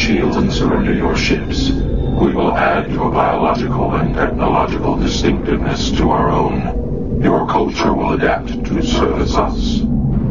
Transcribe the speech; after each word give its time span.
shields 0.00 0.36
and 0.36 0.50
surrender 0.50 0.94
your 0.94 1.14
ships. 1.14 1.70
We 1.70 2.32
will 2.32 2.56
add 2.56 2.90
your 2.90 3.10
biological 3.12 3.94
and 3.94 4.14
technological 4.14 4.96
distinctiveness 4.96 5.90
to 5.98 6.10
our 6.10 6.30
own. 6.30 7.20
Your 7.22 7.46
culture 7.46 7.92
will 7.92 8.14
adapt 8.14 8.48
to 8.48 8.82
service 8.82 9.36
us. 9.36 9.82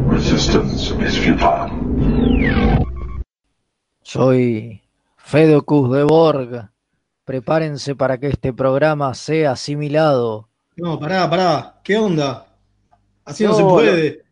Resistance 0.10 0.90
is 1.05 1.16
futile. 1.18 1.70
Soy 4.01 4.82
Fedocus 5.18 5.92
de 5.92 6.04
Borg. 6.04 6.70
Prepárense 7.24 7.94
para 7.94 8.17
que 8.17 8.29
este 8.29 8.51
programa 8.54 9.13
sea 9.13 9.51
asimilado. 9.51 10.49
No, 10.78 10.99
pará, 10.99 11.29
pará. 11.29 11.79
¿Qué 11.83 11.96
onda? 11.96 12.47
Así 13.24 13.44
no, 13.44 13.51
No, 13.51 13.56
se 13.56 13.63
puede. 13.63 14.29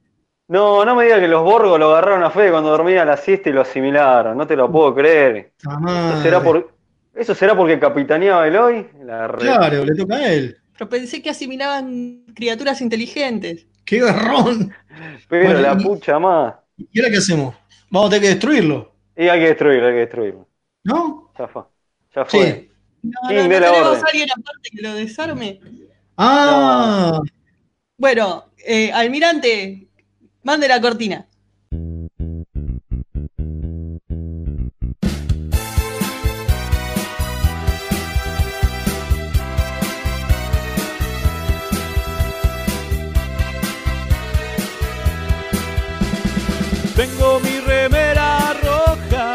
No, 0.48 0.86
no 0.86 0.96
me 0.96 1.04
digas 1.06 1.20
que 1.20 1.28
los 1.28 1.44
Borgos 1.44 1.78
lo 1.80 1.90
agarraron 1.92 2.24
a 2.24 2.30
Fede 2.32 2.52
cuando 2.52 2.70
dormía 2.70 3.02
a 3.02 3.06
la 3.06 3.18
siesta 3.18 3.50
y 3.50 3.54
lo 3.54 3.62
asimilaron. 3.62 4.38
No 4.38 4.48
te 4.48 4.56
lo 4.56 4.72
puedo 4.72 4.96
creer. 4.96 5.52
¿Eso 5.60 6.22
será, 6.22 6.42
por... 6.42 6.74
¿Eso 7.14 7.36
será 7.36 7.56
porque 7.56 7.80
capitaneaba 7.80 8.48
Eloy? 8.48 8.88
La 9.04 9.28
re- 9.28 9.40
Claro, 9.40 9.84
le 9.84 9.96
toca 9.96 10.16
a 10.16 10.32
él. 10.32 10.58
Pero 10.78 10.90
pensé 10.90 11.22
que 11.22 11.30
asimilaban 11.32 12.24
criaturas 12.36 12.80
inteligentes. 12.82 13.66
¡Qué 13.84 14.00
garrón! 14.00 14.74
Pero 15.28 15.46
Bueno, 15.46 15.60
la 15.62 15.74
y- 15.80 15.84
pucha 15.84 16.20
más. 16.20 16.56
¿Y 16.78 17.00
ahora 17.00 17.12
qué 17.12 17.18
hacemos? 17.18 17.56
Vamos 17.90 18.08
a 18.08 18.10
tener 18.12 18.22
que 18.22 18.30
destruirlo, 18.36 18.94
Y 19.16 19.28
hay 19.28 19.40
que 19.40 19.48
destruirlo, 19.48 19.88
hay 19.88 19.94
que 19.94 20.00
destruirlo. 20.00 20.48
¿no? 20.84 21.32
Ya 21.38 21.48
fue. 21.48 21.64
Ya 22.16 22.26
fue. 22.26 22.46
Sí. 22.46 22.72
No, 23.04 23.12
no, 23.32 23.44
no 23.44 23.50
tenemos 23.50 23.88
orden. 23.90 24.04
a 24.04 24.08
alguien 24.08 24.30
aparte 24.32 24.70
que 24.72 24.82
lo 24.82 24.94
desarme. 24.94 25.60
Ah, 26.18 27.20
Bueno, 27.98 28.52
eh, 28.66 28.92
almirante, 28.92 29.87
mande 30.44 30.68
la 30.68 30.82
cortina. 30.82 31.26
Tengo 46.96 47.40
mi 47.42 47.60
remera 47.60 48.54
roja, 48.64 49.34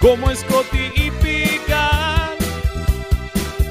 como 0.00 0.32
Scotty 0.32 0.92
y 0.94 1.10
Picard. 1.20 2.38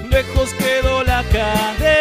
Lejos 0.09 0.53
quedó 0.55 1.01
la 1.05 1.19
academia, 1.19 2.00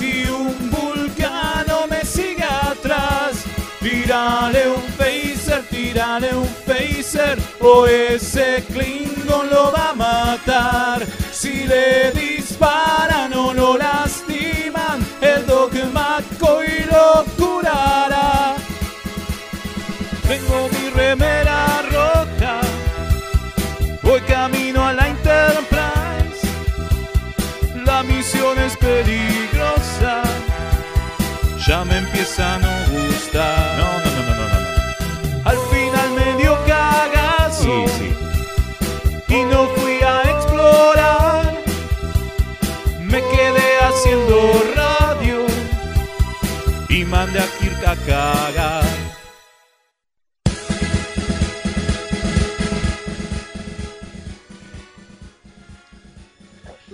y 0.00 0.28
un 0.28 0.70
vulcano 0.70 1.86
me 1.88 2.04
sigue 2.04 2.44
atrás. 2.44 3.44
Tírale 3.80 4.68
un 4.68 4.82
phaser, 4.98 5.62
tírale 5.70 6.34
un 6.34 6.48
phaser, 6.66 7.38
o 7.60 7.86
ese 7.86 8.64
Klingon 8.68 9.48
lo 9.50 9.72
va 9.72 9.90
a 9.90 9.94
matar. 9.94 11.06
Si 11.32 11.64
le 11.66 12.10
disparan 12.12 12.29
a 47.90 47.96
cagar. 48.06 48.84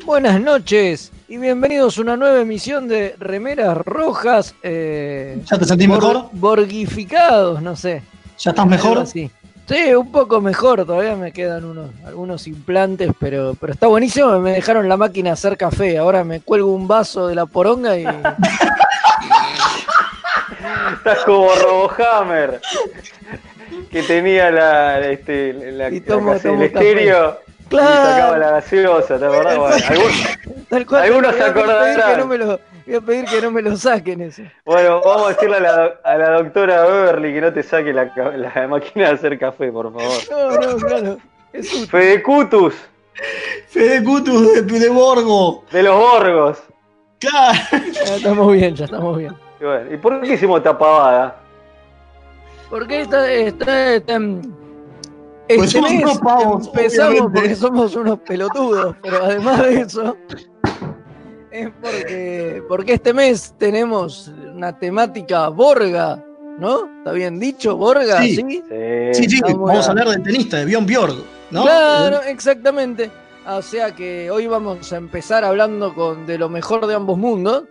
Buenas 0.05 0.41
noches 0.41 1.11
y 1.29 1.39
bienvenidos 1.39 1.99
a 1.99 2.03
una 2.03 2.17
nueva 2.17 2.41
emisión 2.41 2.87
de 2.89 3.17
Remeras 3.19 3.77
Rojas. 3.79 4.55
eh, 4.63 5.41
¿ya 5.51 5.59
te 5.59 5.65
sentís 5.65 5.89
bor- 5.89 5.97
mejor? 6.01 6.29
Borgificados, 6.33 7.63
no 7.63 7.75
sé. 7.77 8.03
¿Ya 8.39 8.51
estás 8.51 8.67
mejor? 8.67 8.99
así. 8.99 9.31
Sí, 9.69 9.93
un 9.95 10.13
poco 10.13 10.41
mejor, 10.41 10.85
todavía 10.87 11.17
me 11.17 11.33
quedan 11.33 11.65
unos, 11.65 11.91
algunos 12.05 12.47
implantes, 12.47 13.11
pero, 13.19 13.57
pero 13.61 13.73
está 13.73 13.89
buenísimo, 13.89 14.39
me 14.39 14.53
dejaron 14.53 14.89
la 14.89 14.97
máquina 14.97 15.33
hacer 15.33 15.57
café, 15.57 15.99
ahora 15.99 16.23
me 16.23 16.39
cuelgo 16.41 16.73
un 16.73 16.87
vaso 16.87 17.27
de 17.27 17.35
la 17.35 17.47
poronga 17.47 17.99
y... 17.99 18.05
Estás 21.07 21.25
como 21.25 21.49
Robohammer, 21.55 22.61
que 23.93 24.03
tenía 24.03 24.51
la, 24.51 24.99
este, 25.07 25.53
la, 25.53 25.89
Y 25.89 26.01
tomo- 26.01 26.33
el 26.35 26.63
estéreo 26.63 27.39
y 27.61 27.65
Claro. 27.69 27.95
sacaba 28.11 28.39
la 28.39 28.51
gaseosa, 28.51 29.17
¿te 29.17 29.25
acordás? 29.27 29.57
Bueno, 29.57 30.87
cual, 30.89 31.03
Algunos 31.05 31.31
voy 31.33 31.41
a 31.41 31.45
se 31.45 31.51
acordarán. 31.51 32.11
que 32.13 32.17
no 32.19 32.27
me 32.27 32.39
lo- 32.39 32.61
Voy 32.87 32.95
a 32.97 33.01
pedir 33.01 33.25
que 33.27 33.41
no 33.41 33.51
me 33.53 33.63
lo 33.63 33.77
saquen 33.77 34.21
eso. 34.21 34.43
bueno, 34.65 35.01
vamos 35.05 35.27
a 35.27 35.29
decirle 35.35 35.57
a 35.59 35.61
la, 35.61 35.95
a 36.03 36.17
la 36.19 36.31
doctora 36.43 36.85
Beverly 36.87 37.35
que 37.35 37.41
no 37.41 37.53
te 37.53 37.63
saque 37.63 37.93
la, 37.93 38.67
máquina 38.69 39.09
de 39.09 39.15
hacer 39.15 39.39
café, 39.39 39.71
por 39.71 39.93
favor. 39.93 40.11
No, 40.31 40.51
no, 40.73 40.77
claro. 40.79 41.19
Es 41.53 41.73
útil. 41.73 41.87
Fede 41.89 42.21
Cutus, 42.23 42.75
Fede 43.69 44.03
Cutus 44.03 44.55
de, 44.55 44.63
de 44.63 44.89
Borgo. 44.89 45.65
de 45.71 45.83
los 45.85 45.97
Borgos. 45.97 46.59
Claro. 47.21 47.59
Ya 48.05 48.17
estamos 48.17 48.53
bien, 48.53 48.75
ya 48.75 48.85
estamos 48.87 49.17
bien. 49.19 49.35
Y, 49.61 49.65
bueno, 49.65 49.95
¿y 49.95 49.97
por 49.97 50.21
qué 50.21 50.35
hicimos 50.35 50.59
esta 50.59 50.77
pavada? 50.77 51.37
Porque 52.71 53.01
esta, 53.03 53.31
esta, 53.33 53.95
esta- 53.95 54.19
Pues 54.19 54.41
este 55.49 55.69
somos 55.69 55.91
mes 55.93 56.03
unos 56.03 56.19
pavos, 56.19 56.67
empezamos 56.67 57.11
obviamente. 57.11 57.41
porque 57.41 57.55
somos 57.57 57.97
unos 57.97 58.19
pelotudos, 58.21 58.97
pero 59.03 59.25
además 59.25 59.63
de 59.63 59.81
eso 59.81 60.17
es 61.53 61.71
porque, 61.81 62.63
porque 62.69 62.93
este 62.95 63.15
mes 63.15 63.55
tenemos 63.57 64.29
una 64.55 64.77
temática 64.79 65.49
borga, 65.49 66.23
¿no? 66.59 66.99
¿Está 66.99 67.13
bien 67.13 67.39
dicho? 67.39 67.77
¿Borga? 67.77 68.21
Sí. 68.21 68.37
¿Sí? 68.37 68.63
Sí. 69.15 69.41
Vamos 69.55 69.87
a 69.87 69.91
hablar 69.93 70.09
del 70.09 70.23
tenista, 70.23 70.59
de 70.59 70.65
Bjorn 70.67 70.87
Bjorg, 70.87 71.15
¿no? 71.53 71.63
Claro, 71.63 72.21
exactamente. 72.23 73.11
O 73.49 73.63
sea 73.63 73.95
que 73.95 74.29
hoy 74.31 74.49
vamos 74.49 74.93
a 74.93 74.97
empezar 74.97 75.45
hablando 75.45 75.95
con 75.95 76.27
de 76.27 76.37
lo 76.37 76.49
mejor 76.49 76.87
de 76.89 76.95
ambos 76.95 77.17
mundos. 77.17 77.63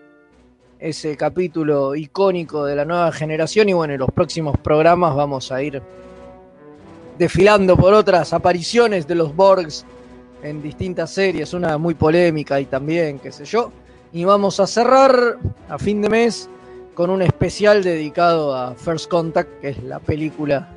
Ese 0.86 1.18
capítulo 1.18 1.96
icónico 1.96 2.64
de 2.64 2.76
la 2.76 2.86
nueva 2.86 3.12
generación. 3.12 3.68
Y 3.70 3.74
bueno, 3.74 3.96
en 3.96 4.00
los 4.00 4.12
próximos 4.12 4.56
programas 4.60 5.16
vamos 5.16 5.52
a 5.52 5.60
ir 5.64 5.82
desfilando 7.18 7.76
por 7.76 7.92
otras 7.96 8.34
apariciones 8.34 9.08
de 9.08 9.16
los 9.16 9.36
Borgs 9.36 9.84
en 10.44 10.62
distintas 10.62 11.10
series. 11.10 11.56
Una 11.56 11.80
muy 11.80 11.96
polémica 11.96 12.60
y 12.60 12.66
también, 12.66 13.18
qué 13.18 13.32
sé 13.32 13.46
yo. 13.46 13.72
Y 14.14 14.26
vamos 14.26 14.60
a 14.60 14.68
cerrar 14.68 15.38
a 15.70 15.80
fin 15.80 16.04
de 16.04 16.10
mes 16.10 16.48
con 16.94 17.10
un 17.10 17.24
especial 17.24 17.84
dedicado 17.84 18.56
a 18.56 18.76
First 18.76 19.10
Contact, 19.10 19.62
que 19.62 19.70
es 19.70 19.84
la 19.84 19.98
película 19.98 20.68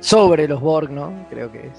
sobre 0.00 0.48
los 0.48 0.60
Borg, 0.60 0.90
¿no? 0.90 1.12
Creo 1.30 1.52
que 1.52 1.58
es. 1.58 1.72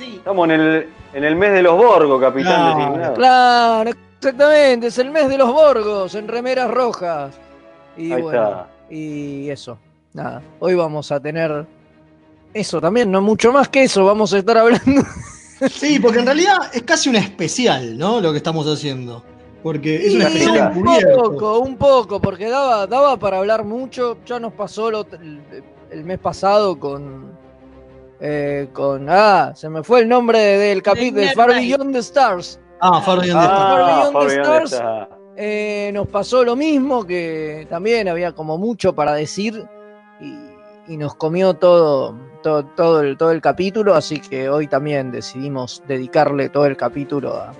Sí. 0.00 0.16
Estamos 0.16 0.48
en 0.48 0.60
el, 0.60 0.88
en 1.14 1.22
el 1.22 1.36
mes 1.36 1.52
de 1.52 1.62
los 1.62 1.76
Borgos, 1.76 2.20
capitán 2.20 2.54
Claro. 2.74 2.76
designado. 2.76 3.14
Claro, 3.14 3.90
exactamente, 4.18 4.86
es 4.88 4.98
el 4.98 5.10
mes 5.10 5.28
de 5.28 5.38
los 5.38 5.52
Borgos, 5.52 6.14
en 6.14 6.28
remeras 6.28 6.70
rojas. 6.70 7.34
Y 7.96 8.12
Ahí 8.12 8.22
bueno, 8.22 8.42
está. 8.42 8.68
y 8.90 9.48
eso. 9.50 9.78
Nada, 10.12 10.42
hoy 10.60 10.74
vamos 10.74 11.10
a 11.12 11.20
tener 11.20 11.66
eso 12.54 12.80
también, 12.80 13.10
no 13.10 13.20
mucho 13.20 13.52
más 13.52 13.68
que 13.68 13.84
eso, 13.84 14.04
vamos 14.04 14.32
a 14.32 14.38
estar 14.38 14.56
hablando. 14.58 15.02
Sí, 15.70 15.98
porque 15.98 16.18
en 16.18 16.26
realidad 16.26 16.56
es 16.74 16.82
casi 16.82 17.08
un 17.08 17.16
especial, 17.16 17.96
¿no? 17.96 18.20
Lo 18.20 18.30
que 18.30 18.36
estamos 18.36 18.66
haciendo. 18.66 19.24
Porque 19.62 20.06
es 20.06 20.14
un 20.14 20.20
Sí, 20.20 20.26
especial 20.26 20.72
un 20.76 20.86
encubierto. 20.86 21.16
poco, 21.22 21.58
un 21.60 21.76
poco, 21.78 22.20
porque 22.20 22.46
daba, 22.50 22.86
daba 22.86 23.16
para 23.16 23.38
hablar 23.38 23.64
mucho. 23.64 24.18
Ya 24.26 24.38
nos 24.38 24.52
pasó 24.52 24.90
lo- 24.90 25.06
el, 25.12 25.40
el 25.90 26.04
mes 26.04 26.18
pasado 26.18 26.78
con, 26.78 27.32
eh, 28.20 28.68
con. 28.74 29.06
Ah, 29.08 29.54
se 29.56 29.70
me 29.70 29.82
fue 29.82 30.00
el 30.00 30.08
nombre 30.10 30.38
del 30.38 30.82
capítulo 30.82 31.22
de 31.22 31.32
Far. 31.32 31.54
Beyond 31.54 31.94
the 31.94 32.00
Stars. 32.00 32.60
Ah, 32.80 33.00
Far 33.00 33.20
Beyond 33.20 33.40
the 33.40 33.46
Stars. 33.46 33.82
Ah, 33.82 34.10
Far 34.12 34.26
Beyond 34.28 34.46
the 34.46 34.64
Stars. 34.64 35.08
Eh, 35.38 35.90
nos 35.92 36.08
pasó 36.08 36.44
lo 36.44 36.56
mismo, 36.56 37.04
que 37.04 37.66
también 37.68 38.08
había 38.08 38.32
como 38.32 38.56
mucho 38.58 38.94
para 38.94 39.12
decir 39.14 39.66
y, 40.20 40.34
y 40.92 40.96
nos 40.96 41.14
comió 41.14 41.54
todo, 41.54 42.14
todo, 42.42 42.64
todo, 42.64 43.00
el, 43.02 43.18
todo 43.18 43.32
el 43.32 43.42
capítulo, 43.42 43.94
así 43.94 44.18
que 44.20 44.48
hoy 44.48 44.66
también 44.66 45.10
decidimos 45.12 45.82
dedicarle 45.86 46.48
todo 46.48 46.64
el 46.66 46.76
capítulo 46.76 47.34
a, 47.36 47.52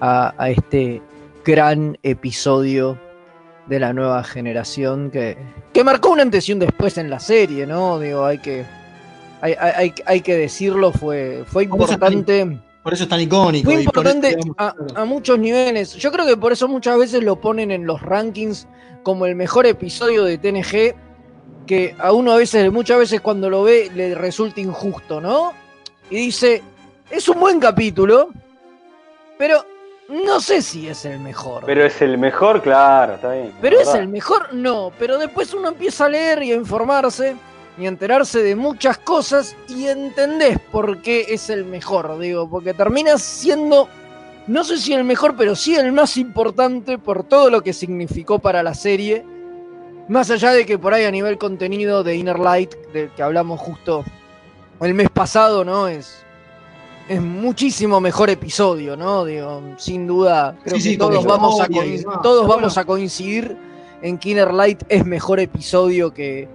a- 0.00 0.34
a 0.38 0.48
este 0.50 1.02
gran 1.44 1.98
episodio 2.02 2.98
de 3.66 3.80
la 3.80 3.92
nueva 3.92 4.24
generación 4.24 5.10
que, 5.10 5.36
que 5.74 5.84
marcó 5.84 6.10
un 6.10 6.20
antes 6.20 6.48
y 6.48 6.52
un 6.54 6.58
después 6.58 6.96
en 6.96 7.10
la 7.10 7.20
serie, 7.20 7.66
¿no? 7.66 7.98
Digo, 7.98 8.24
hay 8.24 8.38
que, 8.38 8.64
hay, 9.42 9.54
hay- 9.60 9.72
hay- 9.76 9.94
hay 10.06 10.20
que 10.22 10.36
decirlo, 10.36 10.90
fue, 10.92 11.44
fue 11.46 11.64
importante. 11.64 12.58
Por 12.82 12.94
eso 12.94 13.02
es 13.02 13.08
tan 13.08 13.20
icónico. 13.20 13.70
Fue 13.70 13.82
y 13.82 13.84
por 13.84 14.06
eso, 14.06 14.16
importante 14.16 14.36
digamos, 14.36 14.56
a, 14.96 15.04
muchos 15.04 15.38
niveles. 15.38 15.94
Yo 15.94 16.10
creo 16.10 16.26
que 16.26 16.36
por 16.36 16.52
eso 16.52 16.66
muchas 16.66 16.98
veces 16.98 17.22
lo 17.22 17.40
ponen 17.40 17.70
en 17.70 17.86
los 17.86 18.00
rankings 18.00 18.66
como 19.02 19.26
el 19.26 19.34
mejor 19.34 19.66
episodio 19.66 20.24
de 20.24 20.38
TNG, 20.38 20.94
que 21.66 21.94
a 21.98 22.12
uno 22.12 22.32
a 22.32 22.36
veces, 22.36 22.72
muchas 22.72 22.98
veces 22.98 23.20
cuando 23.20 23.50
lo 23.50 23.62
ve, 23.64 23.90
le 23.94 24.14
resulta 24.14 24.60
injusto, 24.60 25.20
¿no? 25.20 25.52
Y 26.08 26.16
dice, 26.16 26.62
es 27.10 27.28
un 27.28 27.38
buen 27.38 27.60
capítulo, 27.60 28.30
pero 29.38 29.64
no 30.08 30.40
sé 30.40 30.62
si 30.62 30.88
es 30.88 31.04
el 31.04 31.20
mejor. 31.20 31.64
Pero 31.66 31.84
es 31.84 32.00
el 32.00 32.16
mejor, 32.18 32.62
claro, 32.62 33.14
está 33.14 33.32
bien. 33.32 33.52
Pero 33.60 33.78
es 33.78 33.86
¿verdad? 33.86 34.02
el 34.02 34.08
mejor, 34.08 34.54
no. 34.54 34.90
Pero 34.98 35.18
después 35.18 35.52
uno 35.54 35.68
empieza 35.68 36.06
a 36.06 36.08
leer 36.08 36.42
y 36.42 36.52
a 36.52 36.56
informarse 36.56 37.36
y 37.80 37.86
a 37.86 37.88
enterarse 37.88 38.42
de 38.42 38.54
muchas 38.54 38.98
cosas 38.98 39.56
y 39.68 39.86
entendés 39.86 40.58
por 40.70 41.00
qué 41.00 41.26
es 41.30 41.48
el 41.48 41.64
mejor, 41.64 42.18
digo, 42.18 42.48
porque 42.48 42.74
terminas 42.74 43.22
siendo, 43.22 43.88
no 44.46 44.64
sé 44.64 44.76
si 44.76 44.92
el 44.92 45.04
mejor, 45.04 45.34
pero 45.36 45.56
sí 45.56 45.74
el 45.76 45.92
más 45.92 46.16
importante 46.18 46.98
por 46.98 47.24
todo 47.24 47.48
lo 47.48 47.62
que 47.62 47.72
significó 47.72 48.38
para 48.38 48.62
la 48.62 48.74
serie. 48.74 49.24
Más 50.08 50.30
allá 50.30 50.52
de 50.52 50.66
que 50.66 50.78
por 50.78 50.92
ahí 50.92 51.04
a 51.04 51.10
nivel 51.10 51.38
contenido 51.38 52.02
de 52.02 52.16
Inner 52.16 52.38
Light, 52.38 52.74
del 52.92 53.10
que 53.10 53.22
hablamos 53.22 53.60
justo 53.60 54.04
el 54.80 54.92
mes 54.92 55.08
pasado, 55.08 55.64
¿no? 55.64 55.88
Es, 55.88 56.24
es 57.08 57.22
muchísimo 57.22 58.00
mejor 58.00 58.28
episodio, 58.28 58.96
¿no? 58.96 59.24
Digo, 59.24 59.62
sin 59.78 60.06
duda, 60.06 60.56
creo 60.64 60.76
Sí, 60.76 60.82
que 60.82 60.90
sí, 60.90 60.98
todos, 60.98 61.24
vamos 61.24 61.60
a, 61.60 61.68
todos 62.22 62.46
vamos 62.46 62.76
a 62.76 62.84
coincidir 62.84 63.56
en 64.02 64.18
que 64.18 64.30
Inner 64.30 64.52
Light 64.52 64.82
es 64.88 65.06
mejor 65.06 65.40
episodio 65.40 66.12
que, 66.12 66.48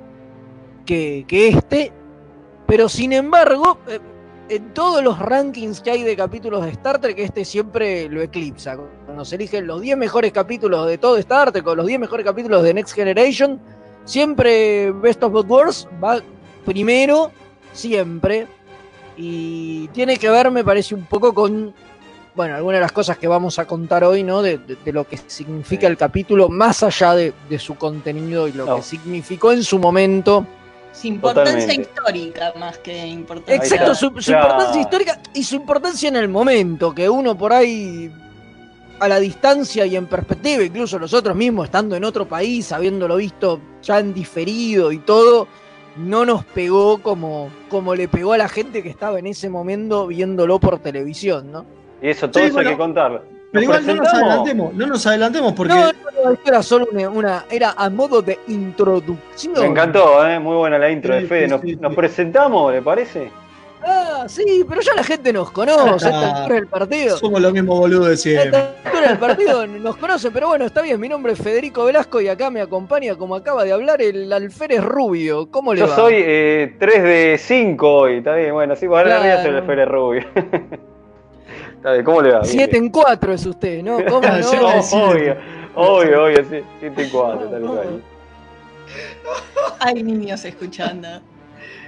que, 0.86 1.26
que 1.28 1.50
este. 1.50 1.92
Pero 2.68 2.90
sin 2.90 3.14
embargo, 3.14 3.78
eh, 3.88 4.00
en 4.50 4.74
todos 4.74 5.04
los 5.04 5.20
rankings 5.20 5.82
que 5.82 5.92
hay 5.92 6.04
de 6.04 6.16
capítulos 6.16 6.64
de 6.66 6.72
Star 6.72 7.00
Trek, 7.00 7.18
este 7.20 7.46
siempre 7.46 8.08
lo 8.10 8.22
eclipsa. 8.22 8.78
Cuando 9.06 9.26
se 9.26 9.36
eligen 9.36 9.68
los 9.68 9.82
10 9.82 9.98
mejores 9.98 10.32
capítulos 10.32 10.88
de 10.88 10.98
todo 10.98 11.18
Star 11.18 11.52
Trek 11.52 11.66
o 11.68 11.76
los 11.76 11.86
10 11.88 12.00
mejores 12.00 12.26
capítulos 12.26 12.64
de 12.64 12.74
Next 12.74 12.94
Generation, 12.96 13.60
siempre 14.04 14.92
Best 14.92 15.24
of 15.24 15.32
Both 15.32 15.50
Worlds 15.50 15.88
va 16.04 16.20
primero, 16.66 17.32
siempre. 17.74 18.48
Y 19.18 19.88
tiene 19.90 20.18
que 20.18 20.30
ver, 20.30 20.52
me 20.52 20.64
parece, 20.64 20.94
un 20.94 21.06
poco 21.06 21.34
con, 21.34 21.74
bueno, 22.36 22.56
algunas 22.56 22.78
de 22.78 22.82
las 22.82 22.92
cosas 22.92 23.18
que 23.18 23.28
vamos 23.28 23.60
a 23.60 23.66
contar 23.66 24.04
hoy, 24.04 24.24
¿no? 24.24 24.42
De, 24.42 24.58
de- 24.58 24.76
de 24.84 24.92
lo 24.92 25.08
que 25.08 25.18
significa 25.28 25.88
el 25.88 25.96
capítulo, 25.98 26.50
más 26.50 26.84
allá 26.84 27.14
de, 27.16 27.34
de 27.50 27.60
su 27.60 27.76
contenido 27.76 28.48
y 28.48 28.52
lo 28.52 28.66
No. 28.66 28.76
que 28.78 28.82
significó 28.82 29.52
en 29.54 29.64
su 29.64 29.80
momento. 29.80 30.46
Su 30.96 31.08
importancia 31.08 31.54
Totalmente. 31.60 31.82
histórica 31.92 32.54
más 32.58 32.78
que 32.78 33.06
importancia. 33.08 33.56
Exacto, 33.56 33.94
su, 33.96 34.08
su 34.22 34.32
Claro. 34.32 34.48
importancia 34.50 34.82
histórica 34.82 35.20
y 35.34 35.44
su 35.44 35.56
importancia 35.56 36.08
en 36.10 36.16
el 36.16 36.30
momento, 36.30 36.94
que 36.96 37.10
uno 37.10 37.38
por 37.38 37.52
ahí 37.54 38.12
a 39.00 39.08
la 39.10 39.20
distancia 39.20 39.86
y 39.86 39.96
en 39.98 40.06
perspectiva, 40.08 40.64
incluso 40.64 40.98
nosotros 40.98 41.36
mismos 41.36 41.66
estando 41.66 41.96
en 41.98 42.06
otro 42.06 42.26
país, 42.28 42.72
habiéndolo 42.72 43.18
visto 43.18 43.60
ya 43.84 44.00
en 44.00 44.14
diferido 44.14 44.92
y 44.94 45.00
todo, 45.00 45.48
no 45.98 46.26
nos 46.26 46.46
pegó 46.46 47.02
como, 47.02 47.50
como 47.70 47.94
le 47.94 48.08
pegó 48.08 48.32
a 48.34 48.38
la 48.38 48.48
gente 48.48 48.82
que 48.82 48.90
estaba 48.90 49.20
en 49.20 49.28
ese 49.28 49.50
momento 49.50 50.08
viéndolo 50.08 50.60
por 50.60 50.80
televisión, 50.80 51.52
¿no? 51.52 51.66
Y 52.02 52.10
eso, 52.10 52.30
todo 52.30 52.42
Sí, 52.42 52.48
eso 52.48 52.54
bueno, 52.56 52.70
hay 52.70 52.76
que 52.76 52.80
contarlo. 52.80 53.22
Pero 53.56 53.64
igual 53.64 53.88
no 53.88 53.96
nos 53.96 54.14
adelantemos, 54.14 54.74
no 54.74 54.86
nos 54.88 55.08
adelantemos 55.08 55.54
porque 55.54 55.74
No, 55.74 55.86
no, 55.86 55.92
no, 56.26 56.32
esto 56.34 56.50
era 56.50 56.62
solo 56.64 56.88
una, 56.92 57.10
una- 57.10 57.46
era 57.50 57.74
a 57.78 57.90
modo 57.90 58.22
de 58.22 58.38
introducción. 58.48 59.54
Me 59.60 59.66
encantó, 59.66 60.28
¿eh? 60.28 60.40
muy 60.40 60.56
buena 60.56 60.78
la 60.78 60.90
intro 60.92 61.16
Sí, 61.16 61.22
de 61.22 61.28
Fede. 61.28 61.48
¿Nos, 61.48 61.62
sí, 61.62 61.76
nos 61.78 61.92
sí. 61.92 61.96
presentamos, 61.96 62.72
le 62.74 62.82
parece? 62.82 63.32
Ah, 63.88 64.24
sí, 64.28 64.66
pero 64.68 64.82
ya 64.82 64.96
la 64.96 65.04
gente 65.04 65.32
nos 65.32 65.52
conoce, 65.52 66.08
a 66.08 66.10
esta 66.10 66.38
altura 66.38 66.56
del 66.56 66.68
partido. 66.68 67.18
somos 67.18 67.40
los 67.40 67.54
mismos 67.54 67.78
boludos 67.78 68.08
de 68.10 68.18
siempre. 68.18 68.64
del 69.08 69.18
partido 69.20 69.68
nos 69.68 69.96
conoce, 69.98 70.32
pero 70.32 70.48
bueno, 70.48 70.66
está 70.66 70.82
bien. 70.82 71.00
Mi 71.00 71.08
nombre 71.08 71.34
es 71.34 71.40
Federico 71.40 71.86
Velasco 71.86 72.20
y 72.20 72.28
acá 72.28 72.50
me 72.50 72.62
acompaña, 72.62 73.16
como 73.16 73.36
acaba 73.36 73.64
de 73.64 73.72
hablar, 73.74 74.02
el 74.02 74.34
alférez 74.34 74.84
rubio. 74.84 75.52
¿Cómo 75.52 75.74
le 75.76 75.82
Yo 75.82 75.88
va? 75.88 75.96
soy 75.96 76.14
eh, 76.18 76.76
3 76.80 77.04
de 77.04 77.38
5 77.40 77.94
hoy, 77.96 78.18
está 78.18 78.34
bien, 78.34 78.54
bueno, 78.54 78.76
sí, 78.76 78.88
ahora 78.88 79.20
voy 79.20 79.28
a 79.28 79.34
hacer 79.36 79.54
el 79.54 79.64
Claro. 79.64 79.68
Fede 79.68 79.86
Rubio. 79.86 80.24
está 81.86 81.94
bien, 81.94 82.04
¿cómo 82.06 82.22
le 82.24 82.32
va? 82.32 82.40
Bien, 82.40 82.52
7 82.52 82.78
en 82.78 82.90
4 82.90 83.34
es 83.34 83.46
usted, 83.46 83.84
¿no? 83.84 83.98
¿Cómo 84.06 84.22
no? 84.28 84.50
Obvio, 85.08 85.38
obvio, 85.76 86.24
obvio, 86.26 86.46
sí, 86.50 86.64
7 86.80 87.04
y 87.04 87.10
4, 87.10 87.48
tal 87.48 87.62
cual. 87.62 88.02
Hay 89.80 90.02
niños 90.02 90.44
escuchando. 90.46 91.08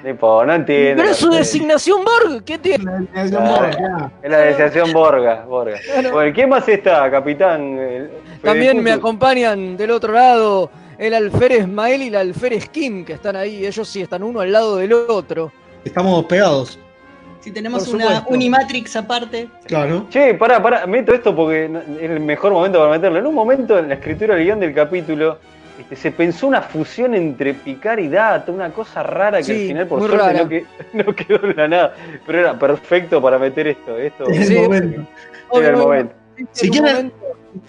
No 0.03 0.45
no 0.45 0.53
entiendo. 0.53 1.01
Pero 1.01 1.11
es 1.11 1.17
su 1.17 1.31
designación 1.31 2.05
Borg, 2.05 2.43
¿qué 2.43 2.59
tiene? 2.59 3.07
Ah, 3.15 4.11
Es 4.21 4.29
la 4.29 4.37
designación 4.37 4.93
Borga, 4.93 5.43
Borga. 5.45 5.79
Claro. 5.83 6.11
Bueno, 6.11 6.31
¿quién 6.33 6.49
más 6.49 6.69
está, 6.69 7.09
capitán? 7.09 8.07
También 8.43 8.81
me 8.83 8.91
acompañan 8.91 9.75
del 9.75 9.89
otro 9.89 10.13
lado 10.13 10.69
el 10.99 11.15
alférez 11.15 11.67
Mael 11.67 12.03
y 12.03 12.07
el 12.07 12.15
alférez 12.15 12.69
Kim, 12.69 13.03
que 13.03 13.13
están 13.13 13.35
ahí. 13.35 13.65
Ellos 13.65 13.87
sí 13.87 14.03
están 14.03 14.21
uno 14.21 14.41
al 14.41 14.51
lado 14.51 14.75
del 14.77 14.93
otro. 14.93 15.51
Estamos 15.83 16.25
pegados, 16.25 16.79
Si 17.41 17.51
tenemos 17.51 17.87
una. 17.87 18.25
Unimatrix 18.27 18.95
aparte. 18.95 19.47
claro. 19.65 20.07
Che, 20.09 20.33
pará, 20.33 20.61
pará, 20.61 20.85
meto 20.87 21.13
esto 21.13 21.35
porque 21.35 21.65
es 22.01 22.09
el 22.09 22.19
mejor 22.19 22.51
momento 22.51 22.79
para 22.79 22.91
meterlo. 22.91 23.19
En 23.19 23.27
un 23.27 23.35
momento 23.35 23.77
en 23.79 23.87
la 23.89 23.95
escritura 23.95 24.35
del 24.35 24.43
guion 24.45 24.59
del 24.59 24.73
capítulo, 24.73 25.37
este, 25.79 25.95
se 25.95 26.11
pensó 26.11 26.47
una 26.47 26.61
fusión 26.61 27.13
entre 27.13 27.53
Picard 27.53 27.99
y 27.99 28.07
Data, 28.09 28.51
una 28.51 28.71
cosa 28.71 29.03
rara 29.03 29.37
que 29.37 29.43
Sí, 29.43 29.51
al 29.51 29.67
final 29.67 29.87
por 29.87 29.99
suerte 29.99 30.17
rara. 30.17 30.43
no, 30.43 30.49
que- 30.49 30.65
no 30.93 31.15
quedó 31.15 31.45
en 31.45 31.55
la 31.55 31.67
nada. 31.67 31.95
Pero 32.25 32.39
era 32.39 32.57
perfecto 32.59 33.21
para 33.21 33.37
meter 33.37 33.67
esto. 33.67 33.97
esto 33.97 34.27
En 34.29 34.41
el 34.41 34.55
momento. 34.61 35.01
era 35.53 35.67
el 35.69 35.75
momento. 35.77 36.13
Si 36.51 36.67
En 36.67 36.71
un 36.71 36.77
quieren- 36.77 36.95
momento 36.95 37.15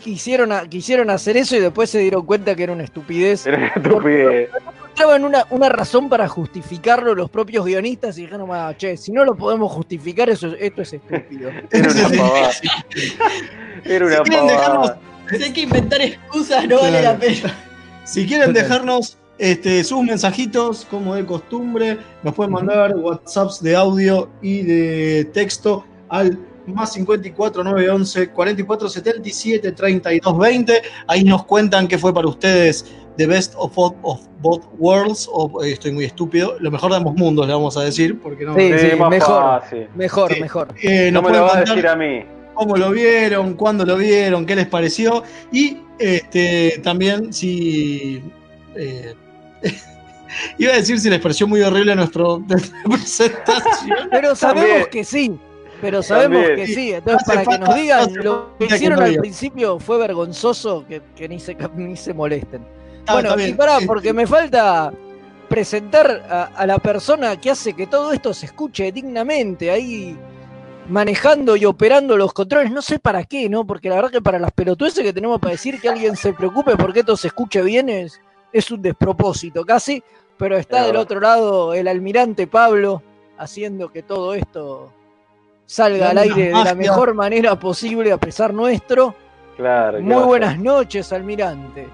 quisieron, 0.02 0.52
a- 0.52 0.66
quisieron 0.68 1.08
hacer 1.10 1.36
eso 1.36 1.56
y 1.56 1.60
después 1.60 1.88
se 1.88 1.98
dieron 1.98 2.24
cuenta 2.26 2.54
que 2.54 2.62
era 2.64 2.72
una 2.72 2.84
estupidez. 2.84 3.46
Era 3.46 3.56
una 3.58 3.66
estupidez. 3.68 4.50
Encontraban 4.98 5.24
una, 5.24 5.46
una 5.50 5.68
razón 5.68 6.08
para 6.08 6.28
justificarlo 6.28 7.14
los 7.14 7.30
propios 7.30 7.64
guionistas 7.64 8.18
y 8.18 8.22
dijeron, 8.22 8.48
"Ah, 8.52 8.74
che, 8.76 8.96
si 8.96 9.12
no 9.12 9.24
lo 9.24 9.36
podemos 9.36 9.70
justificar, 9.72 10.28
eso, 10.30 10.48
esto 10.58 10.82
es 10.82 10.92
estúpido. 10.94 11.50
Era 11.70 11.90
una 11.90 12.08
pavada. 12.08 12.50
Era 13.84 14.06
una 14.06 14.16
Si 14.16 14.22
quieren 14.24 14.46
dejarnos, 14.46 14.90
pavada. 14.90 15.00
Si 15.36 15.42
hay 15.42 15.52
que 15.52 15.60
inventar 15.62 16.00
excusas, 16.00 16.66
no 16.68 16.76
vale 16.80 17.00
Claro. 17.00 17.12
la 17.12 17.18
pena. 17.18 17.54
si 18.04 18.26
quieren 18.26 18.52
dejarnos 18.52 19.18
este, 19.38 19.84
sus 19.84 20.02
mensajitos, 20.02 20.84
como 20.90 21.14
de 21.14 21.24
costumbre, 21.24 21.98
nos 22.24 22.34
pueden 22.34 22.52
mandar 22.52 22.96
WhatsApps 22.96 23.62
de 23.62 23.76
audio 23.76 24.28
y 24.42 24.62
de 24.62 25.24
texto 25.32 25.84
al 26.08 26.38
más 26.74 26.92
54 26.92 27.64
911 27.64 28.28
44 28.30 28.88
77 28.88 29.72
32 29.72 30.38
20. 30.38 30.82
Ahí 31.06 31.24
nos 31.24 31.44
cuentan 31.44 31.88
qué 31.88 31.98
fue 31.98 32.12
para 32.14 32.28
ustedes 32.28 32.84
The 33.16 33.26
Best 33.26 33.54
of, 33.56 33.74
Both- 33.74 33.96
of 34.02 34.20
Both 34.40 34.64
Worlds, 34.78 35.28
o 35.32 35.62
eh, 35.64 35.72
estoy 35.72 35.90
muy 35.92 36.04
estúpido, 36.04 36.56
lo 36.60 36.70
mejor 36.70 36.90
de 36.92 36.98
ambos 36.98 37.14
mundos, 37.16 37.46
le 37.48 37.52
vamos 37.52 37.76
a 37.76 37.82
decir, 37.82 38.20
porque 38.20 38.44
no. 38.44 38.54
Sí, 38.54 38.70
mejor. 39.10 39.42
fácil. 39.60 39.88
Mejor, 39.96 40.32
Sí. 40.34 40.40
mejor. 40.40 40.68
Eh, 40.82 41.10
No 41.10 41.20
me 41.22 41.30
lo 41.30 41.42
vas 41.42 41.56
a 41.56 41.60
decir 41.60 41.86
a 41.88 41.96
mí. 41.96 42.24
cómo 42.54 42.76
lo 42.76 42.90
vieron, 42.92 43.54
cuándo 43.54 43.84
lo 43.84 43.96
vieron, 43.96 44.46
qué 44.46 44.54
les 44.54 44.66
pareció 44.68 45.24
y 45.52 45.78
este, 45.98 46.80
también 46.84 47.32
si 47.32 48.22
eh, 48.76 49.14
iba 50.58 50.72
a 50.72 50.76
decir 50.76 51.00
si 51.00 51.10
les 51.10 51.20
pareció 51.20 51.46
muy 51.48 51.60
horrible 51.62 51.94
nuestro 51.96 52.38
nuestra 52.46 52.78
presentación. 52.84 54.08
Pero 54.10 54.34
sabemos 54.36 54.88
que 54.88 55.02
sí. 55.04 55.38
Pero 55.80 56.02
sabemos 56.02 56.44
También. 56.44 56.66
que 56.66 56.74
sí. 56.74 56.92
Entonces, 56.92 57.26
para 57.26 57.44
que 57.44 57.58
nos 57.58 57.74
digan 57.74 58.14
lo 58.16 58.56
que 58.58 58.66
hicieron 58.66 59.02
al 59.02 59.16
principio 59.16 59.78
fue 59.78 59.98
vergonzoso, 59.98 60.84
que, 60.86 61.02
que 61.14 61.28
ni, 61.28 61.38
se, 61.38 61.56
ni 61.76 61.96
se 61.96 62.12
molesten. 62.12 62.66
Bueno, 63.06 63.30
está 63.30 63.48
y 63.48 63.54
pará, 63.54 63.78
porque 63.86 64.12
me 64.12 64.26
falta 64.26 64.92
presentar 65.48 66.26
a, 66.28 66.44
a 66.44 66.66
la 66.66 66.78
persona 66.78 67.40
que 67.40 67.50
hace 67.50 67.72
que 67.72 67.86
todo 67.86 68.12
esto 68.12 68.34
se 68.34 68.46
escuche 68.46 68.92
dignamente, 68.92 69.70
ahí 69.70 70.16
manejando 70.88 71.56
y 71.56 71.64
operando 71.64 72.16
los 72.16 72.32
controles, 72.32 72.70
no 72.70 72.82
sé 72.82 72.98
para 72.98 73.24
qué, 73.24 73.48
¿no? 73.48 73.66
Porque 73.66 73.88
la 73.88 73.96
verdad 73.96 74.10
que 74.10 74.22
para 74.22 74.38
las 74.38 74.52
pelotudeces 74.52 75.04
que 75.04 75.12
tenemos 75.12 75.38
para 75.40 75.52
decir 75.52 75.80
que 75.80 75.88
alguien 75.88 76.16
se 76.16 76.32
preocupe 76.32 76.76
porque 76.76 77.00
esto 77.00 77.16
se 77.16 77.28
escuche 77.28 77.62
bien 77.62 77.88
es, 77.88 78.20
es 78.52 78.70
un 78.70 78.80
despropósito 78.80 79.64
casi, 79.64 80.02
pero 80.38 80.56
está 80.56 80.80
Es 80.80 80.86
del 80.86 80.96
otro 80.96 81.20
lado 81.20 81.74
el 81.74 81.88
almirante 81.88 82.46
Pablo, 82.46 83.02
haciendo 83.36 83.90
que 83.90 84.02
todo 84.02 84.34
esto 84.34 84.92
salga 85.68 86.10
al 86.10 86.18
aire 86.18 86.46
de 86.46 86.64
la 86.64 86.74
mejor 86.74 87.14
manera 87.14 87.58
posible 87.58 88.10
a 88.10 88.16
pesar 88.16 88.54
nuestro. 88.54 89.14
Claro. 89.56 89.98
¿qué 89.98 90.04
va 90.04 90.14
Muy 90.16 90.24
buenas 90.24 90.58
noches, 90.58 91.12
almirante. 91.12 91.86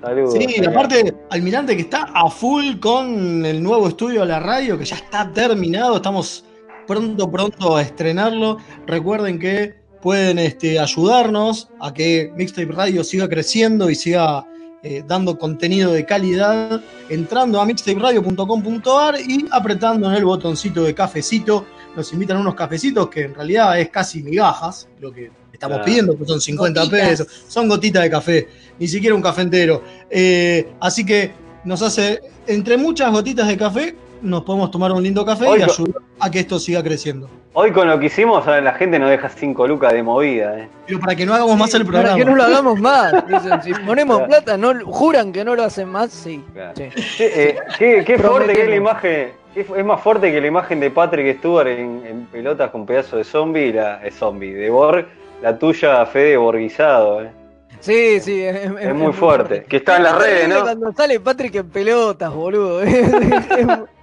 Saludos. 0.00 0.34
Sí, 0.34 0.64
aparte, 0.64 1.14
Almirante 1.30 1.74
que 1.74 1.82
está 1.82 2.08
a 2.14 2.30
full 2.30 2.78
con 2.78 3.44
el 3.44 3.62
nuevo 3.62 3.88
estudio 3.88 4.20
de 4.20 4.26
la 4.26 4.38
radio, 4.38 4.78
que 4.78 4.84
ya 4.84 4.96
está 4.96 5.30
terminado, 5.32 5.96
estamos 5.96 6.44
pronto, 6.86 7.30
pronto 7.30 7.76
a 7.76 7.82
estrenarlo. 7.82 8.58
Recuerden 8.86 9.38
que 9.38 9.74
pueden 10.00 10.38
este, 10.38 10.78
ayudarnos 10.78 11.68
a 11.80 11.92
que 11.92 12.32
Mixtape 12.36 12.72
Radio 12.72 13.02
siga 13.02 13.28
creciendo 13.28 13.90
y 13.90 13.94
siga 13.94 14.46
eh, 14.82 15.02
dando 15.06 15.36
contenido 15.36 15.92
de 15.92 16.06
calidad, 16.06 16.80
entrando 17.10 17.60
a 17.60 17.66
mixtaperadio.com.ar 17.66 19.16
y 19.20 19.46
apretando 19.50 20.08
en 20.08 20.16
el 20.16 20.24
botoncito 20.24 20.84
de 20.84 20.94
cafecito. 20.94 21.66
Nos 21.96 22.12
invitan 22.12 22.36
a 22.36 22.40
unos 22.40 22.54
cafecitos 22.54 23.08
que 23.08 23.22
en 23.22 23.34
realidad 23.34 23.78
es 23.80 23.88
casi 23.90 24.22
migajas, 24.22 24.88
lo 25.00 25.12
que 25.12 25.30
estamos 25.52 25.76
Claro. 25.78 25.84
pidiendo, 25.84 26.18
que 26.18 26.24
son 26.24 26.40
50 26.40 26.80
Gotitas. 26.84 27.08
pesos, 27.08 27.26
son 27.48 27.68
gotitas 27.68 28.02
de 28.02 28.10
café, 28.10 28.48
ni 28.78 28.86
siquiera 28.88 29.14
un 29.14 29.22
café 29.22 29.42
entero. 29.42 29.82
Eh, 30.08 30.72
así 30.80 31.04
que 31.04 31.32
nos 31.64 31.82
hace, 31.82 32.20
entre 32.46 32.76
muchas 32.76 33.10
gotitas 33.12 33.46
de 33.48 33.56
café, 33.56 33.94
nos 34.22 34.42
podemos 34.42 34.70
tomar 34.70 34.92
un 34.92 35.02
lindo 35.02 35.24
café 35.24 35.44
y 35.58 35.62
ayudar 35.62 36.02
a 36.18 36.30
que 36.30 36.40
esto 36.40 36.58
siga 36.58 36.82
creciendo. 36.82 37.28
Hoy 37.52 37.72
con 37.72 37.88
lo 37.88 37.98
que 37.98 38.06
hicimos, 38.06 38.46
ahora 38.46 38.60
la 38.60 38.74
gente 38.74 38.98
nos 38.98 39.10
deja 39.10 39.28
5 39.28 39.66
lucas 39.66 39.92
de 39.92 40.02
movida. 40.02 40.58
¿eh? 40.58 40.68
Pero 40.86 41.00
para 41.00 41.16
que 41.16 41.26
no 41.26 41.34
hagamos 41.34 41.56
más 41.56 41.74
el 41.74 41.84
Para 41.84 41.92
programa. 41.98 42.16
que 42.18 42.24
no 42.24 42.36
lo 42.36 42.42
hagamos 42.44 42.80
más. 42.80 43.26
Dicen, 43.28 43.62
si 43.62 43.72
ponemos 43.74 44.16
Claro. 44.18 44.28
plata, 44.28 44.56
no, 44.56 44.72
juran 44.86 45.32
que 45.32 45.44
no 45.44 45.54
lo 45.56 45.64
hacen 45.64 45.88
más, 45.88 46.10
sí. 46.12 46.44
Claro. 46.52 46.74
sí. 46.76 46.90
Sí, 47.02 47.24
eh, 47.24 47.56
qué, 47.78 48.04
qué 48.06 48.18
fuerte 48.18 48.52
que 48.52 48.62
es 48.62 48.68
la 48.68 48.76
imagen. 48.76 49.28
Es 49.56 49.84
más 49.84 50.00
fuerte 50.00 50.30
que 50.30 50.40
la 50.40 50.46
imagen 50.46 50.78
de 50.78 50.90
Patrick 50.92 51.38
Stewart 51.38 51.66
en, 51.66 52.02
en 52.06 52.26
pelotas 52.26 52.70
con 52.70 52.86
pedazo 52.86 53.16
de 53.16 53.24
zombie, 53.24 53.66
y 53.66 53.72
la 53.72 54.00
zombie, 54.16 54.52
de 54.54 54.70
Borg, 54.70 55.06
la 55.42 55.58
tuya 55.58 56.06
Fede 56.06 56.36
Borguizado. 56.36 57.22
¿eh? 57.24 57.32
Sí, 57.80 58.20
sí, 58.20 58.42
es, 58.44 58.56
es- 58.56 58.72
Es 58.80 58.94
muy 58.94 59.12
fuerte. 59.12 59.64
Que 59.64 59.78
está 59.78 59.96
en 59.96 60.04
las 60.04 60.16
redes, 60.18 60.48
¿no? 60.48 60.60
Cuando 60.60 60.92
sale 60.92 61.18
Patrick 61.18 61.56
en 61.56 61.68
pelotas, 61.68 62.32
boludo. 62.32 62.82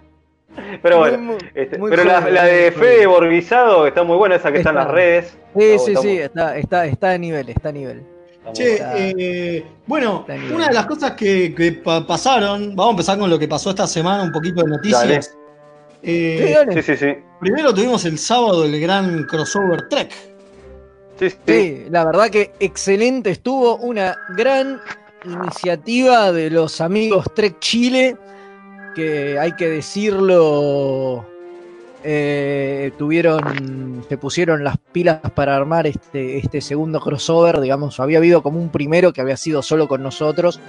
Pero 0.81 0.97
bueno, 0.99 1.17
muy- 1.19 1.37
este, 1.55 1.77
muy 1.77 1.89
pero 1.89 2.03
la, 2.03 2.21
la 2.29 2.43
de. 2.45 2.71
Fede 2.71 3.05
Borguizado 3.05 3.85
está 3.87 4.03
muy 4.03 4.17
buena, 4.17 4.35
esa 4.35 4.51
que 4.51 4.57
está 4.59 4.69
en 4.71 4.75
las 4.77 4.87
redes. 4.89 5.37
Sí, 5.57 5.63
Está- 5.63 5.85
sí, 5.85 5.91
está 5.91 6.01
sí, 6.01 6.07
muy- 6.07 6.17
está, 6.17 6.57
está, 6.57 6.85
está 6.85 7.11
a 7.11 7.17
nivel, 7.17 7.49
está 7.49 7.69
a 7.69 7.71
nivel. 7.71 8.03
Che, 8.53 8.79
eh, 8.95 9.65
bueno, 9.85 10.25
una 10.55 10.69
de 10.69 10.73
las 10.73 10.85
cosas 10.85 11.11
que, 11.11 11.53
que 11.53 11.73
pa- 11.73 12.07
pasaron, 12.07 12.75
vamos 12.75 12.87
a 12.87 12.91
empezar 12.91 13.19
con 13.19 13.29
lo 13.29 13.37
que 13.37 13.47
pasó 13.47 13.71
esta 13.71 13.85
semana, 13.87 14.23
un 14.23 14.31
poquito 14.31 14.63
de 14.63 14.69
noticias. 14.69 15.37
Eh, 16.01 16.43
Sí, 16.47 16.53
dale. 16.53 16.73
Sí, 16.81 16.81
sí, 16.83 16.97
sí. 16.97 17.15
primero 17.41 17.73
tuvimos 17.73 18.05
el 18.05 18.17
sábado 18.17 18.63
el 18.63 18.79
gran 18.79 19.23
crossover 19.25 19.89
Trek. 19.89 20.11
Sí, 21.19 21.29
sí. 21.29 21.37
Sí, 21.45 21.85
la 21.89 22.05
verdad 22.05 22.29
que 22.29 22.51
excelente 22.59 23.31
estuvo, 23.31 23.75
una 23.77 24.15
gran 24.35 24.79
iniciativa 25.25 26.31
de 26.31 26.49
los 26.49 26.79
amigos 26.81 27.25
Trek 27.35 27.59
Chile, 27.59 28.15
que 28.97 29.37
hay 29.37 29.51
que 29.51 29.69
decirlo, 29.69 31.23
eh, 32.03 32.91
tuvieron, 32.97 34.03
se 34.09 34.17
pusieron 34.17 34.63
las 34.63 34.79
pilas 34.79 35.19
para 35.35 35.55
armar 35.55 35.85
este, 35.85 36.39
este 36.39 36.61
segundo 36.61 36.99
crossover, 36.99 37.61
digamos, 37.61 37.99
había 37.99 38.17
habido 38.17 38.41
como 38.41 38.59
un 38.59 38.69
primero 38.69 39.13
que 39.13 39.21
había 39.21 39.37
sido 39.37 39.61
solo 39.61 39.87
con 39.87 40.01
nosotros, 40.01 40.59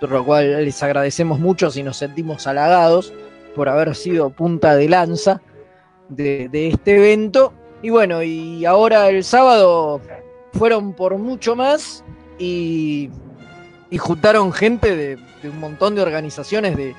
por 0.00 0.10
lo 0.10 0.24
cual 0.24 0.64
les 0.64 0.82
agradecemos 0.82 1.38
mucho 1.38 1.68
y 1.74 1.82
nos 1.82 1.98
sentimos 1.98 2.46
halagados 2.46 3.12
por 3.54 3.68
haber 3.68 3.94
sido 3.94 4.30
punta 4.30 4.74
de 4.76 4.88
lanza 4.88 5.42
de, 6.08 6.48
este 6.68 6.96
evento. 6.96 7.52
Y 7.82 7.90
bueno, 7.90 8.22
y 8.22 8.64
ahora 8.64 9.10
el 9.10 9.24
sábado 9.24 10.00
fueron 10.54 10.94
por 10.94 11.18
mucho 11.18 11.54
más 11.54 12.02
y, 12.38 13.10
y 13.90 13.98
juntaron 13.98 14.54
gente 14.54 14.96
de, 14.96 15.18
de 15.42 15.50
un 15.50 15.60
montón 15.60 15.94
de 15.94 16.00
organizaciones 16.00 16.78
de, 16.78 16.94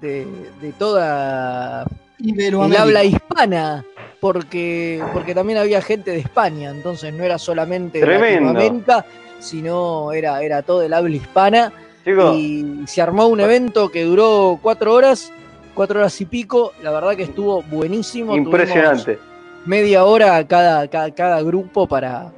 de, 0.00 0.26
de 0.60 0.72
toda 0.72 1.86
el 2.18 2.76
habla 2.76 3.04
hispana, 3.04 3.84
porque, 4.20 5.02
porque 5.12 5.34
también 5.34 5.58
había 5.58 5.82
gente 5.82 6.10
de 6.10 6.18
España, 6.18 6.70
entonces 6.70 7.12
no 7.12 7.24
era 7.24 7.38
solamente 7.38 8.00
Tremendo. 8.00 8.52
Latinoamérica, 8.52 9.04
sino 9.40 10.12
era, 10.12 10.42
era 10.42 10.62
todo 10.62 10.82
el 10.82 10.92
habla 10.92 11.16
hispana. 11.16 11.72
Y 12.06 12.82
se 12.86 13.00
armó 13.00 13.28
un 13.28 13.40
evento 13.40 13.88
que 13.88 14.04
duró 14.04 14.58
cuatro 14.60 14.92
horas, 14.92 15.32
cuatro 15.74 16.00
horas 16.00 16.20
y 16.20 16.26
pico. 16.26 16.72
La 16.82 16.90
verdad 16.90 17.16
que 17.16 17.22
estuvo 17.22 17.62
buenísimo. 17.62 18.36
impresionante. 18.36 19.14
Tuvimos 19.14 19.66
media 19.66 20.04
hora 20.04 20.46
cada, 20.46 20.86
cada, 20.88 21.10
cada 21.14 21.40
grupo 21.40 21.88
para, 21.88 22.30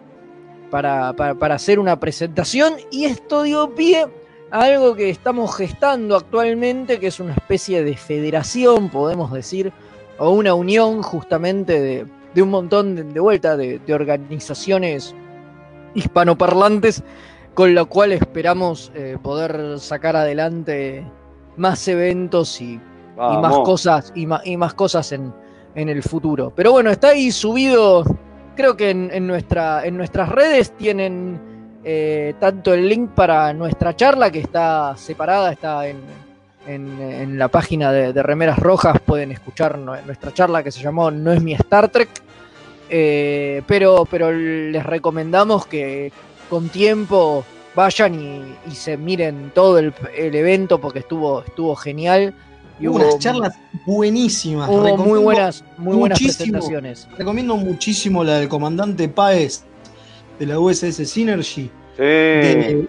para, 0.70 1.12
para, 1.14 1.34
para 1.34 1.56
hacer 1.56 1.80
una 1.80 1.98
presentación. 1.98 2.74
Y 2.92 3.06
esto 3.06 3.42
dio 3.42 3.74
pie 3.74 4.06
a 4.50 4.62
algo 4.62 4.94
que 4.94 5.10
estamos 5.10 5.54
gestando 5.56 6.16
actualmente, 6.16 6.98
que 7.00 7.08
es 7.08 7.20
una 7.20 7.32
especie 7.32 7.82
de 7.82 7.96
federación, 7.96 8.88
podemos 8.88 9.32
decir, 9.32 9.72
o 10.18 10.30
una 10.30 10.54
unión 10.54 11.02
justamente 11.02 11.80
de, 11.80 12.06
de 12.34 12.42
un 12.42 12.50
montón 12.50 12.94
de, 12.96 13.02
de 13.04 13.20
vuelta 13.20 13.56
de, 13.56 13.78
de 13.80 13.94
organizaciones 13.94 15.14
hispanoparlantes 15.94 17.02
con 17.54 17.74
lo 17.74 17.86
cual 17.86 18.12
esperamos 18.12 18.92
eh, 18.94 19.16
poder 19.22 19.78
sacar 19.78 20.14
adelante 20.14 21.02
más 21.56 21.88
eventos 21.88 22.60
y, 22.60 22.74
y 22.74 23.36
más 23.38 23.58
cosas 23.64 24.12
y, 24.14 24.26
ma- 24.26 24.42
y 24.44 24.58
más 24.58 24.74
cosas 24.74 25.10
en, 25.12 25.32
en 25.74 25.88
el 25.88 26.02
futuro. 26.02 26.52
Pero 26.54 26.72
bueno, 26.72 26.90
está 26.90 27.08
ahí 27.08 27.30
subido, 27.30 28.04
creo 28.56 28.76
que 28.76 28.90
en, 28.90 29.10
en 29.10 29.26
nuestra, 29.26 29.86
en 29.86 29.96
nuestras 29.96 30.28
redes 30.28 30.70
tienen 30.76 31.40
eh, 31.88 32.34
tanto 32.40 32.74
el 32.74 32.88
link 32.88 33.10
para 33.10 33.52
nuestra 33.52 33.94
charla 33.94 34.30
que 34.32 34.40
está 34.40 34.96
separada, 34.96 35.52
está 35.52 35.86
en, 35.86 35.98
en- 36.66 37.00
en 37.00 37.38
la 37.38 37.46
página 37.46 37.92
de, 37.92 38.12
de 38.12 38.22
Remeras 38.24 38.58
Rojas, 38.58 38.98
pueden 39.06 39.30
escuchar 39.30 39.78
nue- 39.78 40.02
nuestra 40.04 40.34
charla 40.34 40.64
que 40.64 40.72
se 40.72 40.82
llamó 40.82 41.12
No 41.12 41.32
es 41.32 41.40
mi 41.40 41.52
Star 41.54 41.88
Trek. 41.88 42.08
Eh, 42.88 43.62
pero, 43.66 44.06
pero 44.10 44.30
les 44.32 44.84
recomendamos 44.84 45.66
que 45.66 46.12
con 46.48 46.68
tiempo 46.68 47.44
vayan 47.74 48.14
y, 48.14 48.42
y 48.70 48.74
se 48.74 48.96
miren 48.96 49.50
todo 49.54 49.78
el, 49.78 49.92
el 50.16 50.34
evento 50.34 50.80
porque 50.80 51.00
estuvo, 51.00 51.42
estuvo 51.42 51.74
genial. 51.76 52.34
Y 52.78 52.88
Hubo 52.88 52.96
unas 52.96 53.18
charlas 53.18 53.54
buenísimas. 53.86 54.68
hubo 54.68 54.78
muy 54.82 54.90
Recomiendo- 54.90 55.22
buenas, 55.22 55.64
muy 55.78 55.96
buenas 55.96 56.20
muchísimo. 56.20 56.52
presentaciones. 56.58 57.08
Recomiendo 57.16 57.56
muchísimo 57.56 58.22
la 58.24 58.38
del 58.38 58.48
comandante 58.48 59.08
Páez 59.08 59.64
de 60.38 60.46
la 60.46 60.58
USS 60.58 60.96
Synergy. 61.08 61.70
Sí. 61.96 62.02
de 62.02 62.88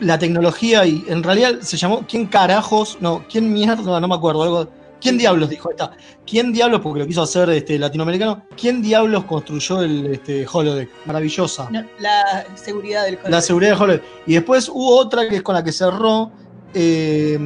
la 0.00 0.18
tecnología 0.18 0.84
y 0.86 1.04
en 1.08 1.22
realidad 1.22 1.60
se 1.60 1.76
llamó 1.76 2.04
¿Quién 2.08 2.26
carajos? 2.26 2.98
No, 3.00 3.24
¿quién 3.30 3.52
mierda? 3.52 4.00
No 4.00 4.08
me 4.08 4.14
acuerdo. 4.14 4.42
Algo, 4.44 4.68
¿Quién 5.00 5.16
diablos 5.18 5.48
dijo? 5.48 5.68
Ahí 5.68 5.74
está. 5.78 5.92
¿Quién 6.26 6.52
diablos, 6.52 6.80
porque 6.80 7.00
lo 7.00 7.06
quiso 7.06 7.22
hacer 7.22 7.48
este, 7.50 7.78
latinoamericano, 7.78 8.42
¿quién 8.60 8.82
diablos 8.82 9.24
construyó 9.24 9.82
el 9.82 10.06
este, 10.14 10.44
holodeck? 10.52 10.88
Maravillosa. 11.06 11.68
No, 11.70 11.84
la 12.00 12.44
seguridad 12.56 13.04
del 13.04 13.14
La 13.14 13.20
colegio. 13.22 13.40
seguridad 13.42 13.70
del 13.72 13.82
holodeck. 13.82 14.02
Y 14.26 14.34
después 14.34 14.68
hubo 14.68 14.96
otra 14.98 15.28
que 15.28 15.36
es 15.36 15.42
con 15.42 15.54
la 15.54 15.62
que 15.62 15.70
cerró, 15.72 16.32
eh, 16.74 17.38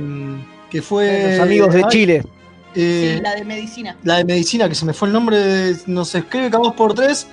que 0.70 0.80
fue... 0.82 1.32
Los 1.32 1.40
amigos 1.40 1.74
de 1.74 1.84
Chile. 1.88 2.24
eh, 2.74 3.14
Sí, 3.16 3.22
la 3.22 3.34
de 3.34 3.44
medicina. 3.44 3.96
la 4.02 4.16
de 4.16 4.24
medicina, 4.24 4.68
que 4.68 4.74
se 4.74 4.86
me 4.86 4.94
fue 4.94 5.08
el 5.08 5.14
nombre, 5.14 5.74
nos 5.86 6.14
escribe 6.14 6.50
cada 6.50 6.64
dos 6.64 6.74
por 6.74 6.94
tres. 6.94 7.26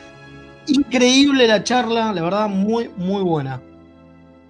Increíble 0.69 1.47
la 1.47 1.63
charla, 1.63 2.11
la 2.13 2.21
verdad, 2.21 2.47
muy, 2.49 2.89
muy 2.97 3.23
buena. 3.23 3.61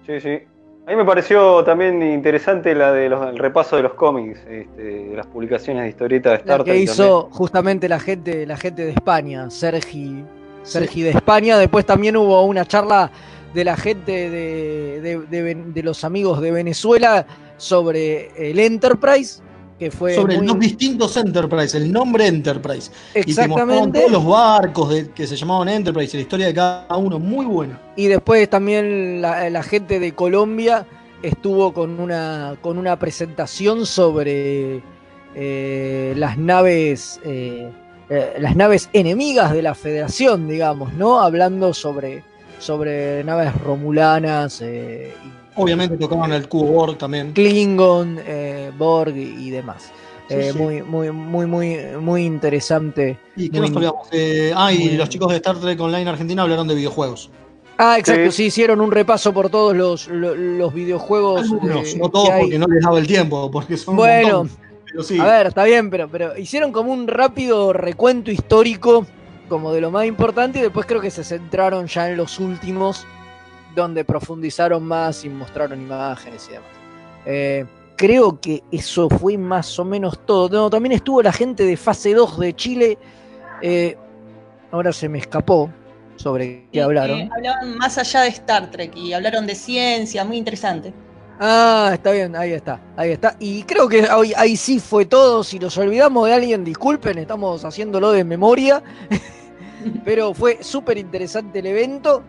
Sí, 0.06 0.20
sí. 0.20 0.38
A 0.86 0.90
mí 0.90 0.96
me 0.96 1.04
pareció 1.04 1.62
también 1.62 2.02
interesante 2.02 2.74
la 2.74 2.90
de 2.92 3.08
los, 3.08 3.24
el 3.28 3.38
repaso 3.38 3.76
de 3.76 3.82
los 3.82 3.94
cómics, 3.94 4.40
este, 4.48 4.82
de 4.82 5.16
las 5.16 5.26
publicaciones 5.26 5.84
de 5.84 5.88
historietas 5.90 6.32
de 6.32 6.36
La 6.38 6.40
Star 6.54 6.64
que 6.64 6.70
Trek. 6.72 6.82
hizo 6.82 7.28
justamente 7.30 7.88
la 7.88 8.00
gente, 8.00 8.44
la 8.46 8.56
gente 8.56 8.84
de 8.86 8.90
España, 8.92 9.48
Sergi, 9.50 10.24
Sergi 10.62 11.02
de 11.02 11.10
España. 11.10 11.58
Después 11.58 11.86
también 11.86 12.16
hubo 12.16 12.42
una 12.44 12.64
charla 12.64 13.10
de 13.54 13.64
la 13.64 13.76
gente 13.76 14.30
de, 14.30 15.00
de- 15.00 15.54
de 15.54 15.82
los 15.82 16.02
amigos 16.02 16.40
de 16.40 16.50
Venezuela 16.50 17.24
sobre 17.56 18.50
el 18.50 18.58
Enterprise, 18.58 19.42
que 19.80 19.90
fue 19.90 20.14
sobre 20.14 20.36
muy- 20.36 20.46
los 20.46 20.58
distintos 20.60 21.16
Enterprise, 21.16 21.76
el 21.76 21.90
nombre 21.90 22.26
Enterprise. 22.28 22.92
Y 23.10 23.12
te 23.14 23.20
exactamente. 23.30 23.98
todos 23.98 24.12
los 24.12 24.24
barcos 24.26 24.90
de- 24.90 25.10
que 25.10 25.26
se 25.26 25.34
llamaban 25.36 25.68
Enterprise, 25.70 26.16
y 26.16 26.20
la 26.20 26.22
historia 26.22 26.46
de 26.46 26.54
cada 26.54 26.96
uno, 26.96 27.18
muy 27.18 27.46
buena. 27.46 27.80
Y 27.96 28.06
después 28.06 28.48
también 28.48 29.20
la, 29.22 29.50
la 29.50 29.62
gente 29.64 29.98
de 29.98 30.14
Colombia 30.14 30.86
estuvo 31.22 31.72
con 31.72 31.98
una, 31.98 32.56
con 32.62 32.78
una 32.78 32.98
presentación 32.98 33.86
sobre 33.86 34.82
eh, 35.34 36.12
las 36.16 36.36
naves 36.38 37.18
eh, 37.24 37.70
eh, 38.10 38.34
las 38.38 38.56
naves 38.56 38.88
enemigas 38.92 39.52
de 39.52 39.62
la 39.62 39.74
Federación, 39.74 40.48
digamos, 40.48 40.92
¿no? 40.94 41.20
Hablando 41.20 41.72
sobre, 41.72 42.22
sobre 42.58 43.22
naves 43.24 43.54
romulanas 43.62 44.60
y 44.60 45.12
Obviamente 45.56 45.96
tocaban 45.96 46.32
el 46.32 46.48
cubo 46.48 46.66
Borg 46.72 46.98
también. 46.98 47.32
Klingon, 47.32 48.18
eh, 48.24 48.70
Borg 48.76 49.16
y, 49.16 49.46
y 49.46 49.50
demás. 49.50 49.90
Eh, 50.28 50.50
sí. 50.52 50.58
Muy, 50.58 50.82
muy, 50.82 51.10
muy, 51.10 51.46
muy, 51.46 51.76
muy 52.00 52.24
interesante. 52.24 53.18
¿Y 53.34 53.50
qué 53.50 53.60
muy- 53.60 53.70
nos? 53.70 53.92
Eh, 54.12 54.52
ah, 54.54 54.72
y 54.72 54.78
muy- 54.78 54.96
los 54.96 55.08
chicos 55.08 55.28
de 55.30 55.36
Star 55.36 55.58
Trek 55.58 55.80
Online 55.80 56.08
Argentina 56.08 56.42
hablaron 56.42 56.68
de 56.68 56.74
videojuegos. 56.76 57.30
Ah, 57.78 57.98
exacto, 57.98 58.30
sí, 58.30 58.36
Sí. 58.36 58.44
hicieron 58.44 58.80
un 58.80 58.92
repaso 58.92 59.32
por 59.32 59.48
todos 59.50 59.74
los, 59.74 60.06
lo- 60.08 60.34
los 60.36 60.72
videojuegos. 60.72 61.40
Algunos, 61.50 61.94
eh, 61.94 61.98
no 61.98 62.10
todos 62.10 62.30
porque 62.38 62.58
no 62.58 62.66
les 62.66 62.82
daba 62.84 62.98
el 62.98 63.06
tiempo, 63.06 63.50
porque 63.50 63.76
son 63.76 63.94
un 63.94 63.96
Bueno, 63.96 64.38
montón, 64.44 64.56
pero 64.86 65.02
sí. 65.02 65.18
A 65.18 65.24
ver, 65.24 65.46
está 65.48 65.64
bien, 65.64 65.88
pero, 65.90 66.06
pero 66.08 66.36
hicieron 66.36 66.72
como 66.72 66.92
un 66.92 67.08
rápido 67.08 67.72
recuento 67.72 68.30
histórico, 68.30 69.06
como 69.48 69.72
de 69.72 69.80
lo 69.80 69.90
más 69.90 70.04
importante, 70.06 70.58
y 70.58 70.62
después 70.62 70.84
creo 70.86 71.00
que 71.00 71.10
se 71.10 71.24
centraron 71.24 71.86
ya 71.86 72.08
en 72.10 72.18
los 72.18 72.38
últimos, 72.38 73.06
donde 73.74 74.04
profundizaron 74.04 74.82
más 74.84 75.24
y 75.24 75.28
mostraron 75.28 75.80
imágenes 75.80 76.48
y 76.48 76.52
demás. 76.52 76.68
Eh, 77.24 77.66
creo 77.96 78.40
que 78.40 78.62
eso 78.70 79.08
fue 79.10 79.36
más 79.38 79.78
o 79.78 79.84
menos 79.84 80.24
todo. 80.26 80.48
No, 80.48 80.70
también 80.70 80.92
estuvo 80.92 81.22
la 81.22 81.32
gente 81.32 81.64
de 81.64 81.76
fase 81.76 82.14
2 82.14 82.38
de 82.38 82.54
Chile. 82.54 82.98
eh, 83.62 83.96
ahora 84.70 84.92
se 84.92 85.08
me 85.08 85.18
escapó 85.18 85.70
sobre 86.16 86.68
qué 86.72 86.82
hablaron. 86.82 87.20
eh, 87.20 87.28
hablaban 87.34 87.76
más 87.78 87.98
allá 87.98 88.22
de 88.22 88.28
Star 88.28 88.70
Trek 88.70 88.94
y 88.96 89.12
hablaron 89.12 89.46
de 89.46 89.54
ciencia, 89.54 90.24
muy 90.24 90.36
interesante. 90.38 90.94
Ah, 91.38 91.90
está 91.94 92.10
bien, 92.12 92.36
ahí 92.36 92.52
está, 92.52 92.80
ahí 92.96 93.12
está. 93.12 93.34
Y 93.38 93.62
creo 93.64 93.88
que 93.88 94.06
ahí, 94.10 94.32
ahí 94.36 94.56
sí 94.56 94.78
fue 94.78 95.06
todo. 95.06 95.42
Si 95.42 95.58
nos 95.58 95.76
olvidamos 95.78 96.26
de 96.28 96.34
alguien, 96.34 96.64
disculpen, 96.64 97.18
estamos 97.18 97.64
haciéndolo 97.64 98.12
de 98.12 98.24
memoria. 98.24 98.82
Pero 100.04 100.34
fue 100.34 100.58
súper 100.62 100.98
interesante 100.98 101.60
el 101.60 101.66
evento. 101.66 102.22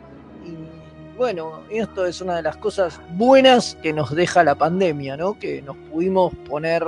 Bueno, 1.22 1.62
esto 1.70 2.08
es 2.08 2.20
una 2.20 2.38
de 2.38 2.42
las 2.42 2.58
cosas 2.58 3.00
buenas 3.12 3.78
que 3.84 3.94
nos 3.94 4.10
deja 4.10 4.44
la 4.44 4.56
pandemia, 4.56 5.16
¿no? 5.18 5.38
Que 5.38 5.62
nos 5.62 5.78
pudimos 5.92 6.34
poner, 6.50 6.84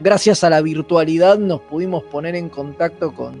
gracias 0.00 0.42
a 0.42 0.50
la 0.50 0.60
virtualidad, 0.60 1.38
nos 1.38 1.60
pudimos 1.60 2.02
poner 2.02 2.34
en 2.34 2.48
contacto 2.48 3.14
con 3.14 3.40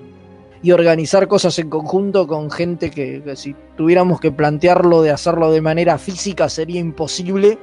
y 0.62 0.70
organizar 0.70 1.26
cosas 1.26 1.58
en 1.58 1.68
conjunto 1.68 2.28
con 2.28 2.52
gente 2.52 2.92
que, 2.92 3.20
que 3.24 3.34
si 3.34 3.56
tuviéramos 3.76 4.20
que 4.20 4.30
plantearlo 4.30 5.02
de 5.02 5.10
hacerlo 5.10 5.50
de 5.50 5.60
manera 5.60 5.98
física 5.98 6.48
sería 6.48 6.78
imposible. 6.78 7.58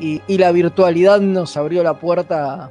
Y, 0.00 0.22
y 0.28 0.38
la 0.38 0.52
virtualidad 0.52 1.20
nos 1.20 1.56
abrió 1.56 1.82
la 1.82 1.98
puerta 1.98 2.54
a, 2.54 2.70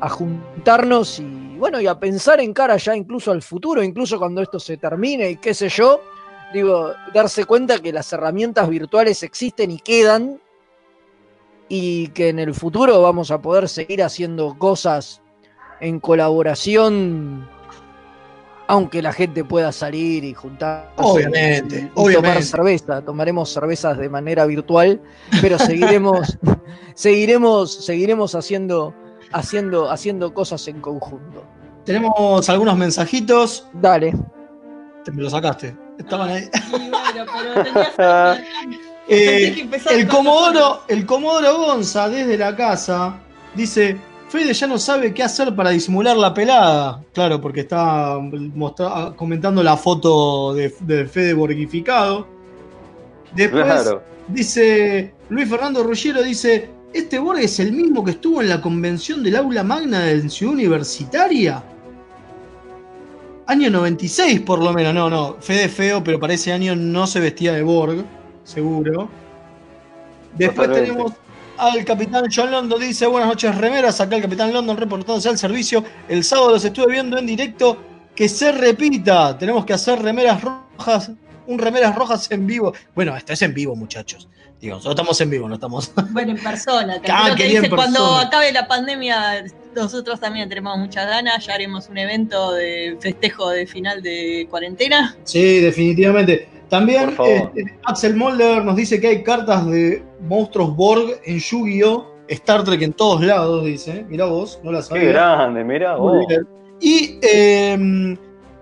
a 0.00 0.08
juntarnos 0.08 1.20
y 1.20 1.56
bueno, 1.58 1.78
y 1.78 1.86
a 1.86 2.00
pensar 2.00 2.40
en 2.40 2.54
cara 2.54 2.78
ya 2.78 2.96
incluso 2.96 3.32
al 3.32 3.42
futuro, 3.42 3.82
incluso 3.82 4.18
cuando 4.18 4.40
esto 4.40 4.58
se 4.58 4.78
termine 4.78 5.28
y 5.32 5.36
qué 5.36 5.52
sé 5.52 5.68
yo, 5.68 6.00
digo, 6.52 6.92
darse 7.14 7.44
cuenta 7.44 7.78
que 7.78 7.92
las 7.92 8.12
herramientas 8.12 8.68
virtuales 8.68 9.22
existen 9.22 9.70
y 9.70 9.78
quedan 9.78 10.40
y 11.68 12.08
que 12.08 12.28
en 12.28 12.38
el 12.38 12.54
futuro 12.54 13.00
vamos 13.02 13.30
a 13.30 13.40
poder 13.40 13.68
seguir 13.68 14.02
haciendo 14.02 14.56
cosas 14.58 15.22
en 15.80 16.00
colaboración 16.00 17.48
aunque 18.68 19.02
la 19.02 19.12
gente 19.12 19.44
pueda 19.44 19.70
salir 19.72 20.24
y 20.24 20.32
juntarse 20.32 20.92
Obviamente, 20.96 21.76
y- 21.76 21.80
y 21.80 21.90
obviamente. 21.94 22.14
tomar 22.28 22.42
cerveza, 22.42 23.02
tomaremos 23.04 23.50
cervezas 23.52 23.98
de 23.98 24.08
manera 24.08 24.46
virtual, 24.46 25.00
pero 25.42 25.58
seguiremos, 25.58 26.38
seguiremos, 26.94 27.84
seguiremos 27.84 28.34
haciendo, 28.34 28.94
haciendo, 29.32 29.90
haciendo 29.90 30.32
cosas 30.32 30.66
en 30.68 30.80
conjunto. 30.80 31.44
Tenemos 31.84 32.48
algunos 32.48 32.78
mensajitos. 32.78 33.68
Dale. 33.74 34.14
Te 35.04 35.10
me 35.10 35.22
lo 35.22 35.28
sacaste. 35.28 35.76
Estaban 35.98 36.28
ahí. 36.30 36.48
Sí, 36.52 36.70
bueno, 36.90 37.32
pero 37.32 37.64
tenías 37.64 38.40
Eh, 39.08 39.68
el 39.90 40.06
Comodoro, 40.06 40.82
el 40.88 41.04
Comodoro 41.04 41.58
Gonza, 41.58 42.08
desde 42.08 42.38
la 42.38 42.54
casa, 42.54 43.16
dice: 43.54 43.96
Fede 44.28 44.54
ya 44.54 44.66
no 44.68 44.78
sabe 44.78 45.12
qué 45.12 45.24
hacer 45.24 45.54
para 45.56 45.70
disimular 45.70 46.16
la 46.16 46.32
pelada. 46.32 47.02
Claro, 47.12 47.40
porque 47.40 47.60
está 47.60 48.16
mostra- 48.54 49.12
comentando 49.16 49.60
la 49.62 49.76
foto 49.76 50.54
de, 50.54 50.72
de 50.80 51.06
Fede 51.06 51.34
borgificado. 51.34 52.26
Después 53.34 53.64
Claro. 53.64 54.02
dice 54.28 55.12
Luis 55.28 55.48
Fernando 55.48 55.82
Ruggiero: 55.82 56.22
dice. 56.22 56.70
¿Este 56.94 57.18
Borg 57.18 57.38
es 57.38 57.58
el 57.58 57.72
mismo 57.72 58.04
que 58.04 58.10
estuvo 58.10 58.42
en 58.42 58.50
la 58.50 58.60
convención 58.60 59.22
del 59.22 59.36
aula 59.36 59.62
magna 59.64 60.00
de 60.00 60.28
Ciudad 60.28 60.52
Universitaria? 60.52 61.62
Año 63.52 63.68
96 63.68 64.40
por 64.40 64.60
lo 64.60 64.72
menos, 64.72 64.94
no, 64.94 65.10
no, 65.10 65.36
Fede 65.38 65.68
feo, 65.68 66.02
pero 66.02 66.18
para 66.18 66.32
ese 66.32 66.54
año 66.54 66.74
no 66.74 67.06
se 67.06 67.20
vestía 67.20 67.52
de 67.52 67.62
Borg, 67.62 68.02
seguro. 68.44 69.10
Después 70.38 70.68
Totalmente. 70.68 70.90
tenemos 70.90 71.12
al 71.58 71.84
Capitán 71.84 72.24
John 72.34 72.50
London, 72.50 72.80
dice 72.80 73.06
buenas 73.06 73.28
noches 73.28 73.54
remeras, 73.54 74.00
acá 74.00 74.16
el 74.16 74.22
Capitán 74.22 74.54
London 74.54 74.78
reportándose 74.78 75.28
al 75.28 75.36
servicio. 75.36 75.84
El 76.08 76.24
sábado 76.24 76.52
los 76.52 76.64
estuve 76.64 76.92
viendo 76.92 77.18
en 77.18 77.26
directo, 77.26 77.76
que 78.16 78.26
se 78.26 78.52
repita, 78.52 79.36
tenemos 79.36 79.66
que 79.66 79.74
hacer 79.74 80.00
remeras 80.00 80.40
rojas, 80.40 81.10
un 81.46 81.58
remeras 81.58 81.94
rojas 81.94 82.30
en 82.30 82.46
vivo. 82.46 82.72
Bueno, 82.94 83.16
esto 83.16 83.32
es 83.32 83.42
en 83.42 83.54
vivo 83.54 83.74
muchachos, 83.76 84.28
digo, 84.60 84.76
nosotros 84.76 84.94
estamos 84.94 85.20
en 85.20 85.30
vivo, 85.30 85.48
no 85.48 85.54
estamos... 85.54 85.92
Bueno, 86.10 86.32
en 86.32 86.42
persona. 86.42 87.00
Ah, 87.08 87.30
en 87.30 87.36
dice, 87.36 87.68
cuando 87.68 87.98
persona. 88.00 88.20
acabe 88.20 88.52
la 88.52 88.66
pandemia, 88.66 89.44
nosotros 89.74 90.20
también 90.20 90.48
tenemos 90.48 90.78
muchas 90.78 91.06
ganas. 91.06 91.44
Ya 91.46 91.54
haremos 91.54 91.88
un 91.88 91.98
evento 91.98 92.52
de 92.52 92.96
festejo 93.00 93.50
de 93.50 93.66
final 93.66 94.02
de 94.02 94.46
cuarentena. 94.50 95.16
Sí, 95.24 95.60
definitivamente. 95.60 96.48
También 96.68 97.10
este, 97.10 97.78
Axel 97.84 98.16
Molder 98.16 98.64
nos 98.64 98.76
dice 98.76 98.98
que 99.00 99.08
hay 99.08 99.22
cartas 99.22 99.66
de 99.66 100.02
monstruos 100.20 100.74
Borg 100.74 101.20
en 101.24 101.38
Yu-Gi-Oh! 101.38 102.12
Star 102.28 102.64
Trek 102.64 102.80
en 102.80 102.92
todos 102.94 103.20
lados, 103.22 103.64
dice. 103.64 104.06
Mirá 104.08 104.24
vos, 104.24 104.58
no 104.62 104.72
la 104.72 104.78
Qué 104.78 104.84
sabía. 104.84 105.08
grande, 105.10 105.64
mirá 105.64 105.96
vos. 105.96 106.24
Y 106.80 107.18
eh, 107.20 108.16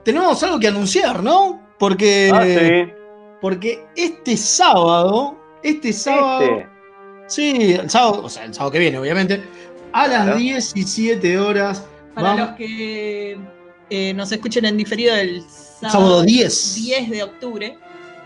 tenemos 0.05 0.43
algo 0.43 0.59
que 0.59 0.69
anunciar, 0.69 1.23
¿no? 1.23 1.61
Porque, 1.81 2.31
Ah, 2.33 2.45
sí. 2.45 2.93
porque 3.41 3.85
este 3.97 4.37
sábado, 4.37 5.37
este 5.65 5.93
sábado, 5.93 6.43
Este. 6.45 6.67
sí, 7.27 7.73
el 7.73 7.91
sábado, 7.91 8.21
o 8.23 8.29
sea, 8.29 8.45
el 8.45 8.55
sábado 8.55 8.71
que 8.71 8.79
viene, 8.79 8.99
obviamente, 8.99 9.43
a 9.93 10.07
las 10.07 10.23
Claro. 10.25 10.37
17 10.39 11.39
horas, 11.39 11.85
Para 12.15 12.29
vamos- 12.29 12.49
los 12.51 12.57
que 12.59 13.39
eh, 13.91 14.15
nos 14.15 14.31
escuchen 14.31 14.65
en 14.67 14.77
diferido 14.77 15.17
el 15.17 15.43
sábado, 15.43 15.91
sábado 15.91 16.23
10. 16.23 16.75
10 16.77 17.11
de 17.11 17.23
octubre. 17.25 17.77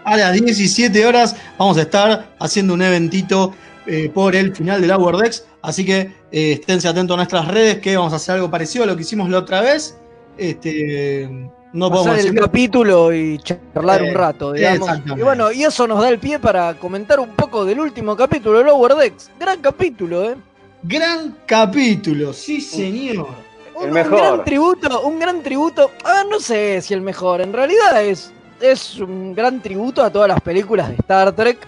a 0.06 0.18
las 0.18 0.34
17 0.34 1.06
horas 1.06 1.34
vamos 1.56 1.78
a 1.78 1.80
estar 1.82 2.34
haciendo 2.38 2.74
un 2.74 2.82
eventito 2.82 3.54
eh, 3.86 4.10
por 4.12 4.36
el 4.36 4.54
final 4.54 4.82
del 4.82 4.90
Hour 4.90 5.16
Dex. 5.16 5.46
Así 5.62 5.82
que 5.86 6.12
eh, 6.30 6.52
esténse 6.52 6.88
atentos 6.88 7.14
a 7.14 7.16
nuestras 7.16 7.48
redes 7.48 7.78
que 7.78 7.96
vamos 7.96 8.12
a 8.12 8.16
hacer 8.16 8.34
algo 8.34 8.50
parecido 8.50 8.84
a 8.84 8.86
lo 8.86 8.96
que 8.96 9.02
hicimos 9.02 9.30
la 9.30 9.38
otra 9.38 9.62
vez. 9.62 9.96
Este, 10.36 11.28
no 11.74 11.90
podemos 11.90 12.06
Pasar 12.06 12.18
el 12.20 12.24
decir 12.24 12.40
capítulo 12.40 13.12
y 13.12 13.38
charlar 13.38 14.02
Eh, 14.02 14.08
un 14.08 14.14
rato, 14.14 14.52
digamos. 14.52 14.88
exactamente. 14.88 15.20
Y 15.20 15.24
bueno, 15.24 15.52
y 15.52 15.64
eso 15.64 15.86
nos 15.86 16.00
da 16.00 16.08
el 16.08 16.18
pie 16.18 16.38
para 16.38 16.74
comentar 16.74 17.20
un 17.20 17.30
poco 17.30 17.64
del 17.66 17.80
último 17.80 18.16
capítulo 18.16 18.58
de 18.58 18.64
Lower 18.64 18.94
Decks. 18.94 19.30
Gran 19.38 19.60
capítulo, 19.60 20.30
¿eh? 20.30 20.36
gran 20.82 21.36
capítulo, 21.46 22.32
sí 22.32 22.60
señor. 22.60 23.26
Un, 23.74 23.82
El 23.82 23.88
un 23.88 23.94
mejor. 23.94 24.18
gran 24.18 24.44
tributo, 24.44 25.00
un 25.02 25.18
gran 25.18 25.42
tributo. 25.42 25.90
Ah, 26.04 26.22
no 26.30 26.38
sé 26.40 26.80
si 26.80 26.94
el 26.94 27.00
mejor. 27.00 27.40
En 27.40 27.52
realidad 27.52 28.02
es, 28.04 28.32
es 28.60 28.98
un 29.00 29.34
gran 29.34 29.60
tributo 29.60 30.02
a 30.02 30.10
todas 30.10 30.28
las 30.28 30.40
películas 30.40 30.88
de 30.88 30.94
Star 30.96 31.32
Trek. 31.32 31.58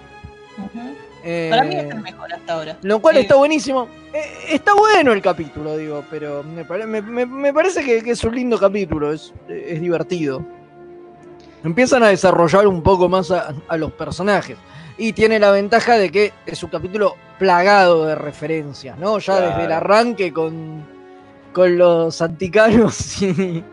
Ujú. 0.58 0.94
Eh, 1.28 1.48
Para 1.50 1.64
mí 1.64 1.74
es 1.74 1.84
el 1.90 2.00
mejor 2.02 2.32
hasta 2.32 2.52
ahora. 2.52 2.76
Lo 2.82 3.00
cual 3.00 3.16
Eh, 3.16 3.20
está 3.22 3.34
buenísimo. 3.34 3.88
Eh, 4.14 4.20
está 4.50 4.74
bueno 4.74 5.12
el 5.12 5.20
capítulo, 5.20 5.76
digo, 5.76 6.04
pero 6.08 6.44
me, 6.44 6.64
pare- 6.64 6.86
me- 6.86 7.02
me- 7.02 7.26
me 7.26 7.52
parece 7.52 7.84
que, 7.84 8.00
que 8.02 8.12
es 8.12 8.22
un 8.22 8.34
lindo 8.36 8.58
capítulo, 8.58 9.12
es, 9.12 9.34
es 9.48 9.80
divertido. 9.80 10.44
Empiezan 11.64 12.02
a 12.04 12.08
desarrollar 12.08 12.66
un 12.68 12.82
poco 12.82 13.08
más 13.08 13.30
a, 13.32 13.52
a 13.66 13.76
los 13.76 13.90
personajes. 13.92 14.56
Y 14.98 15.12
tiene 15.12 15.38
la 15.38 15.50
ventaja 15.50 15.98
de 15.98 16.10
que 16.10 16.32
es 16.46 16.62
un 16.62 16.70
capítulo 16.70 17.16
plagado 17.38 18.06
de 18.06 18.14
referencias, 18.14 18.96
¿no? 18.98 19.18
Ya 19.18 19.36
Claro. 19.36 19.48
desde 19.48 19.64
el 19.64 19.72
arranque 19.72 20.32
con, 20.32 20.84
con 21.52 21.76
los 21.76 22.22
anticanos 22.22 23.20
y, 23.22 23.64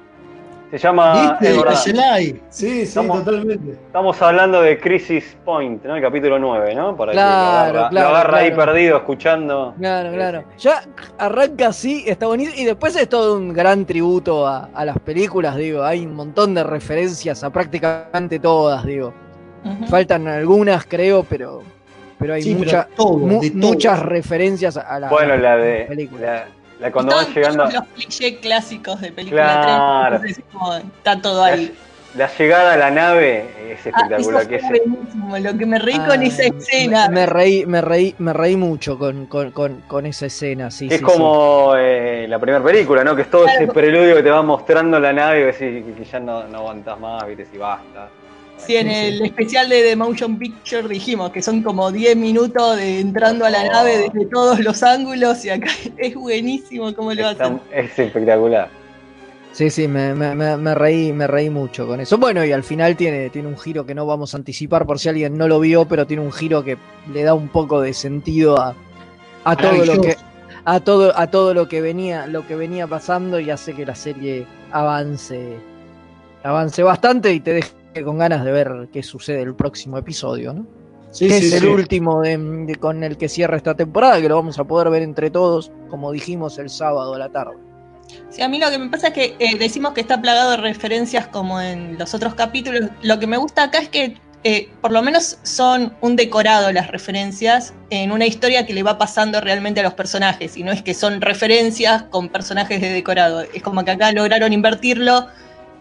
Se 0.73 0.79
llama. 0.79 1.37
¿Viste? 1.39 1.75
Sí, 1.75 2.41
sí, 2.49 2.81
Estamos- 2.81 3.23
totalmente. 3.23 3.73
Estamos 3.73 4.19
hablando 4.23 4.59
de 4.59 4.79
Crisis 4.79 5.37
Point, 5.45 5.83
¿no? 5.85 5.95
El 5.95 6.01
capítulo 6.01 6.39
9, 6.39 6.73
¿no? 6.73 6.97
Para 6.97 7.11
Claro, 7.11 7.27
que 7.27 7.73
lo 7.73 7.79
agarra, 7.79 7.89
claro, 7.91 8.09
lo 8.09 8.15
agarra 8.15 8.37
ahí 8.39 8.51
perdido 8.55 8.97
escuchando. 8.97 9.75
Claro, 9.77 10.11
claro. 10.13 10.43
Ya 10.57 10.81
arranca 11.19 11.67
así, 11.67 12.03
está 12.07 12.25
bonito. 12.25 12.53
Y 12.57 12.65
después 12.65 12.95
es 12.95 13.07
todo 13.07 13.37
un 13.37 13.53
gran 13.53 13.85
tributo 13.85 14.47
a, 14.47 14.69
a 14.73 14.83
las 14.83 14.97
películas, 14.97 15.55
digo. 15.57 15.83
Hay 15.83 16.07
un 16.07 16.15
montón 16.15 16.55
de 16.55 16.63
referencias 16.63 17.43
a 17.43 17.51
prácticamente 17.51 18.39
todas, 18.39 18.83
digo. 18.83 19.13
Faltan 19.89 20.27
algunas, 20.27 20.85
creo, 20.87 21.23
pero, 21.23 21.61
pero 22.17 22.33
hay 22.33 22.41
Sí, 22.41 22.55
pero 22.55 22.65
mucha- 22.65 22.87
todo, 22.97 23.17
mu- 23.19 23.39
de 23.41 23.51
todo. 23.51 23.59
muchas 23.59 23.99
referencias 24.01 24.75
a 24.75 24.99
la, 24.99 25.07
Bueno, 25.09 25.33
a 25.33 25.37
la 25.37 25.55
de. 25.55 25.85
película. 25.85 26.25
La, 26.25 26.45
la 26.83 26.91
cuando 26.91 27.15
van 27.15 27.21
Están 27.27 27.35
llegando. 27.35 27.63
todos 27.63 27.73
los 27.75 27.83
clichés 27.95 28.39
clásicos 28.41 29.01
de 29.01 29.11
película 29.11 29.61
Claro. 29.61 30.19
3. 30.19 30.37
Entonces, 30.37 30.43
como, 30.53 30.73
está 30.75 31.21
todo 31.21 31.43
ahí. 31.43 31.73
la 32.15 32.29
llegada 32.37 32.73
a 32.73 32.77
la 32.77 32.91
nave 32.91 33.39
es 33.71 33.79
Ah, 33.87 33.89
espectacular. 33.89 34.41
eso 34.41 34.49
que 34.49 34.55
es- 34.57 34.67
buenísimo, 34.69 35.37
lo 35.39 35.57
que 35.57 35.65
me 35.65 35.79
reí 35.79 35.97
con 35.97 36.19
Ah, 36.19 36.23
esa 36.25 36.43
escena. 36.43 37.07
Me, 37.09 37.15
me 37.15 37.25
reí, 37.25 37.65
me 37.65 37.81
reí, 37.81 38.15
me 38.19 38.33
reí 38.33 38.55
mucho 38.55 38.99
con, 38.99 39.25
con, 39.25 39.51
con, 39.51 39.81
con 39.87 40.05
esa 40.05 40.27
escena, 40.27 40.69
sí. 40.69 40.87
es 40.91 40.97
sí, 40.97 41.03
como 41.03 41.73
eh, 41.77 42.25
la 42.29 42.37
primera 42.37 42.63
película, 42.63 43.03
¿no? 43.03 43.15
Que 43.15 43.23
es 43.23 43.29
todo 43.31 43.45
ese 43.47 43.57
Claro. 43.59 43.73
preludio 43.73 44.15
que 44.15 44.23
te 44.23 44.29
va 44.29 44.41
mostrando 44.43 44.99
la 44.99 45.11
nave 45.13 45.39
y 45.39 45.43
decís 45.45 45.85
que, 45.85 45.93
que 45.93 46.03
ya 46.05 46.19
no, 46.19 46.43
no 46.43 46.57
aguantas 46.59 46.99
más, 46.99 47.25
viste, 47.25 47.45
si 47.51 47.57
basta. 47.57 48.09
Sí, 48.65 48.75
en 48.77 48.89
el 48.89 49.21
especial 49.23 49.67
de 49.69 49.81
The 49.83 49.95
Motion 49.95 50.37
Picture 50.37 50.87
dijimos 50.87 51.31
que 51.31 51.41
son 51.41 51.61
como 51.63 51.91
10 51.91 52.15
minutos 52.15 52.77
de 52.77 52.99
entrando 53.01 53.45
a 53.45 53.49
la 53.49 53.63
nave 53.67 53.97
desde 53.97 54.25
todos 54.27 54.59
los 54.59 54.81
ángulos 54.83 55.43
y 55.45 55.49
acá 55.49 55.67
es 55.97 56.15
buenísimo 56.15 56.93
cómo 56.95 57.13
lo 57.13 57.29
Está- 57.29 57.45
hacen. 57.45 57.59
es 57.73 57.97
espectacular. 57.99 58.69
Sí, 59.51 59.69
sí, 59.69 59.87
me, 59.87 60.15
me- 60.15 60.33
me- 60.33 60.57
me 60.57 60.73
reí, 60.73 61.13
me 61.13 61.27
reí 61.27 61.49
mucho 61.49 61.85
con 61.85 61.99
eso. 61.99 62.17
Bueno, 62.17 62.43
y 62.43 62.51
al 62.51 62.63
final 62.63 62.95
tiene, 62.95 63.29
tiene 63.29 63.47
un 63.47 63.57
giro 63.57 63.85
que 63.85 63.93
no 63.93 64.05
vamos 64.07 64.33
a 64.33 64.37
anticipar 64.37 64.85
por 64.87 64.97
si 64.97 65.09
alguien 65.09 65.37
no 65.37 65.47
lo 65.47 65.59
vio, 65.59 65.85
pero 65.85 66.07
tiene 66.07 66.23
un 66.23 66.31
giro 66.31 66.63
que 66.63 66.77
le 67.11 67.21
da 67.23 67.35
un 67.35 67.49
poco 67.49 67.79
de 67.79 67.93
sentido 67.93 68.57
a, 68.59 68.75
a 69.43 69.55
todo 69.55 69.85
lo 69.85 70.01
que 70.01 70.15
a 70.65 70.79
todo 70.79 71.11
a 71.17 71.27
todo 71.27 71.53
lo 71.53 71.67
que 71.67 71.81
venía 71.81 72.25
lo 72.25 72.47
que 72.47 72.55
venía 72.55 72.87
pasando 72.87 73.37
y 73.39 73.49
hace 73.49 73.73
que 73.73 73.85
la 73.85 73.95
serie 73.95 74.47
avance 74.71 75.57
avance 76.43 76.81
bastante 76.83 77.33
y 77.33 77.39
te 77.41 77.53
deje 77.53 77.69
con 78.01 78.17
ganas 78.17 78.43
de 78.45 78.51
ver 78.51 78.87
qué 78.91 79.03
sucede 79.03 79.41
el 79.41 79.53
próximo 79.55 79.97
episodio, 79.97 80.53
¿no? 80.53 80.65
Sí, 81.11 81.27
que 81.27 81.39
sí, 81.39 81.45
es 81.47 81.53
el 81.53 81.59
sí. 81.61 81.67
último 81.67 82.21
de- 82.21 82.37
de- 82.37 82.75
con 82.75 83.03
el 83.03 83.17
que 83.17 83.29
cierra 83.29 83.55
esta 83.57 83.75
temporada, 83.75 84.19
que 84.19 84.27
lo 84.29 84.35
vamos 84.35 84.57
a 84.57 84.63
poder 84.63 84.89
ver 84.89 85.03
entre 85.03 85.29
todos, 85.29 85.71
como 85.89 86.11
dijimos 86.11 86.57
el 86.57 86.69
sábado 86.69 87.13
a 87.13 87.19
la 87.19 87.29
tarde. 87.29 87.53
Sí, 88.29 88.41
a 88.41 88.49
mí 88.49 88.59
lo 88.59 88.69
que 88.71 88.79
me 88.79 88.89
pasa 88.89 89.09
es 89.09 89.13
que 89.13 89.35
eh, 89.37 89.57
decimos 89.59 89.93
que 89.93 90.01
está 90.01 90.21
plagado 90.21 90.51
de 90.51 90.57
referencias 90.57 91.27
como 91.27 91.61
en 91.61 91.97
los 91.99 92.13
otros 92.15 92.33
capítulos. 92.33 92.89
Lo 93.03 93.19
que 93.19 93.27
me 93.27 93.37
gusta 93.37 93.63
acá 93.63 93.77
es 93.79 93.89
que 93.89 94.17
eh, 94.45 94.69
por 94.81 94.91
lo 94.91 95.01
menos 95.01 95.37
son 95.43 95.93
un 96.01 96.17
decorado 96.17 96.69
las 96.73 96.89
referencias 96.91 97.73
en 97.91 98.11
una 98.11 98.25
historia 98.25 98.65
que 98.65 98.73
le 98.73 98.83
va 98.83 98.97
pasando 98.97 99.39
realmente 99.39 99.79
a 99.79 99.83
los 99.83 99.93
personajes. 99.93 100.57
Y 100.57 100.63
no 100.63 100.71
es 100.73 100.81
que 100.81 100.93
son 100.93 101.21
referencias 101.21 102.03
con 102.09 102.27
personajes 102.27 102.81
de 102.81 102.89
decorado. 102.89 103.41
Es 103.53 103.63
como 103.63 103.85
que 103.85 103.91
acá 103.91 104.11
lograron 104.11 104.51
invertirlo 104.51 105.27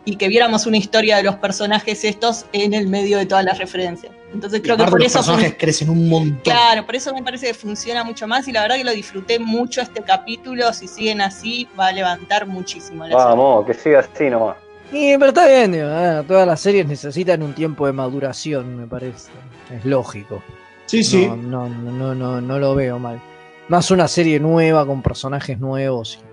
y 0.04 0.16
que 0.16 0.28
viéramos 0.28 0.66
una 0.66 0.76
historia 0.76 1.16
de 1.16 1.22
los 1.22 1.36
personajes 1.36 2.04
estos 2.04 2.46
en 2.52 2.74
el 2.74 2.88
medio 2.88 3.18
de 3.18 3.26
todas 3.26 3.44
las 3.44 3.58
referencias. 3.58 4.12
Entonces 4.34 4.60
creo 4.62 4.76
que 4.76 4.84
por 4.84 4.98
los 4.98 5.06
eso... 5.06 5.18
fun- 5.18 5.34
personajes 5.34 5.56
crecen 5.58 5.90
un 5.90 6.08
montón. 6.08 6.40
Claro, 6.42 6.86
por 6.86 6.96
eso 6.96 7.14
me 7.14 7.22
parece 7.22 7.46
que 7.48 7.54
funciona 7.54 8.02
mucho 8.02 8.26
más 8.26 8.48
y 8.48 8.52
la 8.52 8.62
verdad 8.62 8.76
que 8.76 8.84
lo 8.84 8.92
disfruté 8.92 9.38
mucho 9.38 9.80
este 9.80 10.02
capítulo. 10.02 10.72
Si 10.72 10.88
siguen 10.88 11.20
así, 11.20 11.68
va 11.78 11.88
a 11.88 11.92
levantar 11.92 12.46
muchísimo 12.46 13.04
la 13.04 13.10
serie. 13.10 13.24
Vamos, 13.24 13.66
que 13.66 13.74
siga 13.74 14.00
así 14.00 14.30
nomás. 14.30 14.56
Y, 14.90 15.16
pero 15.18 15.28
está 15.28 15.46
bien, 15.46 15.72
digo, 15.72 15.86
ah, 15.88 16.22
todas 16.26 16.46
las 16.46 16.60
series 16.60 16.86
necesitan 16.86 17.42
un 17.42 17.54
tiempo 17.54 17.86
de 17.86 17.92
maduración, 17.92 18.76
me 18.76 18.86
parece. 18.86 19.30
Es 19.70 19.84
lógico. 19.84 20.42
Sí, 20.86 21.02
sí. 21.04 21.26
No, 21.26 21.36
no, 21.36 21.68
no, 21.68 22.14
no, 22.14 22.40
no 22.40 22.58
lo 22.58 22.74
veo 22.74 22.98
mal. 22.98 23.20
Más 23.68 23.90
una 23.90 24.08
serie 24.08 24.40
nueva 24.40 24.84
con 24.84 25.00
personajes 25.00 25.58
nuevos. 25.58 26.18
Y 26.18 26.31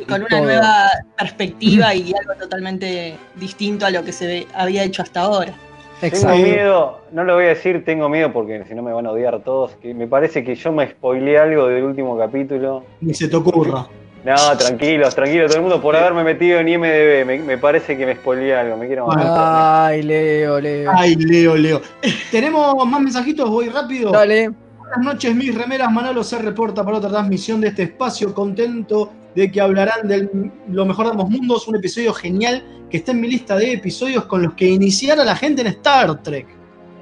con 0.00 0.22
y 0.22 0.24
una 0.24 0.28
todo. 0.28 0.42
nueva 0.42 0.88
perspectiva 1.18 1.94
y 1.94 2.12
algo 2.18 2.34
totalmente 2.40 3.16
distinto 3.36 3.86
a 3.86 3.90
lo 3.90 4.02
que 4.04 4.12
se 4.12 4.46
había 4.54 4.84
hecho 4.84 5.02
hasta 5.02 5.20
ahora. 5.20 5.52
Tengo 6.00 6.16
Exacto. 6.16 6.36
miedo, 6.38 7.00
no 7.12 7.22
lo 7.22 7.34
voy 7.34 7.44
a 7.44 7.48
decir, 7.48 7.84
tengo 7.84 8.08
miedo 8.08 8.32
porque 8.32 8.64
si 8.68 8.74
no 8.74 8.82
me 8.82 8.92
van 8.92 9.06
a 9.06 9.12
odiar 9.12 9.40
todos. 9.44 9.72
Que 9.80 9.94
me 9.94 10.08
parece 10.08 10.42
que 10.42 10.56
yo 10.56 10.72
me 10.72 10.88
spoileé 10.90 11.38
algo 11.38 11.68
del 11.68 11.84
último 11.84 12.18
capítulo. 12.18 12.84
Ni 13.00 13.14
se 13.14 13.28
te 13.28 13.36
ocurra. 13.36 13.86
No, 14.24 14.56
tranquilos, 14.56 15.14
tranquilos, 15.14 15.48
todo 15.48 15.56
el 15.56 15.62
mundo 15.62 15.82
por 15.82 15.96
haberme 15.96 16.22
metido 16.24 16.58
en 16.60 16.68
IMDB. 16.68 17.24
Me, 17.26 17.38
me 17.38 17.58
parece 17.58 17.96
que 17.96 18.06
me 18.06 18.14
spoileé 18.14 18.54
algo, 18.54 18.76
me 18.76 18.86
quiero 18.86 19.06
matar. 19.06 19.90
Ay, 19.90 20.02
Leo, 20.02 20.60
Leo. 20.60 20.90
Ay, 20.94 21.14
Leo, 21.16 21.56
Leo. 21.56 21.80
Tenemos 22.30 22.86
más 22.86 23.00
mensajitos, 23.00 23.48
voy 23.50 23.68
rápido. 23.68 24.10
Dale. 24.12 24.50
Buenas 24.78 25.14
noches, 25.14 25.34
mis 25.34 25.54
remeras. 25.54 25.90
Manolo 25.90 26.22
se 26.22 26.38
reporta 26.38 26.84
para 26.84 26.98
otra 26.98 27.10
transmisión 27.10 27.60
de 27.60 27.68
este 27.68 27.84
espacio. 27.84 28.34
Contento 28.34 29.10
de 29.34 29.50
que 29.50 29.60
hablarán 29.60 30.06
de 30.08 30.28
lo 30.68 30.84
mejor 30.86 31.06
de 31.06 31.10
ambos 31.12 31.30
mundos. 31.30 31.66
Un 31.68 31.76
episodio 31.76 32.12
genial 32.12 32.62
que 32.90 32.98
está 32.98 33.12
en 33.12 33.20
mi 33.20 33.28
lista 33.28 33.56
de 33.56 33.72
episodios 33.72 34.24
con 34.26 34.42
los 34.42 34.54
que 34.54 34.66
iniciar 34.68 35.18
a 35.20 35.24
la 35.24 35.34
gente 35.36 35.62
en 35.62 35.68
Star 35.68 36.22
Trek. 36.22 36.46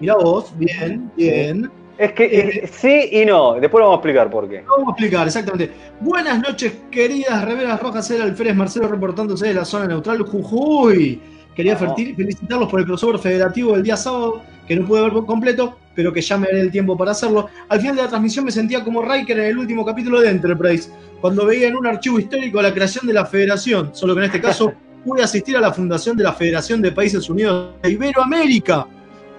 Mirá 0.00 0.14
vos, 0.16 0.52
bien, 0.56 1.10
bien. 1.16 1.70
Es 1.98 2.12
que 2.12 2.24
Eh, 2.24 2.70
sí 2.72 3.08
y 3.12 3.26
no, 3.26 3.54
después 3.60 3.82
vamos 3.82 3.96
a 3.96 3.98
explicar 3.98 4.30
por 4.30 4.48
qué. 4.48 4.64
Vamos 4.66 4.88
a 4.88 4.90
explicar, 4.92 5.26
exactamente. 5.26 5.70
Buenas 6.00 6.40
noches, 6.40 6.72
queridas 6.90 7.44
remeras 7.44 7.78
rojas. 7.82 8.10
Era 8.10 8.24
Alférez 8.24 8.56
Marcelo 8.56 8.88
reportándose 8.88 9.48
de 9.48 9.54
la 9.54 9.64
zona 9.66 9.86
neutral 9.86 10.22
Jujuy. 10.22 11.20
Quería 11.54 11.78
ferti- 11.78 12.16
felicitarlos 12.16 12.70
por 12.70 12.80
el 12.80 12.86
crossover 12.86 13.18
federativo 13.18 13.72
del 13.74 13.82
día 13.82 13.96
sábado, 13.98 14.40
que 14.70 14.76
no 14.76 14.86
pude 14.86 15.02
ver 15.02 15.12
por 15.12 15.26
completo, 15.26 15.76
pero 15.96 16.12
que 16.12 16.20
ya 16.20 16.38
me 16.38 16.46
daré 16.46 16.60
el 16.60 16.70
tiempo 16.70 16.96
para 16.96 17.10
hacerlo. 17.10 17.48
Al 17.68 17.80
final 17.80 17.96
de 17.96 18.02
la 18.02 18.08
transmisión 18.08 18.44
me 18.44 18.52
sentía 18.52 18.84
como 18.84 19.02
Riker 19.02 19.36
en 19.40 19.46
el 19.46 19.58
último 19.58 19.84
capítulo 19.84 20.20
de 20.20 20.30
Enterprise, 20.30 20.92
cuando 21.20 21.44
veía 21.44 21.66
en 21.66 21.76
un 21.76 21.88
archivo 21.88 22.20
histórico 22.20 22.62
la 22.62 22.72
creación 22.72 23.04
de 23.04 23.12
la 23.12 23.26
federación, 23.26 23.90
solo 23.92 24.14
que 24.14 24.20
en 24.20 24.26
este 24.26 24.40
caso 24.40 24.72
pude 25.04 25.24
asistir 25.24 25.56
a 25.56 25.60
la 25.60 25.72
fundación 25.72 26.16
de 26.16 26.22
la 26.22 26.32
Federación 26.32 26.80
de 26.80 26.92
Países 26.92 27.28
Unidos 27.28 27.74
de 27.82 27.90
Iberoamérica. 27.90 28.86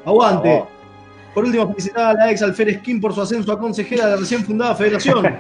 Aguante. 0.04 0.50
Vamos. 0.50 0.68
Por 1.34 1.46
último, 1.46 1.70
felicitar 1.70 2.08
a 2.08 2.14
la 2.14 2.30
ex 2.30 2.42
Alférez 2.42 2.82
Kim 2.82 3.00
por 3.00 3.16
su 3.16 3.22
ascenso 3.22 3.54
a 3.54 3.58
consejera 3.58 4.08
de 4.08 4.12
la 4.12 4.18
recién 4.18 4.44
fundada 4.44 4.76
federación. 4.76 5.26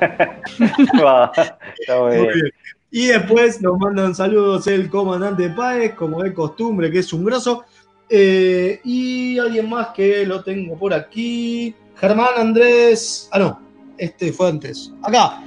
Está 1.79 1.99
Muy 1.99 2.15
bien. 2.15 2.51
Y 2.93 3.07
después 3.07 3.61
nos 3.61 3.77
mandan 3.77 4.13
saludos 4.13 4.67
el 4.67 4.89
comandante 4.89 5.49
Páez, 5.49 5.95
como 5.95 6.23
de 6.23 6.33
costumbre, 6.33 6.91
que 6.91 6.99
es 6.99 7.11
un 7.11 7.23
grosso. 7.23 7.63
Eh, 8.13 8.81
y 8.83 9.39
alguien 9.39 9.69
más 9.69 9.87
que 9.89 10.25
lo 10.25 10.43
tengo 10.43 10.77
por 10.77 10.93
aquí. 10.93 11.73
Germán 11.95 12.33
Andrés. 12.35 13.29
Ah, 13.31 13.39
no. 13.39 13.61
Este 13.97 14.33
fue 14.33 14.49
antes. 14.49 14.91
Acá. 15.01 15.41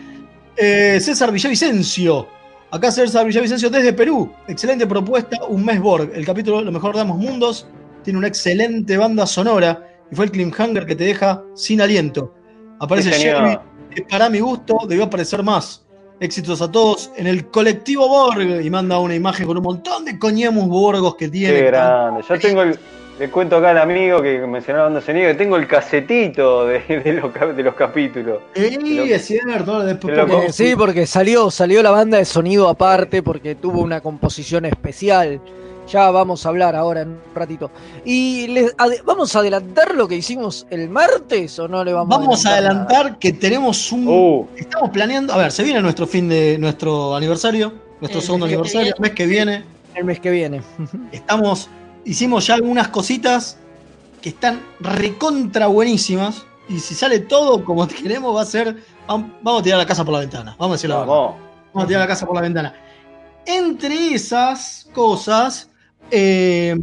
Eh, 0.56 0.98
César 0.98 1.30
Villavicencio. 1.30 2.26
Acá 2.70 2.90
César 2.90 3.26
Villavicencio 3.26 3.68
desde 3.68 3.92
Perú. 3.92 4.32
Excelente 4.48 4.86
propuesta. 4.86 5.44
Un 5.46 5.62
mes 5.62 5.78
Borg. 5.78 6.10
El 6.14 6.24
capítulo 6.24 6.62
Lo 6.62 6.72
mejor 6.72 6.94
de 6.94 7.02
ambos 7.02 7.18
mundos. 7.18 7.68
Tiene 8.02 8.18
una 8.18 8.28
excelente 8.28 8.96
banda 8.96 9.26
sonora. 9.26 9.86
Y 10.10 10.14
fue 10.14 10.24
el 10.24 10.30
cliffhanger 10.30 10.86
que 10.86 10.96
te 10.96 11.04
deja 11.04 11.42
sin 11.54 11.82
aliento. 11.82 12.34
Aparece. 12.80 13.10
Shelby, 13.10 13.58
que 13.94 14.02
para 14.02 14.30
mi 14.30 14.40
gusto 14.40 14.78
debió 14.88 15.04
aparecer 15.04 15.42
más. 15.42 15.83
Éxitos 16.20 16.62
a 16.62 16.70
todos 16.70 17.10
en 17.16 17.26
el 17.26 17.46
colectivo 17.46 18.08
Borg. 18.08 18.60
Y 18.64 18.70
manda 18.70 18.98
una 18.98 19.14
imagen 19.14 19.46
con 19.46 19.56
un 19.56 19.62
montón 19.62 20.04
de 20.04 20.18
coñemos 20.18 20.68
borgos 20.68 21.16
que 21.16 21.28
tiene. 21.28 21.54
Qué 21.54 21.62
grande. 21.66 22.22
Yo 22.28 22.38
tengo 22.38 22.62
el. 22.62 22.78
Le 23.16 23.30
cuento 23.30 23.58
acá 23.58 23.70
al 23.70 23.78
amigo 23.78 24.20
que 24.20 24.40
mencionó 24.40 24.78
la 24.80 24.84
banda 24.86 25.00
sonido 25.00 25.28
que 25.28 25.34
tengo 25.34 25.54
el 25.56 25.68
casetito 25.68 26.66
de, 26.66 26.80
de 26.80 27.12
los, 27.12 27.30
cap- 27.30 27.54
de 27.54 27.62
los 27.62 27.74
capítulos. 27.76 28.38
Sí, 28.56 28.76
es 29.08 29.24
cierto. 29.24 29.84
después 29.84 30.18
Eh, 30.18 30.52
sí, 30.52 30.74
porque 30.76 31.06
salió, 31.06 31.48
salió 31.48 31.80
la 31.80 31.92
banda 31.92 32.18
de 32.18 32.24
sonido 32.24 32.68
aparte, 32.68 33.22
porque 33.22 33.54
tuvo 33.54 33.82
una 33.82 34.00
composición 34.00 34.64
especial. 34.64 35.40
Ya 35.88 36.10
vamos 36.10 36.44
a 36.44 36.48
hablar 36.48 36.74
ahora 36.74 37.02
en 37.02 37.08
un 37.10 37.20
ratito. 37.34 37.70
¿Y 38.04 38.46
les 38.48 38.74
vamos 39.04 39.36
a 39.36 39.40
adelantar 39.40 39.94
lo 39.94 40.08
que 40.08 40.16
hicimos 40.16 40.66
el 40.70 40.88
martes 40.88 41.58
o 41.58 41.68
no 41.68 41.84
le 41.84 41.92
vamos, 41.92 42.08
Vamos 42.18 42.46
a 42.46 42.50
nada? 42.50 42.58
adelantar 42.58 43.18
que 43.18 43.32
tenemos 43.34 43.92
un. 43.92 44.08
Uh, 44.08 44.46
Estamos 44.56 44.90
planeando. 44.90 45.32
A 45.34 45.36
ver, 45.36 45.52
se 45.52 45.62
viene 45.62 45.82
nuestro 45.82 46.06
fin 46.06 46.28
de 46.28 46.56
nuestro 46.58 47.14
aniversario. 47.14 47.72
Nuestro 48.00 48.20
El 48.20 48.26
segundo 48.26 48.46
aniversario, 48.46 48.94
el 48.94 49.00
mes 49.00 49.10
que 49.12 49.26
viene. 49.26 49.64
El 49.94 50.04
mes 50.04 50.20
que 50.20 50.30
viene. 50.30 50.62
Estamos. 51.12 51.68
Hicimos 52.06 52.46
ya 52.46 52.54
algunas 52.54 52.88
cositas 52.88 53.56
que 54.20 54.30
están 54.30 54.60
recontra 54.80 55.66
buenísimas. 55.66 56.44
Y 56.68 56.78
si 56.80 56.94
sale 56.94 57.20
todo 57.20 57.62
como 57.64 57.86
queremos, 57.88 58.34
va 58.34 58.40
a 58.42 58.46
ser. 58.46 58.76
vam- 59.06 59.34
Vamos 59.42 59.60
a 59.60 59.64
tirar 59.64 59.78
la 59.78 59.86
casa 59.86 60.02
por 60.04 60.14
la 60.14 60.20
ventana. 60.20 60.56
Vamos 60.58 60.74
a 60.74 60.76
decir 60.76 60.88
la 60.90 60.96
verdad. 61.00 61.12
vamos. 61.12 61.34
Vamos 61.74 61.84
a 61.84 61.88
tirar 61.88 62.00
la 62.02 62.08
casa 62.08 62.24
por 62.26 62.34
la 62.36 62.40
ventana. 62.40 62.74
Entre 63.46 64.14
esas 64.14 64.86
cosas, 64.94 65.68
eh, 66.16 66.74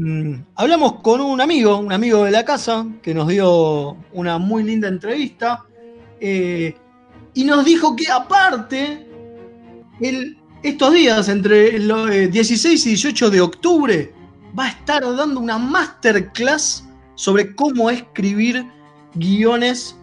hablamos 0.55 1.01
con 1.01 1.21
un 1.21 1.39
amigo, 1.39 1.77
un 1.77 1.93
amigo 1.93 2.25
de 2.25 2.31
la 2.31 2.43
casa, 2.43 2.85
que 3.01 3.13
nos 3.13 3.27
dio 3.29 3.95
una 4.11 4.37
muy 4.37 4.63
linda 4.63 4.87
entrevista. 4.89 5.63
eh, 6.23 6.75
y 7.33 7.45
nos 7.45 7.63
dijo 7.65 7.95
que 7.95 8.07
aparte, 8.11 9.07
el- 10.01 10.37
estos 10.63 10.93
días, 10.93 11.29
entre 11.29 11.79
los 11.79 12.09
16 12.09 12.85
y 12.85 12.89
18 12.89 13.29
de 13.31 13.41
octubre, 13.41 14.13
va 14.57 14.65
a 14.65 14.69
estar 14.69 15.01
dando 15.15 15.39
una 15.39 15.57
masterclass 15.57 16.83
sobre 17.15 17.55
cómo 17.55 17.89
escribir 17.89 18.65
guiones. 19.15 19.95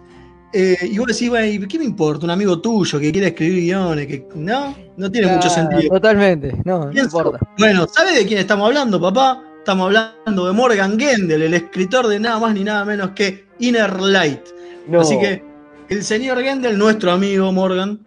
Eh, 0.52 0.76
y 0.82 0.98
vos 0.98 1.06
decís, 1.08 1.28
"Bueno, 1.28 1.46
¿y 1.46 1.68
¿qué 1.68 1.78
me 1.78 1.84
importa? 1.84 2.24
Un 2.24 2.30
amigo 2.30 2.61
tuyo 2.61 2.98
que 2.98 3.12
quiere 3.12 3.28
escribir 3.28 3.62
guiones, 3.64 4.06
que 4.06 4.26
no, 4.34 4.74
no 4.96 5.11
tiene 5.11 5.26
mucho 5.28 5.48
sentido. 5.50 5.94
Totalmente, 5.94 6.54
no, 6.64 6.90
no 6.90 7.00
importa. 7.00 7.38
Bueno, 7.58 7.87
¿sabe 7.92 8.12
de 8.12 8.26
quién 8.26 8.38
estamos 8.40 8.66
hablando, 8.66 9.00
papá? 9.00 9.42
Estamos 9.58 9.87
hablando 9.87 10.46
de 10.46 10.52
Morgan 10.52 10.98
Gendel, 10.98 11.42
el 11.42 11.54
escritor 11.54 12.06
de 12.06 12.18
nada 12.18 12.38
más 12.38 12.54
ni 12.54 12.64
nada 12.64 12.84
menos 12.84 13.11
que 13.11 13.44
Inner 13.58 14.00
Light. 14.00 14.40
No. 14.87 15.00
Así 15.02 15.18
que 15.18 15.44
el 15.90 16.02
señor 16.02 16.40
Gendel, 16.42 16.78
nuestro 16.78 17.12
amigo 17.12 17.52
Morgan, 17.52 18.00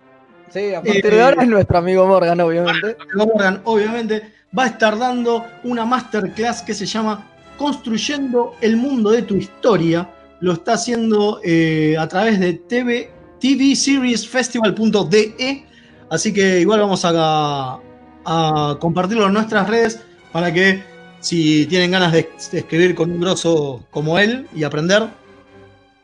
Sí, 0.53 0.73
a 0.73 0.81
partir 0.81 1.05
Eh, 1.05 1.09
de 1.11 1.21
ahora 1.21 1.43
es 1.43 1.47
nuestro 1.47 1.77
amigo 1.77 2.05
Morgan, 2.07 2.39
obviamente. 2.41 2.97
amigo 3.13 3.31
Morgan, 3.33 3.61
obviamente, 3.63 4.33
va 4.57 4.63
a 4.63 4.67
estar 4.67 4.97
dando 4.99 5.45
una 5.63 5.85
masterclass 5.85 6.61
que 6.63 6.73
se 6.73 6.85
llama 6.85 7.25
Construyendo 7.57 8.55
el 8.59 8.75
mundo 8.75 9.11
de 9.11 9.21
tu 9.21 9.35
historia. 9.35 10.09
Lo 10.41 10.53
está 10.53 10.73
haciendo 10.73 11.39
eh, 11.43 11.95
a 11.99 12.07
través 12.07 12.39
de 12.39 12.53
TV, 12.53 13.11
tvseriesfestival.de. 13.39 15.65
Así 16.09 16.33
que 16.33 16.59
igual 16.59 16.81
vamos 16.81 17.05
a, 17.05 17.79
a 18.25 18.77
compartirlo 18.79 19.27
en 19.27 19.33
nuestras 19.33 19.69
redes 19.69 20.01
para 20.31 20.51
que 20.53 20.83
si 21.19 21.65
tienen 21.67 21.91
ganas 21.91 22.11
de, 22.11 22.29
de 22.51 22.59
escribir 22.59 22.95
con 22.95 23.11
un 23.11 23.21
grosso 23.21 23.83
como 23.91 24.17
él 24.19 24.47
y 24.53 24.63
aprender, 24.63 25.07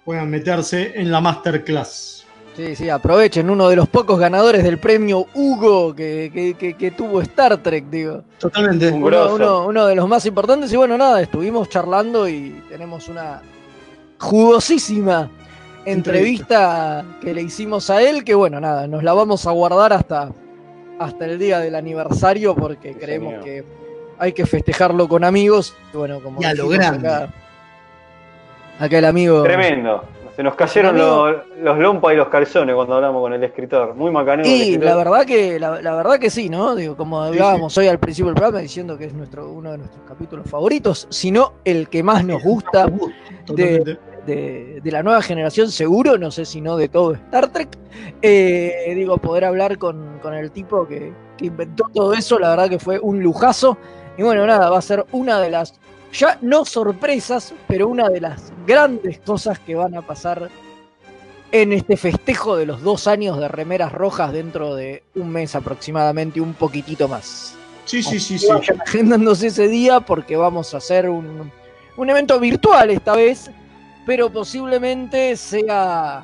puedan 0.05 0.29
meterse 0.29 0.93
en 0.95 1.11
la 1.11 1.19
masterclass. 1.19 2.13
Sí, 2.55 2.75
sí, 2.75 2.89
aprovechen 2.89 3.49
uno 3.51 3.69
de 3.69 3.75
los 3.75 3.87
pocos 3.87 4.17
ganadores 4.19 4.63
del 4.63 4.79
premio 4.79 5.27
Hugo 5.35 5.93
que, 5.93 6.31
que- 6.33 6.55
que- 6.55 6.73
que 6.75 6.89
tuvo 6.91 7.21
Star 7.21 7.61
Trek, 7.61 7.85
digo. 7.89 8.23
Totalmente. 8.39 8.87
Un 8.89 9.03
Uno, 9.03 9.05
grosso. 9.05 9.35
uno- 9.35 9.65
uno 9.67 9.85
de 9.87 9.95
los 9.95 10.07
más 10.07 10.25
importantes. 10.25 10.71
Y 10.73 10.75
bueno, 10.75 10.97
nada, 10.97 11.21
estuvimos 11.21 11.69
charlando 11.69 12.27
y 12.27 12.63
tenemos 12.69 13.07
una 13.09 13.41
jugosísima 14.19 15.29
entrevista 15.85 17.05
que 17.21 17.33
le 17.33 17.41
hicimos 17.43 17.89
a 17.89 18.01
él, 18.01 18.23
que 18.23 18.35
bueno, 18.35 18.59
nada, 18.59 18.87
nos 18.87 19.03
la 19.03 19.13
vamos 19.13 19.47
a 19.47 19.51
guardar 19.51 19.93
hasta, 19.93 20.31
hasta 20.99 21.25
el 21.25 21.39
día 21.39 21.59
del 21.59 21.75
aniversario 21.75 22.55
porque 22.55 22.93
Sí, 22.93 22.99
creemos 22.99 23.29
señor. 23.31 23.43
que 23.45 23.63
hay 24.19 24.33
que 24.33 24.45
festejarlo 24.45 25.07
con 25.07 25.23
amigos. 25.23 25.75
Bueno, 25.93 26.19
como 26.19 26.41
Y 26.41 26.45
a 26.45 26.53
lo 26.53 26.67
grande. 26.67 27.07
Acá, 27.07 27.33
acá 28.79 28.97
el 28.97 29.05
amigo. 29.05 29.43
Tremendo. 29.43 30.03
Se 30.35 30.43
nos 30.43 30.53
cayeron 30.53 30.95
los, 30.95 31.35
los 31.63 31.79
lompas 31.79 32.13
y 32.13 32.15
los 32.17 32.27
calzones 32.27 32.75
cuando 32.75 32.93
hablamos 32.93 33.21
con 33.21 33.33
el 33.33 33.43
escritor. 33.43 33.95
Muy 33.95 34.11
macanudo. 34.11 34.45
el 34.47 34.51
Y 34.51 34.77
la 34.77 34.95
verdad 34.95 35.25
que 35.25 35.59
la, 35.59 35.81
la 35.81 35.95
verdad 35.95 36.19
que 36.19 36.29
sí, 36.29 36.47
¿no? 36.47 36.75
Digo, 36.75 36.95
como 36.95 37.23
hablábamos 37.23 37.75
hoy 37.77 37.87
al 37.87 37.97
principio 37.97 38.27
del 38.27 38.35
programa 38.35 38.59
diciendo 38.59 38.99
que 38.99 39.05
es 39.05 39.13
nuestro 39.13 39.49
uno 39.49 39.71
de 39.71 39.79
nuestros 39.79 40.03
capítulos 40.07 40.47
favoritos, 40.47 41.07
si 41.09 41.31
no 41.31 41.53
el 41.65 41.89
que 41.89 42.03
más 42.03 42.23
nos 42.23 42.43
gusta 42.43 42.87
Totalmente. 43.45 43.97
De, 44.27 44.81
de 44.83 44.91
la 44.91 45.01
nueva 45.01 45.23
generación, 45.23 45.71
seguro, 45.71 46.19
no 46.19 46.29
sé 46.29 46.45
si 46.45 46.61
no 46.61 46.77
de 46.77 46.89
todo 46.89 47.13
Star 47.13 47.51
Trek. 47.51 47.69
Eh, 48.21 48.93
digo, 48.95 49.17
poder 49.17 49.45
hablar 49.45 49.79
con, 49.79 50.19
con 50.21 50.35
el 50.35 50.51
tipo 50.51 50.87
que, 50.87 51.11
que 51.37 51.47
inventó 51.47 51.85
todo 51.91 52.13
eso, 52.13 52.37
la 52.37 52.51
verdad 52.51 52.69
que 52.69 52.77
fue 52.77 52.99
un 52.99 53.23
lujazo. 53.23 53.77
Y 54.17 54.23
bueno, 54.23 54.45
nada, 54.45 54.69
va 54.69 54.77
a 54.77 54.81
ser 54.81 55.05
una 55.11 55.39
de 55.39 55.49
las, 55.49 55.73
ya 56.13 56.37
no 56.41 56.65
sorpresas, 56.65 57.53
pero 57.67 57.87
una 57.87 58.09
de 58.09 58.21
las 58.21 58.53
grandes 58.67 59.19
cosas 59.19 59.57
que 59.59 59.73
van 59.75 59.95
a 59.95 60.01
pasar 60.03 60.49
en 61.51 61.71
este 61.71 61.95
festejo 61.95 62.57
de 62.57 62.65
los 62.65 62.81
dos 62.81 63.07
años 63.07 63.39
de 63.39 63.47
remeras 63.47 63.93
rojas 63.93 64.33
dentro 64.33 64.75
de 64.75 65.03
un 65.15 65.29
mes 65.29 65.55
aproximadamente, 65.55 66.41
un 66.41 66.53
poquitito 66.53 67.07
más. 67.07 67.55
Sí, 67.85 68.03
sí, 68.03 68.19
sí, 68.19 68.37
sí. 68.37 68.47
agendándose 68.85 69.47
ese 69.47 69.69
día 69.69 70.01
porque 70.01 70.35
vamos 70.35 70.73
a 70.73 70.77
hacer 70.77 71.07
un, 71.07 71.49
un 71.95 72.09
evento 72.09 72.37
virtual 72.37 72.89
esta 72.89 73.15
vez, 73.15 73.49
pero 74.07 74.29
posiblemente 74.29 75.35
sea 75.35 76.23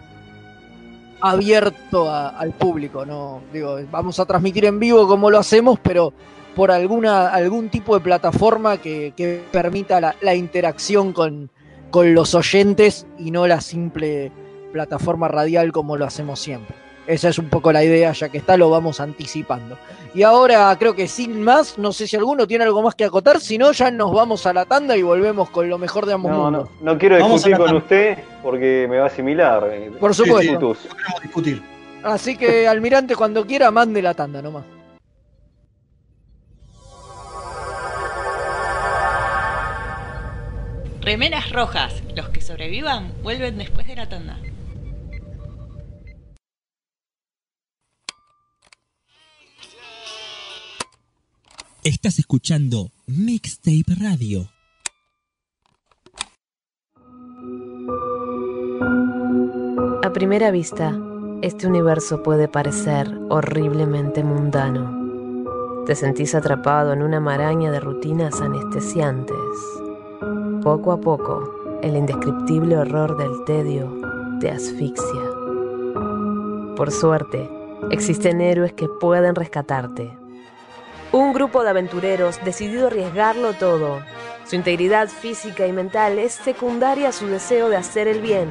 abierto 1.19 2.10
al 2.10 2.54
público, 2.54 3.06
¿no? 3.06 3.41
Digo, 3.52 3.78
vamos 3.91 4.19
a 4.22 4.26
transmitir 4.26 4.63
en 4.63 4.80
vivo 4.80 5.06
como 5.06 5.30
lo 5.30 5.38
hacemos, 5.38 5.78
pero 5.84 6.13
por 6.56 6.72
alguna, 6.72 7.28
algún 7.28 7.67
tipo 7.67 7.93
de 7.93 8.02
plataforma 8.02 8.78
que, 8.78 9.13
que 9.17 9.43
permita 9.52 10.00
la, 10.00 10.15
la 10.22 10.34
interacción 10.34 11.12
con, 11.12 11.50
con 11.91 12.13
los 12.13 12.34
oyentes 12.36 13.06
y 13.19 13.32
no 13.32 13.48
la 13.48 13.60
simple 13.60 14.32
plataforma 14.72 15.28
radial 15.28 15.74
como 15.74 15.98
lo 15.98 16.06
hacemos 16.06 16.39
siempre. 16.39 16.83
Esa 17.06 17.30
es 17.30 17.38
un 17.38 17.50
poco 17.50 17.72
la 17.74 17.84
idea, 17.84 18.13
ya 18.13 18.30
que 18.30 18.38
está, 18.38 18.56
lo 18.56 18.70
vamos 18.70 19.00
anticipando. 19.02 19.78
Y 20.16 20.24
ahora 20.24 20.74
creo 20.80 20.96
que 20.96 21.08
sin 21.10 21.42
más, 21.42 21.78
no 21.78 21.92
sé 21.92 22.08
si 22.08 22.16
alguno 22.16 22.48
tiene 22.48 22.63
algo 22.63 22.82
más 22.82 22.96
que 22.96 23.04
acotar, 23.04 23.42
si 23.42 23.58
no 23.58 23.72
ya 23.74 23.92
nos 23.92 24.13
vamos 24.13 24.46
a 24.46 24.54
la 24.54 24.63
tanda 24.66 24.96
y 24.96 25.02
volvemos 25.02 25.50
con 25.50 25.68
lo 25.68 25.78
mejor 25.78 26.06
de 26.06 26.13
ambos 26.13 26.32
No, 26.32 26.44
mundos. 26.44 26.70
no, 26.82 26.94
no 26.94 26.98
quiero 26.98 27.18
discutir 27.18 27.58
con 27.58 27.76
usted 27.76 28.18
porque 28.42 28.88
me 28.89 28.98
va 29.00 29.04
a 29.06 29.08
asimilar. 29.08 29.70
eh, 29.74 29.92
Por 30.00 30.16
Sí, 30.16 30.24
supuesto. 30.24 30.54
No 30.54 30.60
queremos 30.76 31.22
discutir. 31.24 31.62
Así 32.04 32.38
que, 32.38 32.68
almirante, 32.68 33.16
cuando 33.16 33.46
quiera, 33.46 33.70
mande 33.72 34.02
la 34.02 34.13
tanda 34.13 34.42
nomás. 34.42 34.63
Remeras 41.02 41.52
rojas. 41.52 41.94
Los 42.16 42.30
que 42.30 42.42
sobrevivan 42.42 43.12
vuelven 43.24 43.58
después 43.58 43.88
de 43.88 43.96
la 43.96 44.08
tanda. 44.08 44.38
Estás 51.86 52.17
escuchando 52.17 52.91
Mixtape 53.08 53.93
Radio. 54.00 54.50
A 60.02 60.13
primera 60.13 60.50
vista, 60.52 60.98
este 61.41 61.67
universo 61.67 62.24
puede 62.24 62.48
parecer 62.48 63.13
horriblemente 63.30 64.24
mundano. 64.24 65.84
Te 65.86 65.96
sentís 65.96 66.36
atrapado 66.36 66.93
en 66.93 67.04
una 67.04 67.19
maraña 67.19 67.69
de 67.69 67.82
rutinas 67.82 68.39
anestesiantes. 68.39 69.36
Poco 70.63 70.93
a 70.93 71.02
poco, 71.02 71.80
el 71.82 71.98
indescriptible 71.98 72.78
horror 72.78 73.17
del 73.17 73.43
tedio 73.43 73.93
te 74.39 74.50
asfixia. 74.50 75.22
Por 76.78 76.91
suerte, 76.91 77.50
existen 77.91 78.39
héroes 78.39 78.72
que 78.72 78.88
pueden 78.88 79.36
rescatarte. 79.36 80.23
Un 81.13 81.32
grupo 81.32 81.62
de 81.62 81.69
aventureros 81.69 82.39
decidido 82.43 82.86
a 82.86 82.88
arriesgarlo 82.88 83.54
todo. 83.54 84.04
Su 84.47 84.56
integridad 84.56 85.08
física 85.08 85.67
y 85.67 85.71
mental 85.71 86.17
es 86.17 86.34
secundaria 86.34 87.10
a 87.10 87.12
su 87.12 87.28
deseo 87.28 87.69
de 87.69 87.78
hacer 87.78 88.08
el 88.08 88.19
bien. 88.19 88.47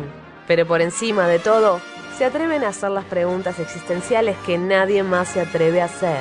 Pero 0.46 0.64
por 0.64 0.80
encima 0.80 1.26
de 1.26 1.40
todo, 1.40 1.80
se 2.16 2.24
atreven 2.24 2.62
a 2.62 2.68
hacer 2.68 2.92
las 2.92 3.04
preguntas 3.06 3.58
existenciales 3.58 4.36
que 4.46 4.58
nadie 4.58 5.02
más 5.02 5.30
se 5.30 5.40
atreve 5.40 5.82
a 5.82 5.86
hacer. 5.86 6.20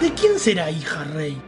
¿De 0.00 0.12
quién 0.14 0.38
será 0.38 0.70
hija 0.70 1.02
Rey? 1.02 1.42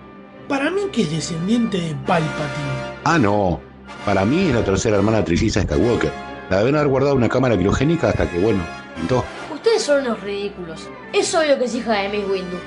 Para 0.48 0.68
mí 0.68 0.82
que 0.92 1.02
es 1.02 1.10
descendiente 1.12 1.78
de 1.78 1.94
Palpatine. 2.04 2.98
Ah, 3.04 3.20
no. 3.20 3.60
Para 4.04 4.24
mí 4.24 4.48
es 4.48 4.54
la 4.56 4.64
tercera 4.64 4.96
hermana 4.96 5.24
trilliza 5.24 5.62
Skywalker. 5.62 6.10
La 6.50 6.58
deben 6.58 6.74
haber 6.74 6.88
guardado 6.88 7.14
una 7.14 7.28
cámara 7.28 7.56
criogénica 7.56 8.08
hasta 8.08 8.28
que, 8.28 8.40
bueno, 8.40 8.64
pintó. 8.96 9.24
Ustedes 9.54 9.80
son 9.80 10.00
unos 10.04 10.20
ridículos. 10.22 10.88
Es 11.12 11.32
obvio 11.36 11.56
que 11.56 11.66
es 11.66 11.74
hija 11.76 11.92
de 11.92 12.08
Miss 12.08 12.28
Windu. 12.28 12.58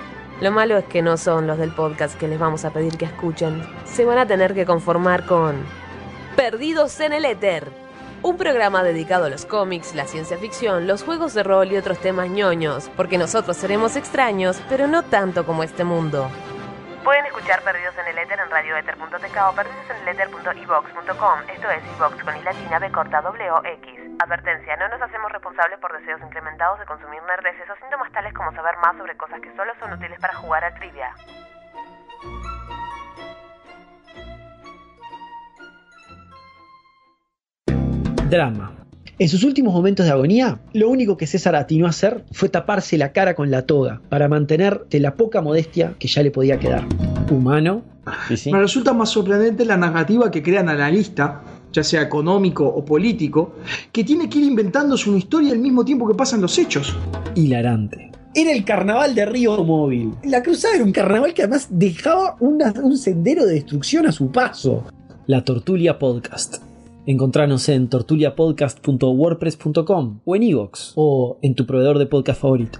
Lo 0.42 0.52
malo 0.52 0.78
es 0.78 0.84
que 0.86 1.02
no 1.02 1.16
son 1.16 1.48
los 1.48 1.58
del 1.58 1.72
podcast 1.72 2.20
que 2.20 2.28
les 2.28 2.38
vamos 2.38 2.66
a 2.66 2.72
pedir 2.72 2.98
que 2.98 3.06
escuchen. 3.06 3.64
Se 3.86 4.04
van 4.04 4.18
a 4.18 4.28
tener 4.28 4.54
que 4.54 4.66
conformar 4.66 5.26
con 5.26 5.66
Perdidos 6.36 7.00
en 7.00 7.14
el 7.14 7.24
Éter. 7.24 7.72
Un 8.22 8.36
programa 8.36 8.84
dedicado 8.84 9.26
a 9.26 9.30
los 9.30 9.46
cómics, 9.46 9.96
la 9.96 10.06
ciencia 10.06 10.38
ficción, 10.38 10.88
los 10.88 11.04
juegos 11.04 11.34
de 11.34 11.44
rol 11.44 11.72
y 11.72 11.78
otros 11.78 12.00
temas 12.00 12.28
ñoños, 12.30 12.92
porque 12.98 13.18
nosotros 13.18 13.56
seremos 13.56 13.96
extraños, 13.96 14.62
pero 14.68 14.88
no 14.88 15.04
tanto 15.04 15.46
como 15.46 15.64
este 15.64 15.86
mundo. 15.86 16.30
Pueden 17.06 17.26
escuchar 17.28 17.62
Perdidos 17.62 17.94
en 17.98 18.08
el 18.08 18.18
Éter 18.18 18.38
en 18.40 18.50
radioether.tk 18.50 19.38
o. 19.38 19.62
Esto 21.50 21.70
es 21.70 21.84
iVox 21.96 22.24
con 22.26 22.36
i 22.36 22.42
latina 22.44 22.80
b 22.80 22.92
corta 22.92 23.22
w 23.22 23.62
x. 23.64 24.05
Advertencia, 24.20 24.78
no 24.78 24.88
nos 24.88 25.02
hacemos 25.02 25.32
responsables 25.32 25.78
por 25.80 25.92
deseos 25.92 26.22
incrementados 26.22 26.80
de 26.80 26.86
consumir 26.86 27.22
nerdeces 27.24 27.70
o 27.70 27.76
síntomas 27.82 28.12
tales 28.14 28.34
como 28.34 28.52
saber 28.54 28.78
más 28.78 28.96
sobre 28.98 29.18
cosas 29.18 29.42
que 29.42 29.54
solo 29.56 29.74
son 29.80 29.92
útiles 29.94 30.18
para 30.20 30.36
jugar 30.36 30.64
a 30.64 30.74
trivia. 30.74 31.14
Drama. 38.30 38.72
En 39.18 39.30
sus 39.30 39.44
últimos 39.44 39.74
momentos 39.74 40.06
de 40.06 40.12
agonía, 40.12 40.60
lo 40.74 40.90
único 40.90 41.16
que 41.16 41.28
César 41.28 41.56
atinó 41.56 41.86
a 41.86 41.90
hacer 41.90 42.26
fue 42.32 42.50
taparse 42.50 42.98
la 42.98 43.12
cara 43.14 43.34
con 43.34 43.52
la 43.52 43.62
toga 43.66 44.02
para 44.10 44.28
mantener 44.28 44.86
de 44.90 45.00
la 45.00 45.16
poca 45.16 45.42
modestia 45.42 45.94
que 46.00 46.08
ya 46.08 46.22
le 46.22 46.32
podía 46.32 46.60
quedar. 46.60 46.84
Humano, 47.30 47.84
Me 48.52 48.60
resulta 48.60 48.94
más 48.94 49.10
sorprendente 49.10 49.66
la 49.66 49.78
narrativa 49.78 50.30
que 50.32 50.44
crea 50.44 50.62
el 50.62 50.70
analista, 50.70 51.42
ya 51.76 51.84
sea 51.84 52.02
económico 52.02 52.66
o 52.66 52.84
político, 52.86 53.54
que 53.92 54.04
tiene 54.04 54.28
que 54.30 54.40
ir 54.40 54.46
inventándose 54.46 55.08
una 55.10 55.20
historia 55.20 55.52
al 55.52 55.60
mismo 55.60 55.84
tiempo 55.86 56.08
que 56.08 56.16
pasan 56.16 56.42
los 56.42 56.58
hechos. 56.58 56.96
hilarante. 57.36 58.12
Era 58.34 58.52
el 58.52 58.66
carnaval 58.66 59.14
de 59.16 59.26
Río 59.26 59.64
Móvil. 59.64 60.12
La 60.24 60.42
cruzada 60.44 60.76
era 60.76 60.84
un 60.84 60.92
carnaval 60.92 61.34
que 61.34 61.44
además 61.44 61.68
dejaba 61.70 62.36
una- 62.40 62.74
un 62.82 62.98
sendero 62.98 63.46
de 63.46 63.54
destrucción 63.56 64.06
a 64.08 64.12
su 64.12 64.30
paso. 64.32 64.84
La 65.28 65.44
Tortulia 65.46 65.98
Podcast. 66.00 66.56
Encontranos 67.06 67.70
en 67.70 67.88
tortuliapodcast.wordpress.com 67.88 70.20
o 70.26 70.36
en 70.36 70.44
iVoox 70.44 70.92
o 70.96 71.38
en 71.42 71.56
tu 71.56 71.66
proveedor 71.66 71.98
de 72.00 72.08
podcast 72.08 72.42
favorito. 72.42 72.80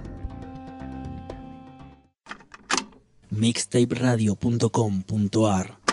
Mixtaperadio.com.ar 3.30 5.85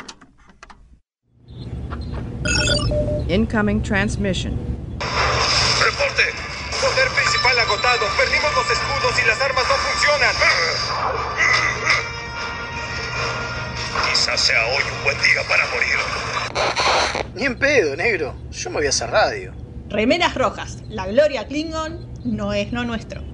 Incoming 3.29 3.83
transmission. 3.83 4.59
¡Reporte! 5.85 6.25
Poder 6.81 7.09
principal 7.09 7.59
agotado. 7.59 8.07
Perdimos 8.17 8.55
los 8.55 8.71
escudos 8.71 9.23
y 9.23 9.27
las 9.27 9.41
armas 9.41 9.65
no 9.69 9.75
funcionan. 9.75 10.35
sea 14.37 14.67
hoy 14.67 14.83
un 14.97 15.05
buen 15.05 15.17
día 15.19 15.43
para 15.49 15.65
morir. 15.69 17.25
Ni 17.35 17.45
en 17.45 17.59
pedo, 17.59 17.95
negro. 17.97 18.35
Yo 18.51 18.71
me 18.71 18.77
voy 18.77 18.87
a 18.87 18.89
hacer 18.89 19.11
radio. 19.11 19.53
Remeras 19.89 20.35
rojas. 20.35 20.83
La 20.89 21.07
gloria 21.07 21.47
Klingon 21.47 22.09
no 22.25 22.53
es 22.53 22.73
no 22.73 22.85
nuestro. 22.85 23.32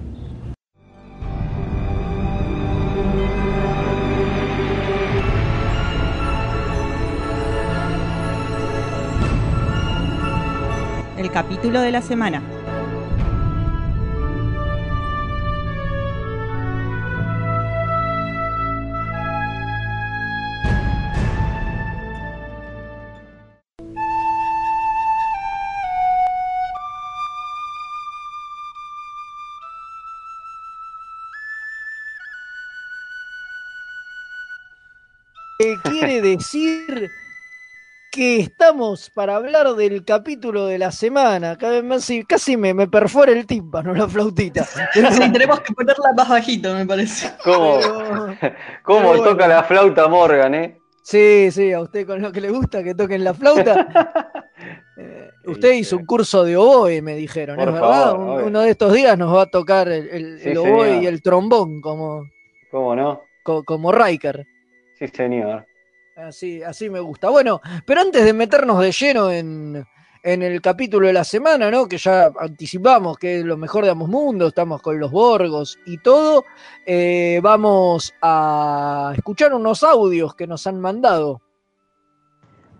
Capítulo 11.33 11.81
de 11.81 11.91
la 11.91 12.01
semana. 12.01 12.41
Eh, 35.61 35.77
quiere 35.83 36.21
decir 36.21 37.11
que 38.11 38.39
estamos 38.39 39.09
para 39.11 39.35
hablar 39.35 39.73
del 39.75 40.03
capítulo 40.03 40.65
de 40.65 40.77
la 40.79 40.91
semana. 40.91 41.57
Casi 42.27 42.57
me, 42.57 42.73
me 42.73 42.87
perfora 42.87 43.31
el 43.31 43.45
tímpano 43.45 43.93
la 43.93 44.07
flautita. 44.07 44.63
Sí, 44.93 45.31
tenemos 45.31 45.59
que 45.61 45.73
ponerla 45.73 46.13
más 46.15 46.29
bajito, 46.29 46.73
me 46.73 46.85
parece. 46.85 47.31
¿Cómo, 47.43 47.77
cómo 48.83 49.11
Pero 49.11 49.17
toca 49.17 49.33
bueno. 49.33 49.47
la 49.47 49.63
flauta 49.63 50.07
Morgan, 50.07 50.55
eh? 50.55 50.77
Sí, 51.03 51.49
sí, 51.51 51.71
a 51.71 51.81
usted 51.81 52.05
con 52.05 52.21
lo 52.21 52.31
que 52.31 52.41
le 52.41 52.49
gusta 52.51 52.83
que 52.83 52.93
toquen 52.95 53.23
la 53.23 53.33
flauta. 53.33 53.87
Eh, 55.01 55.29
usted 55.45 55.71
hizo 55.75 55.95
un 55.95 56.05
curso 56.05 56.43
de 56.43 56.57
oboe, 56.57 57.01
me 57.01 57.15
dijeron, 57.15 57.55
Por 57.55 57.69
¿es 57.69 57.73
verdad? 57.75 58.09
favor, 58.11 58.43
uno 58.43 58.59
de 58.59 58.71
estos 58.71 58.91
días 58.91 59.17
nos 59.17 59.33
va 59.33 59.43
a 59.43 59.45
tocar 59.45 59.87
el, 59.87 60.09
el- 60.09 60.39
Sí, 60.41 60.49
el 60.49 60.57
oboe 60.57 60.87
señor. 60.89 61.03
y 61.03 61.07
el 61.07 61.21
trombón 61.21 61.79
como, 61.79 62.25
¿Cómo 62.69 62.93
no? 62.97 63.21
co- 63.41 63.63
como 63.63 63.93
Riker. 63.93 64.45
Sí, 64.97 65.07
señor. 65.07 65.65
Así, 66.27 66.61
así 66.63 66.89
me 66.89 66.99
gusta. 66.99 67.29
Bueno, 67.29 67.61
pero 67.85 68.01
antes 68.01 68.25
de 68.25 68.33
meternos 68.33 68.81
de 68.81 68.91
lleno 68.91 69.31
en, 69.31 69.85
en 70.21 70.43
el 70.43 70.61
capítulo 70.61 71.07
de 71.07 71.13
la 71.13 71.23
semana, 71.23 71.71
¿no? 71.71 71.87
Que 71.87 71.97
ya 71.97 72.29
anticipamos 72.39 73.17
que 73.17 73.39
es 73.39 73.45
lo 73.45 73.55
mejor 73.55 73.85
de 73.85 73.91
ambos 73.91 74.09
mundos, 74.09 74.49
estamos 74.49 74.81
con 74.81 74.99
los 74.99 75.11
Borgos 75.11 75.79
y 75.85 75.97
todo, 75.99 76.43
eh, 76.85 77.39
vamos 77.41 78.13
a 78.21 79.13
escuchar 79.15 79.53
unos 79.53 79.81
audios 79.83 80.35
que 80.35 80.45
nos 80.45 80.67
han 80.67 80.81
mandado. 80.81 81.41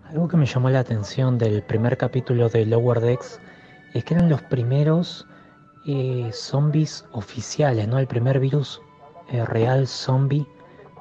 Algo 0.04 0.28
que 0.28 0.36
me 0.36 0.46
llamó 0.46 0.68
la 0.68 0.80
atención 0.80 1.38
del 1.38 1.62
primer 1.62 1.96
capítulo 1.96 2.48
de 2.50 2.66
Lower 2.66 3.00
Decks 3.00 3.40
es 3.94 4.04
que 4.04 4.14
eran 4.14 4.28
los 4.28 4.42
primeros 4.42 5.26
eh, 5.86 6.28
zombies 6.32 7.06
oficiales, 7.12 7.88
¿no? 7.88 7.98
El 7.98 8.06
primer 8.06 8.38
virus 8.38 8.82
eh, 9.30 9.44
real 9.46 9.86
zombie 9.86 10.46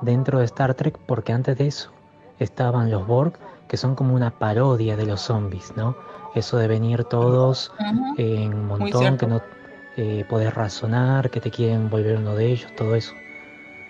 dentro 0.04 0.40
de 0.40 0.46
Star 0.46 0.74
Trek, 0.76 0.98
porque 1.06 1.34
antes 1.34 1.58
de 1.58 1.68
eso 1.68 1.99
estaban 2.40 2.90
los 2.90 3.06
Borg, 3.06 3.34
que 3.68 3.78
son 3.78 3.96
como 3.96 4.16
una 4.16 4.32
parodia 4.32 4.96
de 4.96 5.06
los 5.06 5.22
zombies, 5.22 5.74
¿no? 5.76 5.96
Eso 6.36 6.58
de 6.58 6.68
venir 6.68 7.04
todos 7.06 7.72
en 8.18 8.54
un 8.54 8.68
montón, 8.68 9.18
que 9.18 9.28
no 9.28 9.42
eh, 9.98 10.26
podés 10.30 10.54
razonar, 10.54 11.30
que 11.30 11.40
te 11.40 11.52
quieren 11.52 11.90
volver 11.90 12.18
uno 12.18 12.36
de 12.36 12.52
ellos, 12.52 12.72
todo 12.76 12.96
eso. 12.96 13.14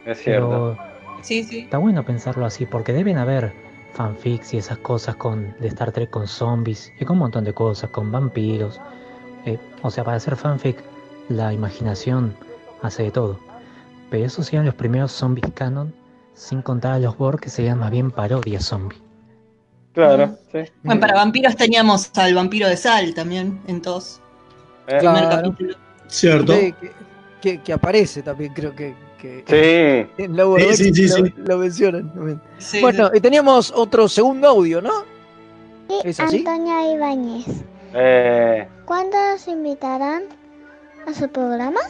Es 0.05 0.19
cierto. 0.19 0.75
Pero 0.77 0.89
Sí, 1.21 1.43
sí. 1.43 1.59
Está 1.59 1.77
bueno 1.77 2.03
pensarlo 2.03 2.45
así, 2.45 2.65
porque 2.65 2.93
deben 2.93 3.17
haber 3.17 3.53
fanfics 3.93 4.53
y 4.53 4.57
esas 4.57 4.77
cosas 4.77 5.15
con, 5.15 5.53
de 5.59 5.67
Star 5.67 5.91
Trek 5.91 6.09
con 6.09 6.27
zombies 6.27 6.93
y 6.99 7.05
con 7.05 7.15
un 7.15 7.19
montón 7.19 7.43
de 7.43 7.53
cosas, 7.53 7.89
con 7.89 8.11
vampiros. 8.11 8.79
Eh, 9.45 9.57
o 9.81 9.91
sea, 9.91 10.03
para 10.03 10.17
hacer 10.17 10.35
fanfic, 10.35 10.81
la 11.27 11.53
imaginación 11.53 12.35
hace 12.81 13.03
de 13.03 13.11
todo. 13.11 13.39
Pero 14.09 14.25
esos 14.25 14.45
serían 14.45 14.65
los 14.65 14.75
primeros 14.75 15.11
zombies 15.11 15.51
canon, 15.53 15.93
sin 16.39 16.61
contar 16.61 16.93
a 16.93 16.99
los 16.99 17.17
Borg, 17.17 17.41
que 17.41 17.49
serían 17.49 17.79
más 17.79 17.91
bien 17.91 18.11
parodias 18.11 18.63
zombie. 18.65 18.97
Claro, 19.93 20.37
sí. 20.53 20.59
Bueno, 20.83 21.01
para 21.01 21.15
vampiros 21.15 21.55
teníamos 21.57 22.09
al 22.17 22.33
vampiro 22.33 22.67
de 22.69 22.77
sal 22.77 23.13
también 23.13 23.59
en 23.67 23.81
todos. 23.81 24.21
Eh, 24.87 24.97
Claro. 25.01 25.29
capítulo. 25.51 25.75
Cierto. 26.07 26.53
Sí, 26.53 26.73
que, 26.79 26.91
que- 27.41 27.61
que 27.61 27.73
aparece 27.73 28.21
también, 28.23 28.53
creo 28.53 28.73
que, 28.73 28.95
que 29.17 30.07
Sí. 30.17 30.23
en 30.23 30.37
Lower 30.37 30.73
Sí, 30.75 30.93
sí, 30.93 31.07
sí, 31.09 31.33
lo, 31.45 31.57
mencionan. 31.57 32.13
también. 32.13 32.41
Sí, 32.57 32.79
bueno, 32.79 33.11
y 33.13 33.19
teníamos 33.19 33.71
otro 33.75 34.07
segundo 34.07 34.47
audio, 34.47 34.81
¿no? 34.81 34.93
¿Es 36.05 36.19
así? 36.21 36.37
Antonia 36.37 36.93
Ibáñez. 36.93 37.45
Eh, 37.93 38.67
¿Cuándo 38.85 39.17
nos 39.31 39.45
invitarán 39.47 40.23
a 41.05 41.13
su 41.13 41.27
programa? 41.27 41.81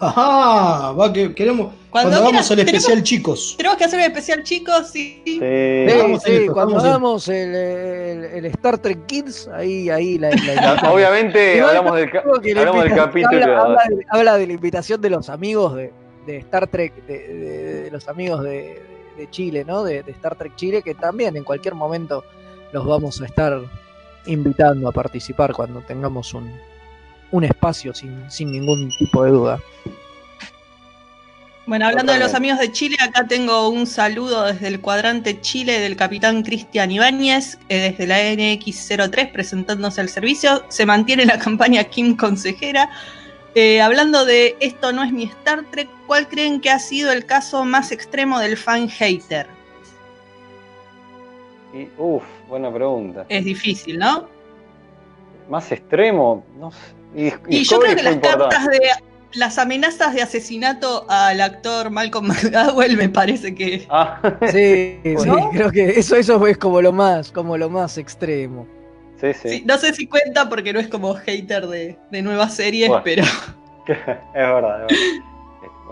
Ajá, 0.00 0.92
va 0.92 1.12
que 1.12 1.34
queremos. 1.34 1.72
Cuando 1.90 2.10
Cuando, 2.10 2.28
hagamos 2.28 2.30
quieras, 2.46 2.50
el 2.52 2.56
tenemos- 2.58 2.74
especial, 2.82 3.02
chicos. 3.02 3.54
Tenemos 3.56 3.76
que 3.78 3.84
hacer 3.84 3.98
un 3.98 4.04
especial, 4.06 4.42
chicos, 4.44 4.86
sí. 4.90 5.22
sí. 5.26 5.40
Sí, 5.40 5.98
Vamos 5.98 6.22
sí, 6.22 6.30
en 6.30 6.40
esto, 6.42 6.52
cuando 6.54 6.78
hagamos 6.78 7.28
el, 7.28 7.54
el- 7.54 8.24
el 8.24 8.44
Star 8.46 8.78
Trek 8.78 9.06
Kids, 9.06 9.48
ahí, 9.48 9.90
ahí 9.90 10.18
la, 10.18 10.30
la 10.30 10.90
obviamente 10.92 11.60
hablamos 11.60 11.96
del, 11.96 12.08
hablamos 12.58 12.84
del 12.84 12.94
capítulo. 12.94 13.42
Habla, 13.42 13.60
habla 13.62 13.82
de, 13.88 14.06
habla 14.08 14.36
de 14.38 14.46
la 14.46 14.52
invitación 14.52 15.00
de 15.00 15.10
los 15.10 15.28
amigos 15.28 15.74
de, 15.74 15.92
de 16.26 16.36
Star 16.38 16.66
Trek, 16.68 16.94
de, 17.06 17.18
de- 17.18 17.82
de 17.82 17.90
los 17.90 18.08
amigos 18.08 18.42
de, 18.44 18.80
de 19.18 19.30
Chile, 19.30 19.64
¿no? 19.66 19.82
De, 19.82 20.02
de 20.04 20.12
Star 20.12 20.36
Trek 20.36 20.54
Chile, 20.56 20.82
que 20.82 20.94
también 20.94 21.36
en 21.36 21.44
cualquier 21.44 21.74
momento 21.74 22.24
los 22.72 22.86
vamos 22.86 23.20
a 23.20 23.26
estar 23.26 23.60
invitando 24.26 24.88
a 24.88 24.92
participar 24.92 25.52
cuando 25.52 25.80
tengamos 25.80 26.32
un, 26.34 26.52
un 27.32 27.44
espacio 27.44 27.94
sin, 27.94 28.30
sin 28.30 28.52
ningún 28.52 28.90
tipo 28.98 29.24
de 29.24 29.30
duda. 29.30 29.60
Bueno, 31.70 31.86
hablando 31.86 32.12
de 32.12 32.18
los 32.18 32.34
amigos 32.34 32.58
de 32.58 32.72
Chile, 32.72 32.96
acá 33.00 33.28
tengo 33.28 33.68
un 33.68 33.86
saludo 33.86 34.44
desde 34.46 34.66
el 34.66 34.80
cuadrante 34.80 35.40
Chile 35.40 35.78
del 35.78 35.94
capitán 35.94 36.42
Cristian 36.42 36.90
Ibáñez, 36.90 37.58
eh, 37.68 37.92
desde 37.92 38.08
la 38.08 38.18
NX03 38.18 39.30
presentándose 39.30 40.00
al 40.00 40.08
servicio. 40.08 40.64
Se 40.68 40.84
mantiene 40.84 41.26
la 41.26 41.38
campaña 41.44 41.84
Kim 41.84 42.16
Consejera. 42.16 42.90
Eh, 43.54 43.80
hablando 43.80 44.24
de 44.24 44.56
esto 44.58 44.92
no 44.92 45.04
es 45.04 45.12
mi 45.12 45.24
Star 45.24 45.64
Trek, 45.70 45.88
¿cuál 46.08 46.26
creen 46.26 46.60
que 46.60 46.70
ha 46.70 46.78
sido 46.80 47.12
el 47.12 47.24
caso 47.24 47.64
más 47.64 47.92
extremo 47.92 48.40
del 48.40 48.56
fan 48.56 48.88
hater? 48.88 49.46
Y, 51.72 51.88
uf, 51.98 52.24
buena 52.48 52.72
pregunta. 52.72 53.26
Es 53.28 53.44
difícil, 53.44 53.98
¿no? 53.98 54.28
Más 55.48 55.70
extremo, 55.70 56.44
no 56.58 56.72
sé. 56.72 56.99
Y, 57.14 57.32
Y 57.48 57.64
yo 57.64 57.78
creo 57.80 57.96
que 57.96 58.02
las 58.02 58.14
importante. 58.14 58.54
cartas 58.56 58.68
de 58.68 58.80
las 59.34 59.58
amenazas 59.58 60.12
de 60.14 60.22
asesinato 60.22 61.06
al 61.08 61.40
actor 61.40 61.90
Malcolm 61.90 62.26
McDowell 62.28 62.96
me 62.96 63.08
parece 63.08 63.54
que 63.54 63.86
Ah, 63.90 64.20
Sí, 64.50 64.98
sí, 65.04 65.28
creo 65.52 65.70
que 65.70 65.90
eso, 65.90 66.16
eso 66.16 66.46
es 66.46 66.58
como 66.58 66.80
lo 66.82 66.92
más, 66.92 67.30
como 67.32 67.56
lo 67.56 67.68
más 67.70 67.96
extremo. 67.98 68.66
sí, 69.20 69.32
sí. 69.34 69.48
Sí, 69.48 69.62
no 69.66 69.76
sé 69.78 69.92
si 69.94 70.06
cuenta 70.06 70.48
porque 70.48 70.72
no 70.72 70.80
es 70.80 70.88
como 70.88 71.14
hater 71.14 71.66
de, 71.66 71.98
de 72.10 72.22
nuevas 72.22 72.54
series, 72.54 72.88
Bueno. 72.88 73.02
pero 73.04 73.22
es 73.86 74.06
verdad, 74.34 74.86
es 74.88 74.96
verdad. 74.96 75.24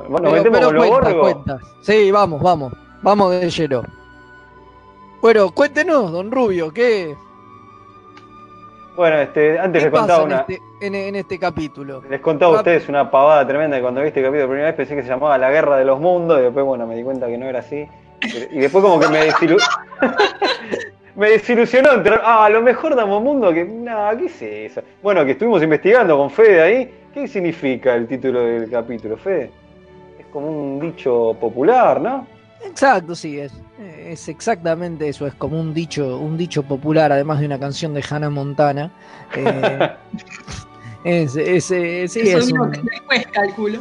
Bueno, 0.09 0.31
Pero- 0.31 0.31
metemos 0.33 0.59
pero 0.61 0.72
los 0.72 0.87
cuenta, 0.87 1.18
cuenta. 1.20 1.59
Sí, 1.83 2.11
vamos, 2.12 2.40
vamos. 2.40 2.72
Vamos 3.02 3.33
de 3.33 3.50
lleno. 3.50 3.83
Bueno, 5.20 5.50
cuéntenos, 5.50 6.12
don 6.12 6.31
Rubio, 6.31 6.72
¿qué, 6.72 7.16
Bueno, 8.98 9.16
este, 9.20 9.56
antes 9.61 9.80
les 9.84 9.92
contaba 9.92 10.22
en 10.22 10.26
una. 10.26 10.37
este, 10.40 10.58
en, 10.80 10.94
en 10.96 11.14
este 11.14 11.38
capítulo? 11.38 12.02
Les 12.11 12.20
contaba 12.20 12.54
a 12.54 12.56
ustedes 12.56 12.88
una 12.88 13.08
pavada 13.08 13.46
tremenda 13.46 13.76
que 13.76 13.82
cuando 13.82 14.02
viste 14.02 14.18
el 14.18 14.26
capítulo 14.26 14.46
por 14.48 14.54
primera 14.54 14.70
vez 14.70 14.76
pensé 14.76 14.96
que 14.96 15.02
se 15.02 15.08
llamaba 15.08 15.38
La 15.38 15.50
Guerra 15.52 15.76
de 15.76 15.84
los 15.84 16.00
Mundos 16.00 16.40
y 16.40 16.42
después, 16.42 16.66
bueno, 16.66 16.84
me 16.84 16.96
di 16.96 17.04
cuenta 17.04 17.28
que 17.28 17.38
no 17.38 17.46
era 17.46 17.61
así. 17.61 17.87
Y 18.50 18.58
después 18.58 18.82
como 18.82 18.98
que 18.98 19.06
me 19.06 19.26
desilu... 19.26 19.56
me 21.14 21.30
desilusionó. 21.30 21.92
entrar- 21.92 22.22
Ah, 22.24 22.48
lo 22.50 22.61
mejor 22.61 22.96
de 22.96 23.02
Ambos 23.02 23.22
Mundo 23.22 23.52
que... 23.52 23.64
Nah, 23.64 24.16
¿qué 24.16 24.26
es 24.26 24.42
eso? 24.42 24.82
Bueno, 25.01 25.24
que 25.24 25.30
estuvimos 25.30 25.62
investigando 25.62 26.16
con 26.18 26.28
Fede 26.28 26.61
ahí. 26.61 26.94
¿Qué 27.14 27.28
significa 27.28 27.94
el 27.94 28.09
título 28.09 28.40
del 28.40 28.68
capítulo, 28.68 29.16
Fede? 29.16 29.53
Es 30.18 30.26
como 30.32 30.49
un 30.49 30.80
dicho 30.80 31.36
popular, 31.40 32.01
¿no? 32.01 32.26
Exacto, 32.64 33.14
sí, 33.14 33.38
es, 33.38 33.52
es 33.78 34.28
exactamente 34.28 35.09
eso, 35.09 35.26
es 35.26 35.34
como 35.34 35.61
un 35.61 35.72
dicho, 35.72 36.18
un 36.18 36.36
dicho 36.36 36.62
popular, 36.62 37.12
además 37.12 37.40
de 37.40 37.46
una 37.46 37.59
canción 37.59 37.94
de 37.94 38.04
Hannah 38.09 38.30
Montana. 38.30 38.90
Eh, 39.34 39.90
es, 41.04 41.36
es, 41.36 41.70
eh, 41.70 42.06
sí, 42.09 42.20
eso 42.20 42.38
es 42.38 42.52
un, 42.52 42.70
después, 42.72 43.26
calculo. 43.28 43.80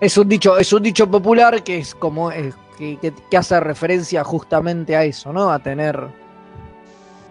es 0.00 0.16
un 0.16 0.28
dicho, 0.28 0.58
es 0.58 0.72
un 0.72 0.82
dicho 0.82 1.08
popular 1.10 1.62
que 1.62 1.78
es 1.78 1.94
como 1.94 2.30
que, 2.30 2.52
que- 2.98 3.12
que 3.30 3.36
hace 3.36 3.58
referencia 3.60 4.24
justamente 4.24 4.96
a 4.96 5.04
eso, 5.04 5.32
¿no? 5.32 5.50
A 5.50 5.58
tener 5.58 5.98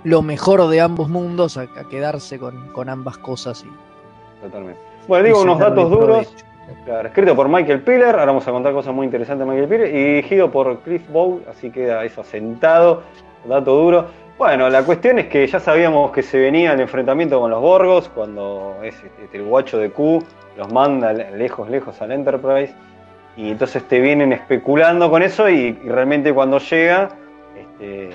lo 0.03 0.21
mejor 0.21 0.67
de 0.69 0.81
ambos 0.81 1.09
mundos, 1.09 1.57
a, 1.57 1.61
a 1.63 1.87
quedarse 1.89 2.37
con, 2.39 2.71
con 2.73 2.89
ambas 2.89 3.17
cosas 3.17 3.63
y, 3.65 4.41
Totalmente. 4.43 4.79
Bueno, 5.07 5.25
digo 5.25 5.41
unos 5.41 5.59
datos 5.59 5.89
duros. 5.89 6.27
provecho. 6.27 6.45
Claro, 6.83 7.07
escrito 7.07 7.35
por 7.35 7.47
Michael 7.47 7.81
Piller, 7.81 8.15
ahora 8.15 8.25
vamos 8.25 8.47
a 8.47 8.51
contar 8.51 8.73
cosas 8.73 8.93
muy 8.93 9.05
interesantes 9.05 9.45
de 9.45 9.51
Michael 9.51 9.69
Piller, 9.69 9.95
y 9.95 10.03
dirigido 10.03 10.51
por 10.51 10.79
Cliff 10.79 11.07
Bow, 11.09 11.41
así 11.49 11.69
queda 11.69 12.03
eso 12.03 12.21
asentado, 12.21 13.03
dato 13.47 13.75
duro. 13.75 14.05
Bueno, 14.37 14.69
la 14.69 14.83
cuestión 14.83 15.19
es 15.19 15.27
que 15.27 15.45
ya 15.47 15.59
sabíamos 15.59 16.11
que 16.11 16.21
se 16.21 16.39
venía 16.39 16.73
el 16.73 16.79
enfrentamiento 16.81 17.39
con 17.39 17.51
los 17.51 17.61
Borgos, 17.61 18.09
cuando 18.09 18.77
es 18.83 18.95
este, 18.95 19.37
el 19.37 19.43
guacho 19.45 19.77
de 19.77 19.91
Q 19.91 20.23
los 20.57 20.71
manda 20.71 21.13
lejos, 21.13 21.69
lejos 21.69 22.01
al 22.01 22.11
Enterprise, 22.11 22.73
y 23.37 23.51
entonces 23.51 23.83
te 23.87 23.99
vienen 23.99 24.33
especulando 24.33 25.09
con 25.09 25.21
eso, 25.21 25.49
y, 25.49 25.79
y 25.83 25.89
realmente 25.89 26.33
cuando 26.33 26.59
llega, 26.59 27.09
este, 27.57 28.09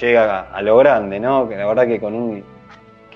llega 0.00 0.40
a, 0.40 0.56
a 0.56 0.62
lo 0.62 0.76
grande, 0.78 1.20
¿no? 1.20 1.48
Que 1.48 1.56
la 1.56 1.66
verdad 1.66 1.86
que 1.86 2.00
con 2.00 2.14
un 2.14 2.44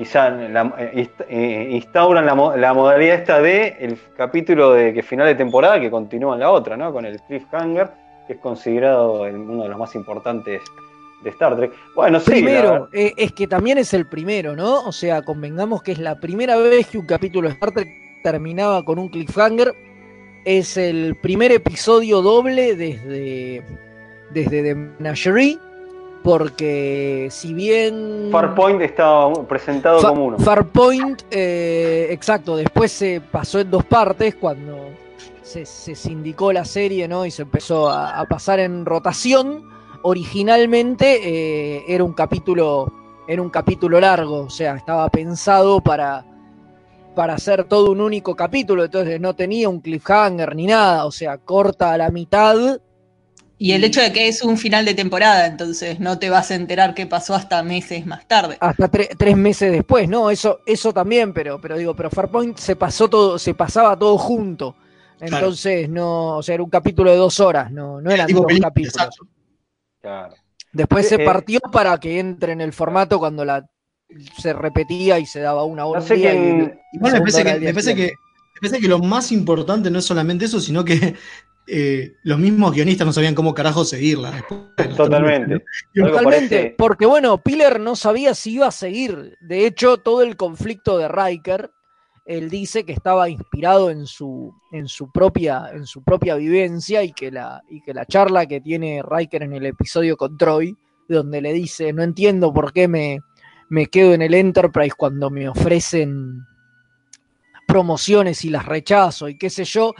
quizá 0.00 0.30
la- 0.30 0.74
eh, 0.78 1.08
eh, 1.28 1.68
instauran 1.72 2.24
la, 2.24 2.34
la 2.56 2.72
modalidad 2.72 3.16
esta 3.16 3.42
de 3.42 3.76
el 3.80 3.98
capítulo 4.16 4.72
de 4.72 4.94
que 4.94 5.02
final 5.02 5.26
de 5.26 5.34
temporada 5.34 5.78
que 5.78 5.90
continúa 5.90 6.32
en 6.36 6.40
la 6.40 6.50
otra, 6.50 6.74
¿no? 6.74 6.90
Con 6.90 7.04
el 7.04 7.20
cliffhanger, 7.20 7.90
que 8.26 8.32
es 8.32 8.38
considerado 8.38 9.26
el- 9.26 9.36
uno 9.36 9.64
de 9.64 9.68
los 9.68 9.78
más 9.78 9.94
importantes 9.94 10.62
de 11.22 11.28
Star 11.28 11.54
Trek. 11.54 11.72
Bueno, 11.94 12.18
sí. 12.18 12.30
primero, 12.30 12.88
eh, 12.94 13.12
es 13.14 13.32
que 13.32 13.46
también 13.46 13.76
es 13.76 13.92
el 13.92 14.06
primero, 14.06 14.56
¿no? 14.56 14.84
O 14.84 14.92
sea, 14.92 15.20
convengamos 15.20 15.82
que 15.82 15.92
es 15.92 15.98
la 15.98 16.18
primera 16.18 16.56
vez 16.56 16.86
que 16.86 16.96
un 16.96 17.04
capítulo 17.04 17.48
de 17.48 17.52
Star 17.56 17.72
Trek 17.72 17.88
terminaba 18.22 18.82
con 18.86 18.98
un 18.98 19.10
cliffhanger. 19.10 19.74
Es 20.46 20.78
el 20.78 21.14
primer 21.20 21.52
episodio 21.52 22.22
doble 22.22 22.74
desde, 22.74 23.62
desde 24.30 24.62
The 24.62 24.74
Menagerie, 24.74 25.58
porque 26.22 27.28
si 27.30 27.54
bien... 27.54 28.28
Farpoint 28.30 28.82
estaba 28.82 29.32
presentado 29.44 30.00
Fa- 30.00 30.08
como 30.10 30.26
uno. 30.26 30.38
Farpoint, 30.38 31.22
eh, 31.30 32.08
exacto, 32.10 32.56
después 32.56 32.92
se 32.92 33.20
pasó 33.20 33.58
en 33.60 33.70
dos 33.70 33.84
partes 33.84 34.34
cuando 34.34 34.76
se, 35.42 35.64
se 35.64 35.94
sindicó 35.94 36.52
la 36.52 36.64
serie, 36.64 37.08
¿no? 37.08 37.24
Y 37.24 37.30
se 37.30 37.42
empezó 37.42 37.88
a, 37.88 38.20
a 38.20 38.24
pasar 38.26 38.60
en 38.60 38.84
rotación. 38.84 39.64
Originalmente 40.02 41.20
eh, 41.78 41.84
era 41.88 42.04
un 42.04 42.12
capítulo, 42.12 42.92
era 43.28 43.42
un 43.42 43.50
capítulo 43.50 44.00
largo, 44.00 44.42
o 44.44 44.50
sea, 44.50 44.76
estaba 44.76 45.08
pensado 45.10 45.80
para, 45.80 46.24
para 47.14 47.34
hacer 47.34 47.64
todo 47.64 47.92
un 47.92 48.00
único 48.00 48.34
capítulo, 48.34 48.84
entonces 48.84 49.20
no 49.20 49.34
tenía 49.34 49.68
un 49.68 49.80
cliffhanger 49.80 50.54
ni 50.56 50.66
nada, 50.66 51.04
o 51.04 51.10
sea, 51.10 51.38
corta 51.38 51.92
a 51.92 51.98
la 51.98 52.10
mitad. 52.10 52.80
Y 53.62 53.72
el 53.72 53.84
hecho 53.84 54.00
de 54.00 54.12
que 54.12 54.26
es 54.26 54.42
un 54.42 54.56
final 54.56 54.84
de 54.86 54.94
temporada, 54.94 55.46
entonces 55.46 56.00
no 56.00 56.18
te 56.18 56.30
vas 56.30 56.50
a 56.50 56.54
enterar 56.54 56.94
qué 56.94 57.06
pasó 57.06 57.34
hasta 57.34 57.62
meses 57.62 58.06
más 58.06 58.26
tarde. 58.26 58.56
hasta 58.58 58.90
tre- 58.90 59.10
tres 59.16 59.36
meses 59.36 59.70
después, 59.70 60.08
¿no? 60.08 60.30
Eso, 60.30 60.60
eso 60.66 60.92
también, 60.92 61.32
pero, 61.34 61.60
pero 61.60 61.76
digo, 61.76 61.94
pero 61.94 62.10
Farpoint 62.10 62.56
se 62.58 62.74
pasó 62.74 63.08
todo, 63.08 63.38
se 63.38 63.54
pasaba 63.54 63.98
todo 63.98 64.16
junto. 64.18 64.76
Entonces, 65.20 65.88
no, 65.90 66.38
o 66.38 66.42
sea, 66.42 66.54
era 66.54 66.64
un 66.64 66.70
capítulo 66.70 67.10
de 67.10 67.18
dos 67.18 67.38
horas, 67.40 67.70
no, 67.70 68.00
no 68.00 68.10
eran 68.10 68.26
dos 68.32 68.46
película, 68.46 68.68
capítulos. 68.68 69.18
Claro. 70.00 70.34
Después 70.72 71.04
Eh, 71.06 71.08
se 71.10 71.18
partió 71.18 71.60
para 71.60 71.98
que 71.98 72.18
entre 72.18 72.52
en 72.52 72.60
el 72.60 72.72
formato 72.72 73.18
cuando 73.18 73.44
la 73.44 73.66
se 74.38 74.52
repetía 74.52 75.18
y 75.18 75.26
se 75.26 75.40
daba 75.40 75.64
una 75.64 75.84
hora 75.86 76.00
sé 76.00 76.14
un 76.14 76.20
día 76.20 76.32
quién- 76.32 76.60
y- 76.92 76.96
y 76.96 76.96
Igual 76.96 77.12
me 77.12 77.20
parece, 77.20 77.44
que, 77.44 77.60
me 77.60 77.72
parece 77.72 77.94
que, 77.94 78.02
me 78.54 78.60
parece 78.60 78.80
que 78.80 78.88
lo 78.88 78.98
más 78.98 79.30
importante 79.32 79.90
no 79.90 79.98
es 79.98 80.04
solamente 80.04 80.46
eso, 80.46 80.60
sino 80.60 80.84
que 80.84 81.14
eh, 81.72 82.16
los 82.24 82.38
mismos 82.38 82.74
guionistas 82.74 83.06
no 83.06 83.12
sabían 83.12 83.34
cómo 83.34 83.54
carajo 83.54 83.84
seguirla. 83.84 84.32
después. 84.32 84.60
Totalmente. 84.96 85.64
Totalmente, 85.94 86.74
porque 86.76 87.06
bueno, 87.06 87.42
Piller 87.42 87.78
no 87.78 87.94
sabía 87.94 88.34
si 88.34 88.54
iba 88.54 88.66
a 88.66 88.72
seguir. 88.72 89.36
De 89.40 89.66
hecho, 89.66 89.98
todo 89.98 90.22
el 90.22 90.36
conflicto 90.36 90.98
de 90.98 91.08
Riker, 91.08 91.70
él 92.26 92.50
dice 92.50 92.84
que 92.84 92.92
estaba 92.92 93.28
inspirado 93.28 93.90
en 93.90 94.06
su, 94.06 94.52
en 94.72 94.88
su 94.88 95.10
propia, 95.12 95.70
en 95.72 95.86
su 95.86 96.02
propia 96.02 96.34
vivencia 96.34 97.04
y 97.04 97.12
que 97.12 97.30
la, 97.30 97.62
y 97.70 97.80
que 97.82 97.94
la 97.94 98.04
charla 98.04 98.46
que 98.46 98.60
tiene 98.60 99.02
Riker 99.08 99.44
en 99.44 99.52
el 99.52 99.66
episodio 99.66 100.16
con 100.16 100.36
Troy, 100.36 100.76
donde 101.08 101.40
le 101.40 101.52
dice, 101.52 101.92
no 101.92 102.02
entiendo 102.02 102.52
por 102.52 102.72
qué 102.72 102.88
me, 102.88 103.20
me 103.68 103.86
quedo 103.86 104.14
en 104.14 104.22
el 104.22 104.34
Enterprise 104.34 104.94
cuando 104.96 105.30
me 105.30 105.48
ofrecen 105.48 106.44
promociones 107.66 108.44
y 108.44 108.50
las 108.50 108.66
rechazo 108.66 109.28
y 109.28 109.38
qué 109.38 109.48
sé 109.48 109.64
yo. 109.64 109.94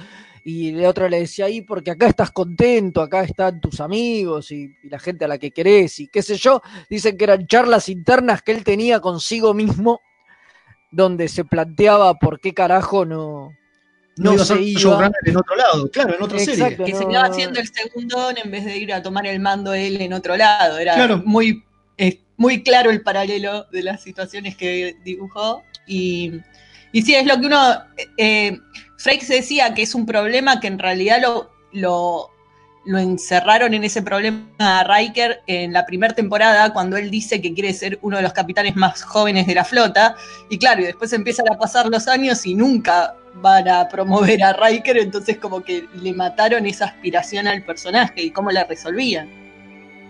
Y 0.45 0.73
de 0.73 0.87
otro 0.87 1.09
le 1.09 1.21
decía 1.21 1.45
ahí, 1.47 1.61
porque 1.61 1.91
acá 1.91 2.07
estás 2.07 2.31
contento, 2.31 3.03
acá 3.03 3.23
están 3.25 3.61
tus 3.61 3.81
amigos 3.81 4.51
y, 4.53 4.75
y 4.83 4.89
la 4.89 4.99
gente 4.99 5.25
a 5.25 5.29
la 5.29 5.39
que 5.39 5.51
querés 5.51 6.01
y 6.01 6.09
qué 6.09 6.23
sé 6.23 6.37
yo. 6.37 6.63
Dicen 6.89 7.17
que 7.17 7.25
eran 7.25 7.47
charlas 7.47 7.89
internas 7.89 8.43
que 8.43 8.53
él 8.53 8.65
tenía 8.65 9.01
consigo 9.01 9.53
mismo, 9.55 10.01
donde 10.91 11.29
se 11.29 11.45
planteaba 11.45 12.15
por 12.15 12.41
qué 12.41 12.53
carajo 12.55 13.05
no, 13.05 13.53
No 14.17 14.33
no, 14.33 14.45
se 14.45 14.61
iba. 14.61 15.11
en 15.27 15.37
otro 15.37 15.57
lado, 15.57 15.91
claro, 15.91 16.15
en 16.17 16.23
otra 16.23 16.39
Exacto, 16.39 16.63
serie. 16.71 16.85
que 16.87 16.95
se 16.95 17.05
no- 17.05 17.11
quedaba 17.11 17.27
haciendo 17.29 17.61
el 17.61 17.69
segundón 17.69 18.37
en 18.43 18.51
vez 18.51 18.65
de 18.65 18.77
ir 18.79 18.93
a 18.93 19.03
tomar 19.03 19.27
el 19.27 19.41
mando 19.41 19.73
él 19.75 20.01
en 20.01 20.13
otro 20.15 20.37
lado. 20.37 20.79
Era 20.79 20.95
Claro. 20.95 21.23
muy, 21.25 21.63
muy 22.37 22.63
claro 22.63 22.91
el 22.91 23.03
paralelo 23.03 23.67
de 23.71 23.83
las 23.83 24.03
situaciones 24.03 24.57
que 24.57 24.97
dibujó. 25.05 25.63
Y, 25.87 26.33
y 26.93 27.03
sí, 27.03 27.15
es 27.15 27.27
lo 27.27 27.41
que 27.41 27.47
uno. 27.47 27.83
Eh, 28.17 28.59
decía 29.29 29.73
que 29.75 29.83
es 29.83 29.95
un 29.95 30.05
problema 30.05 30.61
que 30.61 30.67
en 30.67 30.79
realidad 30.79 31.21
lo, 31.23 31.51
lo, 31.73 32.31
lo 32.85 32.99
encerraron 32.99 33.75
en 33.75 33.85
ese 33.85 34.03
problema 34.03 34.45
a 34.59 34.85
Riker 34.85 35.43
en 35.47 35.73
la 35.73 35.87
primera 35.87 36.15
temporada, 36.15 36.73
cuando 36.73 36.97
él 36.97 37.11
dice 37.11 37.41
que 37.41 37.55
quiere 37.55 37.73
ser 37.73 37.99
uno 38.03 38.17
de 38.17 38.23
los 38.23 38.33
capitanes 38.33 38.77
más 38.77 39.03
jóvenes 39.03 39.47
de 39.47 39.55
la 39.55 39.65
flota. 39.65 40.17
Y 40.49 40.59
claro, 40.59 40.83
y 40.83 40.85
después 40.85 41.13
empiezan 41.13 41.51
a 41.51 41.59
pasar 41.59 41.87
los 41.87 42.09
años 42.09 42.45
y 42.47 42.55
nunca 42.55 43.15
van 43.35 43.69
a 43.69 43.89
promover 43.89 44.43
a 44.43 44.53
Riker, 44.55 44.99
entonces 44.99 45.37
como 45.37 45.63
que 45.63 45.87
le 45.95 46.13
mataron 46.13 46.67
esa 46.67 46.87
aspiración 46.87 47.47
al 47.47 47.65
personaje 47.65 48.23
y 48.23 48.31
cómo 48.31 48.51
la 48.51 48.65
resolvían. 48.65 49.29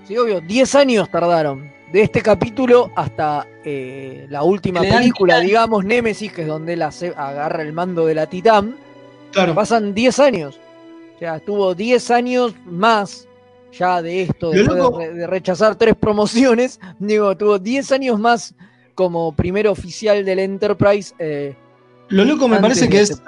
Sí, 0.06 0.16
obvio, 0.16 0.40
10 0.40 0.74
años 0.74 1.10
tardaron. 1.10 1.79
De 1.92 2.02
este 2.02 2.22
capítulo 2.22 2.90
hasta 2.94 3.46
eh, 3.64 4.26
la 4.30 4.42
última 4.44 4.80
película, 4.98 5.40
digamos, 5.40 5.84
Némesis, 5.84 6.32
que 6.32 6.42
es 6.42 6.48
donde 6.48 6.74
él 6.74 6.82
hace- 6.82 7.12
agarra 7.16 7.62
el 7.62 7.72
mando 7.72 8.06
de 8.06 8.14
la 8.14 8.26
Titán. 8.26 8.76
Claro. 9.32 9.54
Pasan 9.54 9.92
10 9.92 10.18
años. 10.20 10.60
O 11.16 11.18
sea, 11.18 11.36
estuvo 11.36 11.74
10 11.74 12.10
años 12.12 12.54
más 12.64 13.26
ya 13.76 14.02
de 14.02 14.22
esto, 14.22 14.50
de 14.50 14.64
loco- 14.64 14.98
re- 14.98 15.12
de, 15.14 15.26
rechazar 15.26 15.74
tres 15.76 15.94
promociones. 15.96 16.78
Digo, 17.00 17.36
tuvo 17.36 17.58
10 17.58 17.90
años 17.92 18.18
más 18.20 18.54
como 18.94 19.32
primer 19.32 19.66
oficial 19.66 20.24
del 20.24 20.38
Enterprise. 20.38 21.12
eh, 21.18 21.54
Lo 22.08 22.24
loco 22.24 22.46
me 22.48 22.60
parece 22.60 22.88
que 22.88 23.00
es. 23.00 23.20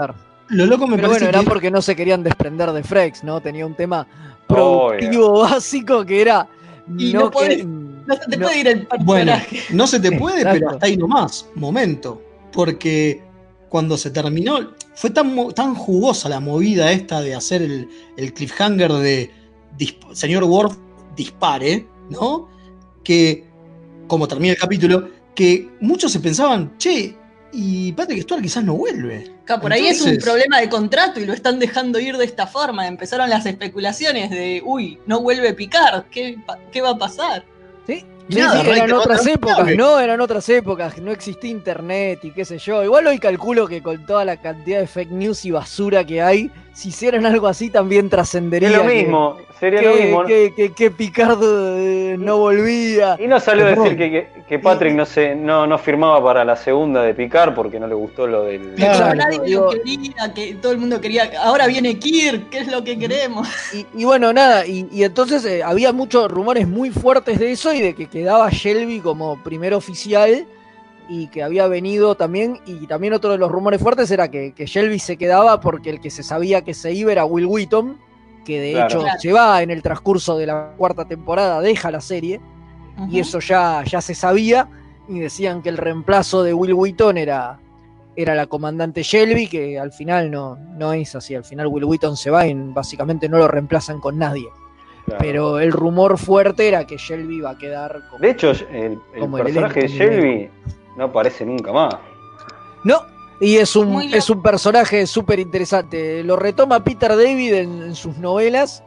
Lo 0.49 0.67
loco 0.67 0.87
me 0.87 0.97
Pero 0.97 1.09
parece 1.09 1.25
bueno, 1.27 1.39
era 1.39 1.41
que 1.45 1.51
porque 1.51 1.71
no 1.71 1.81
se 1.83 1.97
querían 1.97 2.23
desprender 2.23 2.71
de 2.73 2.83
Frex, 2.85 3.25
¿no? 3.25 3.41
Tenía 3.41 3.65
un 3.67 3.75
tema 3.75 4.07
productivo 4.47 5.41
básico 5.41 6.05
que 6.05 6.21
era. 6.21 6.47
Y 6.99 7.13
no 7.13 7.21
no 7.21 7.31
podés- 7.31 7.57
que- 7.59 7.82
No 8.07 8.15
se 8.17 8.31
te 8.31 8.37
No. 8.37 8.47
puede 8.47 8.61
ir 8.61 8.69
el 8.69 8.89
Bueno, 9.01 9.33
no 9.71 9.87
se 9.87 10.01
te 10.01 10.13
puede, 10.13 10.39
Exacto. 10.39 10.59
pero 10.61 10.71
hasta 10.73 10.87
ahí 10.87 10.97
nomás. 10.97 11.47
Momento. 11.55 12.23
Porque 12.53 13.23
cuando 13.69 13.97
se 13.97 14.11
terminó, 14.11 14.73
fue 14.95 15.11
tan, 15.11 15.53
tan 15.55 15.75
jugosa 15.75 16.29
la 16.29 16.41
movida 16.41 16.93
esta 16.93 17.21
de 17.21 17.35
hacer 17.35 17.63
el, 17.63 17.89
el 18.17 18.35
cliffhanger 18.35 18.93
de 18.93 19.31
disp- 19.79 20.13
señor 20.15 20.45
Worf 20.45 20.77
dispare, 21.17 21.87
¿no? 22.11 22.49
Que, 23.03 23.47
como 24.07 24.29
termina 24.29 24.53
el 24.53 24.59
capítulo, 24.59 25.09
que 25.35 25.69
muchos 25.81 26.13
se 26.13 26.21
pensaban, 26.21 26.77
che, 26.77 27.17
y 27.55 27.93
Patrick 27.93 28.23
Stewart 28.23 28.43
quizás 28.43 28.65
no 28.65 28.75
vuelve. 28.75 29.31
Por 29.61 29.73
ahí 29.73 29.87
es 29.87 30.01
un 30.03 30.17
problema 30.19 30.61
de 30.61 30.69
contrato 30.71 31.21
y 31.21 31.27
lo 31.27 31.33
están 31.35 31.59
dejando 31.59 31.99
ir 31.99 32.17
de 32.17 32.25
esta 32.25 32.47
forma. 32.47 32.87
Empezaron 32.87 33.29
las 33.29 33.45
especulaciones 33.45 34.31
de, 34.31 34.63
uy, 34.65 34.99
no 35.07 35.21
vuelve 35.21 35.51
a 35.51 35.57
picar, 35.57 36.07
¿qué, 36.11 36.39
qué 36.71 36.81
va 36.81 36.91
a 36.91 36.99
pasar? 36.99 37.45
Sí, 38.29 38.35
sí, 38.35 38.41
nada, 38.41 38.63
sí, 38.63 38.71
eran 38.71 38.93
otras 38.93 39.21
otra 39.21 39.33
épocas. 39.33 39.77
¿no? 39.77 39.99
Eran 39.99 40.21
otras 40.21 40.49
épocas, 40.49 40.99
no 40.99 41.11
existía 41.11 41.51
internet 41.51 42.21
y 42.25 42.31
qué 42.31 42.45
sé 42.45 42.59
yo. 42.59 42.83
Igual 42.85 43.07
hoy 43.07 43.19
calculo 43.19 43.67
que 43.67 43.83
con 43.83 44.07
toda 44.07 44.25
la 44.25 44.37
cantidad 44.37 44.81
de 44.81 44.87
fake 44.87 45.11
news 45.11 45.45
y 45.45 45.51
basura 45.51 46.05
que 46.05 46.23
hay, 46.23 46.51
si 46.75 46.89
hicieran 46.91 47.27
algo 47.27 47.47
así 47.47 47.71
también 47.71 48.09
trascendería. 48.09 48.69
Es 48.71 48.77
lo 48.77 48.83
que- 48.87 48.95
mismo, 49.03 49.37
sería 49.61 49.81
que, 49.81 49.87
lo 49.87 49.95
mismo. 49.95 50.23
¿no? 50.23 50.29
Que, 50.29 50.53
que- 50.57 50.73
que 50.73 50.91
Picardo 50.91 51.77
eh, 51.79 52.17
no 52.19 52.39
volvía. 52.39 53.17
Y 53.21 53.27
no 53.27 53.39
salió 53.41 53.67
a 53.67 53.71
decir 53.71 53.97
que, 54.49 54.59
Patrick 54.59 54.95
no, 54.95 55.07
se, 55.07 55.35
no, 55.35 55.67
no 55.67 55.79
firmaba 55.79 56.23
para 56.23 56.45
la 56.45 56.57
segunda 56.57 57.03
de 57.03 57.15
Picar 57.15 57.55
porque 57.55 57.79
no 57.81 57.87
le 57.87 57.95
gustó 57.95 58.27
lo 58.27 58.45
del. 58.45 58.71
Que 58.75 58.83
Claro, 58.85 59.15
nadie 59.15 59.41
digo- 59.45 59.73
lo 59.73 59.83
quería, 59.83 60.33
que 60.35 60.55
todo 60.61 60.73
el 60.73 60.79
mundo 60.79 61.01
quería. 61.01 61.31
Ahora 61.43 61.67
viene 61.67 61.99
Kirk, 61.99 62.49
¿qué 62.51 62.59
es 62.59 62.69
lo 62.69 62.83
que 62.85 62.99
queremos? 62.99 63.49
Y, 63.73 63.87
y 64.03 64.05
bueno, 64.05 64.33
nada, 64.33 64.67
y, 64.67 64.87
y 64.93 65.05
entonces 65.05 65.45
eh, 65.45 65.63
había 65.63 65.93
muchos 65.93 66.31
rumores 66.31 66.67
muy 66.69 66.91
fuertes 66.91 67.39
de 67.39 67.53
eso 67.53 67.73
y 67.73 67.81
de 67.81 67.95
que 67.95 68.07
quedaba 68.09 68.49
Shelby 68.51 69.01
como 69.01 69.43
primer 69.43 69.75
oficial 69.75 70.47
y 71.15 71.27
que 71.27 71.43
había 71.43 71.67
venido 71.67 72.15
también, 72.15 72.59
y 72.65 72.87
también 72.87 73.13
otro 73.13 73.33
de 73.33 73.37
los 73.39 73.51
rumores 73.53 73.83
fuertes 73.83 74.11
era 74.11 74.31
que, 74.31 74.53
que 74.55 74.65
Shelby 74.65 74.99
se 74.99 75.19
quedaba 75.19 75.61
porque 75.61 75.91
el 75.91 76.01
que 76.01 76.09
se 76.11 76.23
sabía 76.23 76.63
que 76.63 76.73
se 76.73 76.93
iba 76.95 77.13
era 77.13 77.27
Will 77.27 77.45
Wheaton, 77.45 77.99
que 78.47 78.61
de 78.61 78.73
Claro. 78.73 78.87
hecho 78.89 79.01
Claro. 79.03 79.21
se 79.21 79.33
va 79.33 79.63
en 79.63 79.71
el 79.71 79.83
transcurso 79.83 80.39
de 80.39 80.47
la 80.47 80.73
cuarta 80.79 81.05
temporada, 81.05 81.61
deja 81.61 81.91
la 81.91 82.01
serie, 82.01 82.41
y 83.11 83.19
eso 83.21 83.41
ya, 83.41 83.83
ya 83.85 84.01
se 84.01 84.15
sabía, 84.15 84.69
y 85.07 85.19
decían 85.19 85.61
que 85.61 85.69
el 85.69 85.77
reemplazo 85.77 86.43
de 86.43 86.55
Will 86.55 86.73
Wheaton 86.73 87.19
era, 87.19 87.59
era 88.17 88.35
la 88.35 88.47
comandante 88.47 89.03
Shelby, 89.03 89.49
que 89.49 89.79
al 89.79 89.93
final 89.93 90.31
no, 90.31 90.57
no 90.79 90.93
es 90.95 91.15
así. 91.15 91.35
Al 91.35 91.45
final 91.45 91.67
Will 91.67 91.85
Wheaton 91.85 92.17
se 92.17 92.31
va 92.31 92.47
y 92.47 92.55
básicamente 92.55 93.29
no 93.29 93.37
lo 93.39 93.49
reemplazan 93.49 94.01
con 94.01 94.17
nadie. 94.19 94.49
Claro. 95.05 95.19
Pero 95.21 95.59
el 95.59 95.73
rumor 95.73 96.17
fuerte 96.17 96.69
era 96.69 96.87
que 96.87 96.97
Shelby 96.97 97.41
va 97.41 97.51
a 97.51 97.59
quedar 97.59 98.03
como. 98.09 98.21
De 98.21 98.31
hecho, 98.31 98.51
el, 98.51 98.99
el 99.15 99.21
Como 99.21 99.39
el 99.39 99.45
personaje 99.45 99.81
de 99.83 99.89
Shelby 99.89 100.51
no 100.97 101.05
aparece 101.05 101.45
nunca 101.47 101.73
más. 101.73 101.95
No, 102.85 103.03
y 103.41 103.57
es 103.57 103.75
un, 103.77 104.01
es 104.03 104.29
un 104.31 104.43
personaje 104.43 105.07
súper 105.07 105.39
interesante. 105.41 106.23
Lo 106.25 106.37
retoma 106.37 106.83
Peter 106.85 107.11
David 107.11 107.55
en, 107.55 107.83
en 107.83 107.95
sus 107.95 108.19
novelas. 108.19 108.83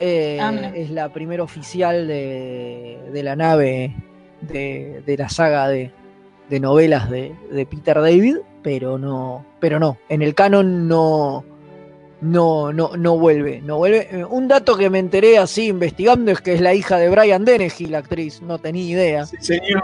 Eh, 0.00 0.38
Ah, 0.40 0.52
es 0.74 0.90
la 0.90 1.08
primera 1.12 1.42
oficial 1.42 2.06
de, 2.08 2.98
de 3.12 3.22
la 3.22 3.36
nave 3.36 3.94
de, 4.40 5.02
de 5.06 5.16
la 5.16 5.28
saga 5.28 5.68
de, 5.68 5.92
de 6.50 6.60
novelas 6.60 7.08
de, 7.10 7.32
de 7.50 7.64
Peter 7.66 8.00
David, 8.00 8.38
pero 8.62 8.98
no, 8.98 9.44
pero 9.60 9.78
no, 9.78 9.96
en 10.08 10.22
el 10.22 10.34
canon 10.34 10.88
no, 10.88 11.44
no, 12.20 12.72
no, 12.72 12.96
no 12.96 13.18
vuelve, 13.18 13.60
no 13.62 13.76
vuelve. 13.76 14.08
Eh, 14.10 14.24
Un 14.24 14.48
dato 14.48 14.76
que 14.76 14.90
me 14.90 14.98
enteré 14.98 15.38
así 15.38 15.68
investigando 15.68 16.32
es 16.32 16.40
que 16.40 16.54
es 16.54 16.60
la 16.60 16.74
hija 16.74 16.96
de 16.98 17.08
Brian 17.08 17.44
Dennehy, 17.44 17.86
la 17.86 17.98
actriz, 17.98 18.42
no 18.42 18.58
tenía 18.58 18.84
idea. 18.84 19.26
señor. 19.26 19.82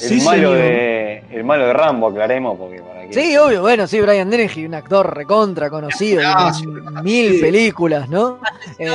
El, 0.00 0.22
malo 0.22 0.52
de, 0.52 1.22
el 1.30 1.44
malo 1.44 1.66
de 1.66 1.72
Rambo, 1.72 2.08
aclaremos, 2.08 2.58
porque 2.58 2.82
para 2.82 3.06
que. 3.06 3.14
Sí, 3.14 3.36
obvio, 3.36 3.60
bueno, 3.62 3.86
sí, 3.86 4.00
Brian 4.00 4.28
Dennehy, 4.28 4.66
un 4.66 4.74
actor 4.74 5.14
recontra 5.16 5.70
conocido 5.70 6.20
en 6.22 7.02
mil 7.02 7.40
películas, 7.40 8.08
¿no? 8.08 8.40
Eh, 8.78 8.90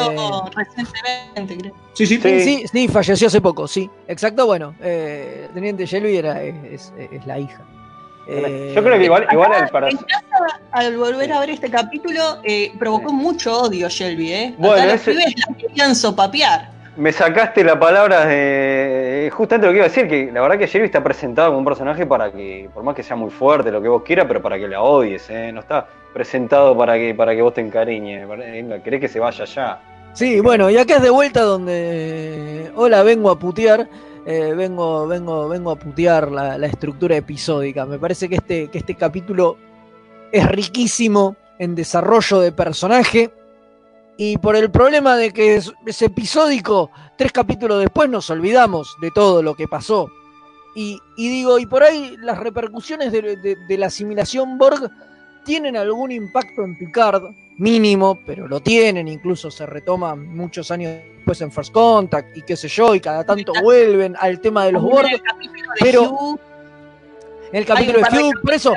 recientemente, 0.55 1.57
creo. 1.57 1.73
Sí, 1.93 2.05
sí, 2.05 2.19
sí, 2.21 2.39
sí, 2.41 2.65
sí, 2.71 2.87
falleció 2.87 3.27
hace 3.27 3.41
poco, 3.41 3.67
sí. 3.67 3.89
Exacto, 4.07 4.45
bueno, 4.45 4.75
eh, 4.81 5.47
Teniente 5.53 5.85
Shelby 5.85 6.17
era, 6.17 6.41
es, 6.43 6.91
es 6.97 7.25
la 7.25 7.39
hija. 7.39 7.61
Eh, 8.27 8.73
Yo 8.75 8.83
creo 8.83 8.97
que 8.99 9.05
igual, 9.05 9.25
igual 9.31 9.53
al 9.53 9.69
para. 9.69 9.89
En 9.89 9.97
casa, 9.97 10.59
al 10.71 10.97
volver 10.97 11.31
a 11.33 11.39
ver 11.39 11.49
este 11.51 11.69
capítulo, 11.69 12.39
eh, 12.43 12.71
provocó 12.77 13.11
mucho 13.11 13.61
odio 13.63 13.89
Shelby, 13.89 14.31
¿eh? 14.33 14.55
Bueno, 14.57 14.75
Acá 14.75 14.85
los 14.85 14.93
ese- 15.01 15.11
pibes 15.11 15.33
la 15.47 15.55
querían 15.57 15.95
sopapear. 15.95 16.69
Me 16.97 17.11
sacaste 17.13 17.63
la 17.63 17.79
palabra 17.79 18.25
de. 18.25 19.29
Justamente 19.33 19.67
lo 19.67 19.71
que 19.71 19.77
iba 19.77 19.85
a 19.85 19.89
decir, 19.89 20.07
que 20.07 20.31
la 20.31 20.41
verdad 20.41 20.57
que 20.57 20.67
Shelby 20.67 20.85
está 20.85 21.03
presentado 21.03 21.49
como 21.49 21.59
un 21.59 21.65
personaje 21.65 22.05
para 22.05 22.31
que, 22.31 22.69
por 22.73 22.83
más 22.83 22.95
que 22.95 23.03
sea 23.03 23.15
muy 23.15 23.29
fuerte, 23.29 23.71
lo 23.71 23.81
que 23.81 23.87
vos 23.87 24.03
quieras, 24.03 24.25
pero 24.27 24.41
para 24.41 24.57
que 24.57 24.67
la 24.67 24.81
odies, 24.81 25.29
¿eh? 25.29 25.51
No 25.53 25.61
está 25.61 25.87
presentado 26.13 26.75
para 26.77 26.95
que, 26.95 27.13
para 27.13 27.33
que 27.35 27.41
vos 27.41 27.53
te 27.53 27.61
encariñes. 27.61 28.27
Venga, 28.27 28.83
querés 28.83 28.99
que 28.99 29.07
se 29.07 29.19
vaya 29.19 29.45
ya. 29.45 29.79
Sí, 30.13 30.39
bueno, 30.41 30.69
y 30.69 30.77
acá 30.77 30.95
es 30.97 31.01
de 31.01 31.09
vuelta 31.09 31.41
donde. 31.41 32.71
Hola, 32.75 33.03
vengo 33.03 33.29
a 33.29 33.39
putear. 33.39 33.87
eh, 34.25 34.53
vengo, 34.55 35.07
vengo, 35.07 35.47
vengo 35.47 35.71
a 35.71 35.75
putear 35.75 36.31
la, 36.31 36.57
la 36.57 36.67
estructura 36.67 37.15
episódica. 37.15 37.85
Me 37.85 37.97
parece 37.97 38.27
que 38.27 38.35
este, 38.35 38.67
que 38.67 38.79
este 38.79 38.95
capítulo 38.95 39.57
es 40.31 40.45
riquísimo 40.47 41.35
en 41.59 41.75
desarrollo 41.75 42.39
de 42.39 42.51
personaje. 42.51 43.31
Y 44.21 44.37
por 44.37 44.57
el 44.57 44.69
problema 44.69 45.15
de 45.15 45.31
que 45.31 45.55
es, 45.55 45.71
es 45.85 46.01
episódico, 46.01 46.91
tres 47.17 47.31
capítulos 47.31 47.79
después 47.79 48.09
nos 48.09 48.29
olvidamos 48.29 48.97
de 48.99 49.11
todo 49.11 49.41
lo 49.41 49.55
que 49.55 49.65
pasó. 49.65 50.11
Y, 50.75 50.99
y 51.15 51.29
digo, 51.29 51.57
y 51.57 51.65
por 51.65 51.83
ahí 51.83 52.17
las 52.19 52.37
repercusiones 52.37 53.13
de, 53.13 53.37
de- 53.37 53.55
de 53.55 53.77
la 53.77 53.85
asimilación 53.87 54.57
Borg 54.57 54.91
tienen 55.45 55.77
algún 55.77 56.11
impacto 56.11 56.63
en 56.65 56.77
Picard, 56.77 57.23
mínimo, 57.57 58.19
pero 58.25 58.45
lo 58.45 58.59
tienen, 58.59 59.07
incluso 59.07 59.49
se 59.49 59.65
retoman 59.65 60.27
muchos 60.35 60.69
años 60.69 60.91
después 61.15 61.39
en 61.39 61.49
First 61.49 61.71
Contact 61.71 62.35
y 62.35 62.41
qué 62.41 62.57
sé 62.57 62.67
yo, 62.67 62.93
y 62.95 62.99
cada 62.99 63.23
tanto 63.23 63.53
vuelven 63.63 64.17
al 64.19 64.41
tema 64.41 64.65
de 64.65 64.73
los 64.73 64.83
Borg, 64.83 65.07
pero 65.79 66.37
en 67.53 67.55
el 67.55 67.65
capítulo 67.65 67.99
de 67.99 68.03
Hugh, 68.21 68.41
por 68.43 68.53
eso, 68.53 68.73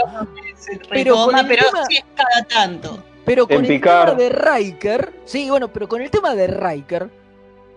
pero 0.88 1.26
pero 1.48 1.62
sí 1.88 1.96
es 1.96 2.04
cada 2.14 2.44
tanto. 2.46 3.02
Pero 3.32 3.46
con 3.46 3.64
En 3.64 3.72
el 3.72 3.80
tema 3.80 4.12
de 4.14 4.28
Riker, 4.28 5.20
sí, 5.24 5.48
bueno, 5.48 5.72
pero 5.72 5.88
con 5.88 6.02
el 6.02 6.10
tema 6.10 6.34
de 6.34 6.48
Riker, 6.48 7.04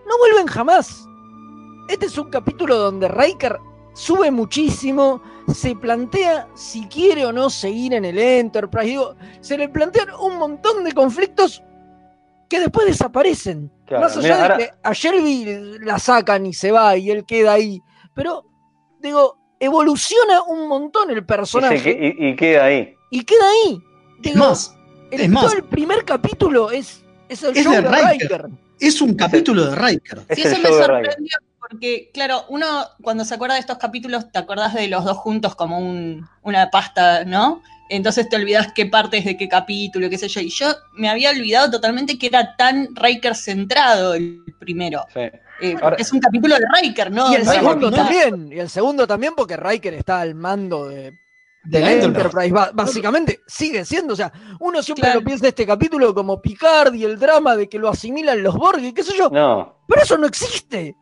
no 0.06 0.18
vuelven 0.18 0.46
jamás. 0.48 1.08
Este 1.88 2.04
es 2.06 2.18
un 2.18 2.28
capítulo 2.28 2.76
donde 2.76 3.08
Riker 3.08 3.56
sube 3.94 4.30
muchísimo, 4.30 5.22
se 5.48 5.74
plantea 5.74 6.48
si 6.54 6.84
quiere 6.88 7.24
o 7.24 7.32
no 7.32 7.48
seguir 7.48 7.94
en 7.94 8.04
el 8.04 8.18
Enterprise, 8.18 8.86
digo, 8.86 9.14
se 9.40 9.56
le 9.56 9.70
plantean 9.70 10.08
un 10.20 10.36
montón 10.36 10.84
de 10.84 10.92
conflictos 10.92 11.62
que 12.50 12.60
después 12.60 12.86
desaparecen. 12.86 13.72
Claro, 13.86 14.02
Más 14.04 14.16
allá 14.18 14.22
mira, 14.22 14.36
de 14.36 14.42
ahora- 14.42 14.56
que 14.58 14.70
a 14.82 14.92
Shelby 14.92 15.78
la 15.80 15.98
sacan 15.98 16.44
y 16.44 16.52
se 16.52 16.70
va 16.70 16.98
y 16.98 17.10
él 17.10 17.24
queda 17.24 17.54
ahí, 17.54 17.80
pero 18.12 18.44
digo, 19.00 19.38
evoluciona 19.58 20.42
un 20.42 20.68
montón 20.68 21.08
el 21.10 21.18
Y, 21.18 21.22
personaje 21.22 21.82
que- 21.82 22.14
y- 22.18 22.26
y 22.28 22.36
queda 22.36 22.64
ahí. 22.66 22.94
y 23.10 23.24
queda 23.24 23.48
ahí. 23.48 23.80
Digo, 24.20 24.38
más, 24.38 24.75
el, 25.16 25.24
es 25.26 25.30
más. 25.30 25.44
todo 25.44 25.54
el 25.54 25.64
primer 25.64 26.04
capítulo 26.04 26.70
es, 26.70 27.02
es 27.28 27.42
el 27.42 27.56
Es 27.56 27.64
show 27.64 27.72
de 27.72 27.82
de 27.82 27.88
Riker. 27.88 28.10
Riker. 28.42 28.46
Es 28.80 29.00
un 29.00 29.14
capítulo 29.14 29.66
de 29.70 29.74
Riker. 29.76 30.20
Es 30.28 30.36
Sí, 30.36 30.42
eso 30.46 30.58
me 30.60 30.68
sorprendió 30.68 31.36
porque, 31.68 32.10
claro, 32.14 32.44
uno 32.48 32.66
cuando 33.02 33.24
se 33.24 33.34
acuerda 33.34 33.54
de 33.54 33.60
estos 33.60 33.78
capítulos, 33.78 34.30
te 34.30 34.38
acordás 34.38 34.72
de 34.74 34.86
los 34.86 35.04
dos 35.04 35.16
juntos 35.16 35.56
como 35.56 35.78
un- 35.80 36.24
una 36.42 36.70
pasta, 36.70 37.24
¿no? 37.24 37.60
Entonces 37.88 38.28
te 38.28 38.36
olvidás 38.36 38.72
qué 38.72 38.86
partes 38.86 39.24
de 39.24 39.36
qué 39.36 39.48
capítulo, 39.48 40.08
qué 40.10 40.18
sé 40.18 40.28
yo. 40.28 40.40
Y 40.40 40.50
yo 40.50 40.66
me 40.94 41.08
había 41.08 41.30
olvidado 41.30 41.70
totalmente 41.70 42.18
que 42.18 42.26
era 42.28 42.54
tan 42.56 42.88
Riker 42.94 43.34
centrado 43.34 44.14
el 44.14 44.42
primero. 44.60 45.04
Sí. 45.12 45.20
Eh, 45.60 45.74
Ahora- 45.80 45.96
es 45.98 46.12
un 46.12 46.20
capítulo 46.20 46.54
de 46.56 46.62
Riker, 46.82 47.10
¿no? 47.10 47.32
y 47.32 47.36
el 47.36 47.44
No 47.44 47.52
segundo 47.52 47.90
también. 47.90 48.52
Y 48.52 48.58
el 48.58 48.68
segundo 48.68 49.06
también 49.06 49.32
porque 49.36 49.56
Riker 49.56 49.94
está 49.94 50.20
al 50.20 50.34
mando 50.34 50.88
de, 50.88 51.12
de 51.68 51.80
la 51.80 51.92
Enterprise. 51.92 52.52
Básicamente 52.72 53.40
sigue 53.46 53.84
siendo. 53.84 54.12
O 54.14 54.16
sea, 54.16 54.32
uno 54.60 54.82
siempre 54.82 55.02
Claro. 55.04 55.20
lo 55.20 55.24
piensa 55.26 55.48
este 55.48 55.66
capítulo 55.66 56.14
como 56.14 56.40
Picard 56.40 56.94
y 56.94 57.04
el 57.04 57.18
drama 57.18 57.56
de 57.56 57.68
que 57.68 57.78
lo 57.78 57.88
asimilan 57.88 58.42
los 58.42 58.54
Borg 58.56 58.80
y 58.82 58.92
qué 58.92 59.02
sé 59.02 59.16
yo. 59.16 59.28
No. 59.30 59.80
Pero 59.88 60.02
eso 60.02 60.16
no 60.18 60.26
existe. 60.26 60.94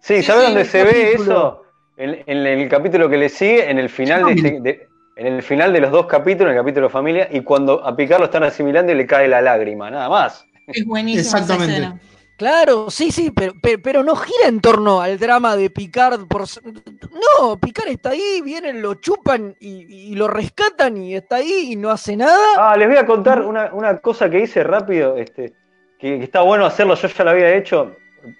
Sí, 0.00 0.16
Sí, 0.16 0.22
¿sabes 0.22 0.42
sí, 0.46 0.52
dónde 0.52 0.64
se 0.64 0.82
ve 0.84 1.12
eso? 1.14 1.62
En, 1.96 2.22
en 2.26 2.46
el 2.46 2.68
capítulo 2.68 3.08
que 3.08 3.16
le 3.18 3.28
sigue, 3.28 3.70
en 3.70 3.78
el 3.78 3.88
final 3.88 4.24
de, 4.24 4.32
este- 4.32 4.60
de- 4.60 4.88
en 5.16 5.26
el 5.26 5.42
final 5.42 5.72
de 5.72 5.80
los 5.80 5.90
dos 5.92 6.06
capítulos, 6.06 6.50
en 6.50 6.56
el 6.56 6.62
capítulo 6.62 6.88
familia, 6.88 7.28
y 7.30 7.42
cuando 7.42 7.86
a 7.86 7.94
Picard 7.94 8.18
lo 8.20 8.24
están 8.24 8.42
asimilando 8.44 8.90
y 8.92 8.94
le 8.96 9.06
cae 9.06 9.28
la 9.28 9.40
lágrima, 9.42 9.90
nada 9.90 10.08
más. 10.08 10.44
Es 10.68 10.84
buenísima 10.86 11.20
esa 11.20 11.38
Exactamente. 11.38 11.72
escena. 11.74 12.00
Claro, 12.36 12.90
sí, 12.90 13.12
sí, 13.12 13.30
pero, 13.30 13.52
pero, 13.62 13.80
pero 13.82 14.02
no 14.02 14.16
gira 14.16 14.48
en 14.48 14.60
torno 14.60 15.00
al 15.00 15.18
drama 15.18 15.56
de 15.56 15.70
Picard. 15.70 16.26
Por... 16.26 16.42
No, 16.42 17.58
Picard 17.58 17.88
está 17.88 18.10
ahí, 18.10 18.40
vienen, 18.42 18.82
lo 18.82 18.94
chupan 18.94 19.54
y, 19.60 20.10
y 20.10 20.14
lo 20.14 20.28
rescatan 20.28 20.96
y 20.96 21.14
está 21.14 21.36
ahí 21.36 21.72
y 21.72 21.76
no 21.76 21.90
hace 21.90 22.16
nada. 22.16 22.38
Ah, 22.56 22.76
les 22.76 22.88
voy 22.88 22.96
a 22.96 23.06
contar 23.06 23.42
una, 23.42 23.72
una 23.72 23.98
cosa 23.98 24.28
que 24.28 24.40
hice 24.40 24.64
rápido, 24.64 25.16
este, 25.16 25.52
que, 25.98 26.18
que 26.18 26.24
está 26.24 26.42
bueno 26.42 26.66
hacerlo, 26.66 26.94
yo 26.94 27.08
ya 27.08 27.24
lo 27.24 27.30
había 27.30 27.54
hecho 27.54 27.94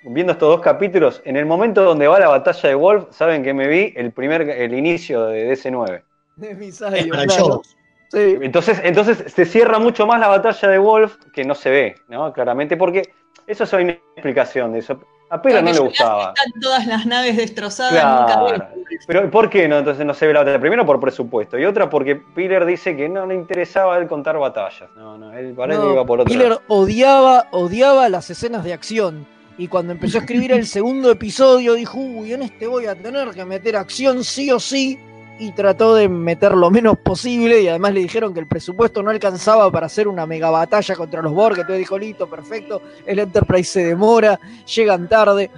viendo 0.04 0.32
estos 0.32 0.48
dos 0.48 0.60
capítulos. 0.60 1.22
En 1.24 1.36
el 1.36 1.46
momento 1.46 1.82
donde 1.82 2.08
va 2.08 2.18
la 2.18 2.28
batalla 2.28 2.68
de 2.68 2.74
Wolf, 2.74 3.06
saben 3.10 3.42
que 3.42 3.54
me 3.54 3.68
vi 3.68 3.92
el 3.96 4.12
primer 4.12 4.42
el 4.42 4.74
inicio 4.74 5.26
de 5.26 5.52
DC9. 5.52 6.02
De 6.36 6.54
maravilloso. 6.54 7.26
claro. 7.26 7.62
Sí. 8.08 8.36
Entonces, 8.42 8.78
entonces 8.84 9.32
se 9.32 9.44
cierra 9.46 9.78
mucho 9.78 10.06
más 10.06 10.20
la 10.20 10.28
batalla 10.28 10.68
de 10.68 10.78
Wolf 10.78 11.16
que 11.32 11.44
no 11.44 11.54
se 11.54 11.70
ve, 11.70 11.94
¿no? 12.08 12.30
Claramente, 12.32 12.76
porque 12.76 13.10
eso 13.46 13.64
es 13.64 13.72
una 13.72 13.92
explicación 13.92 14.72
de 14.72 14.80
eso. 14.80 15.00
A 15.30 15.40
Pera 15.40 15.62
no 15.62 15.72
le 15.72 15.78
gustaba. 15.78 16.34
Están 16.36 16.60
todas 16.60 16.86
las 16.86 17.06
naves 17.06 17.38
destrozadas, 17.38 17.92
nunca 17.94 18.54
Claro. 18.54 18.68
Pero 19.06 19.30
¿por 19.30 19.48
qué 19.48 19.66
no? 19.66 19.78
Entonces 19.78 20.04
no 20.04 20.12
se 20.12 20.26
ve 20.26 20.34
la 20.34 20.40
batalla. 20.40 20.60
Primero 20.60 20.84
por 20.84 21.00
presupuesto. 21.00 21.58
Y 21.58 21.64
otra 21.64 21.88
porque 21.88 22.16
Piller 22.16 22.66
dice 22.66 22.94
que 22.94 23.08
no 23.08 23.24
le 23.26 23.34
interesaba 23.34 23.96
a 23.96 23.98
él 23.98 24.06
contar 24.08 24.36
batallas. 24.38 24.90
No, 24.94 25.16
no, 25.16 25.32
él 25.32 25.54
para 25.54 25.74
él 25.74 25.80
No, 25.80 25.92
iba 25.92 26.04
por 26.04 26.20
otro 26.20 26.30
Piller 26.30 26.48
lado. 26.50 26.62
odiaba, 26.68 27.46
odiaba 27.50 28.10
las 28.10 28.28
escenas 28.28 28.62
de 28.62 28.74
acción. 28.74 29.26
Y 29.56 29.68
cuando 29.68 29.92
empezó 29.92 30.18
a 30.18 30.20
escribir 30.20 30.52
el 30.52 30.66
segundo 30.66 31.10
episodio, 31.10 31.74
dijo, 31.74 31.98
uy, 31.98 32.34
en 32.34 32.42
este 32.42 32.66
voy 32.66 32.86
a 32.86 32.94
tener 32.94 33.30
que 33.30 33.44
meter 33.46 33.76
acción 33.76 34.24
sí 34.24 34.50
o 34.50 34.60
sí. 34.60 34.98
Y 35.42 35.50
trató 35.50 35.96
de 35.96 36.08
meter 36.08 36.54
lo 36.54 36.70
menos 36.70 36.98
posible. 36.98 37.62
Y 37.62 37.66
además 37.66 37.94
le 37.94 38.00
dijeron 38.00 38.32
que 38.32 38.38
el 38.38 38.46
presupuesto 38.46 39.02
no 39.02 39.10
alcanzaba 39.10 39.72
para 39.72 39.86
hacer 39.86 40.06
una 40.06 40.24
mega 40.24 40.50
batalla 40.50 40.94
contra 40.94 41.20
los 41.20 41.32
Borg. 41.32 41.54
Entonces 41.54 41.80
dijo, 41.80 41.98
listo, 41.98 42.30
perfecto. 42.30 42.80
El 43.04 43.18
Enterprise 43.18 43.68
se 43.68 43.84
demora, 43.84 44.38
llegan 44.64 45.08
tarde. 45.08 45.50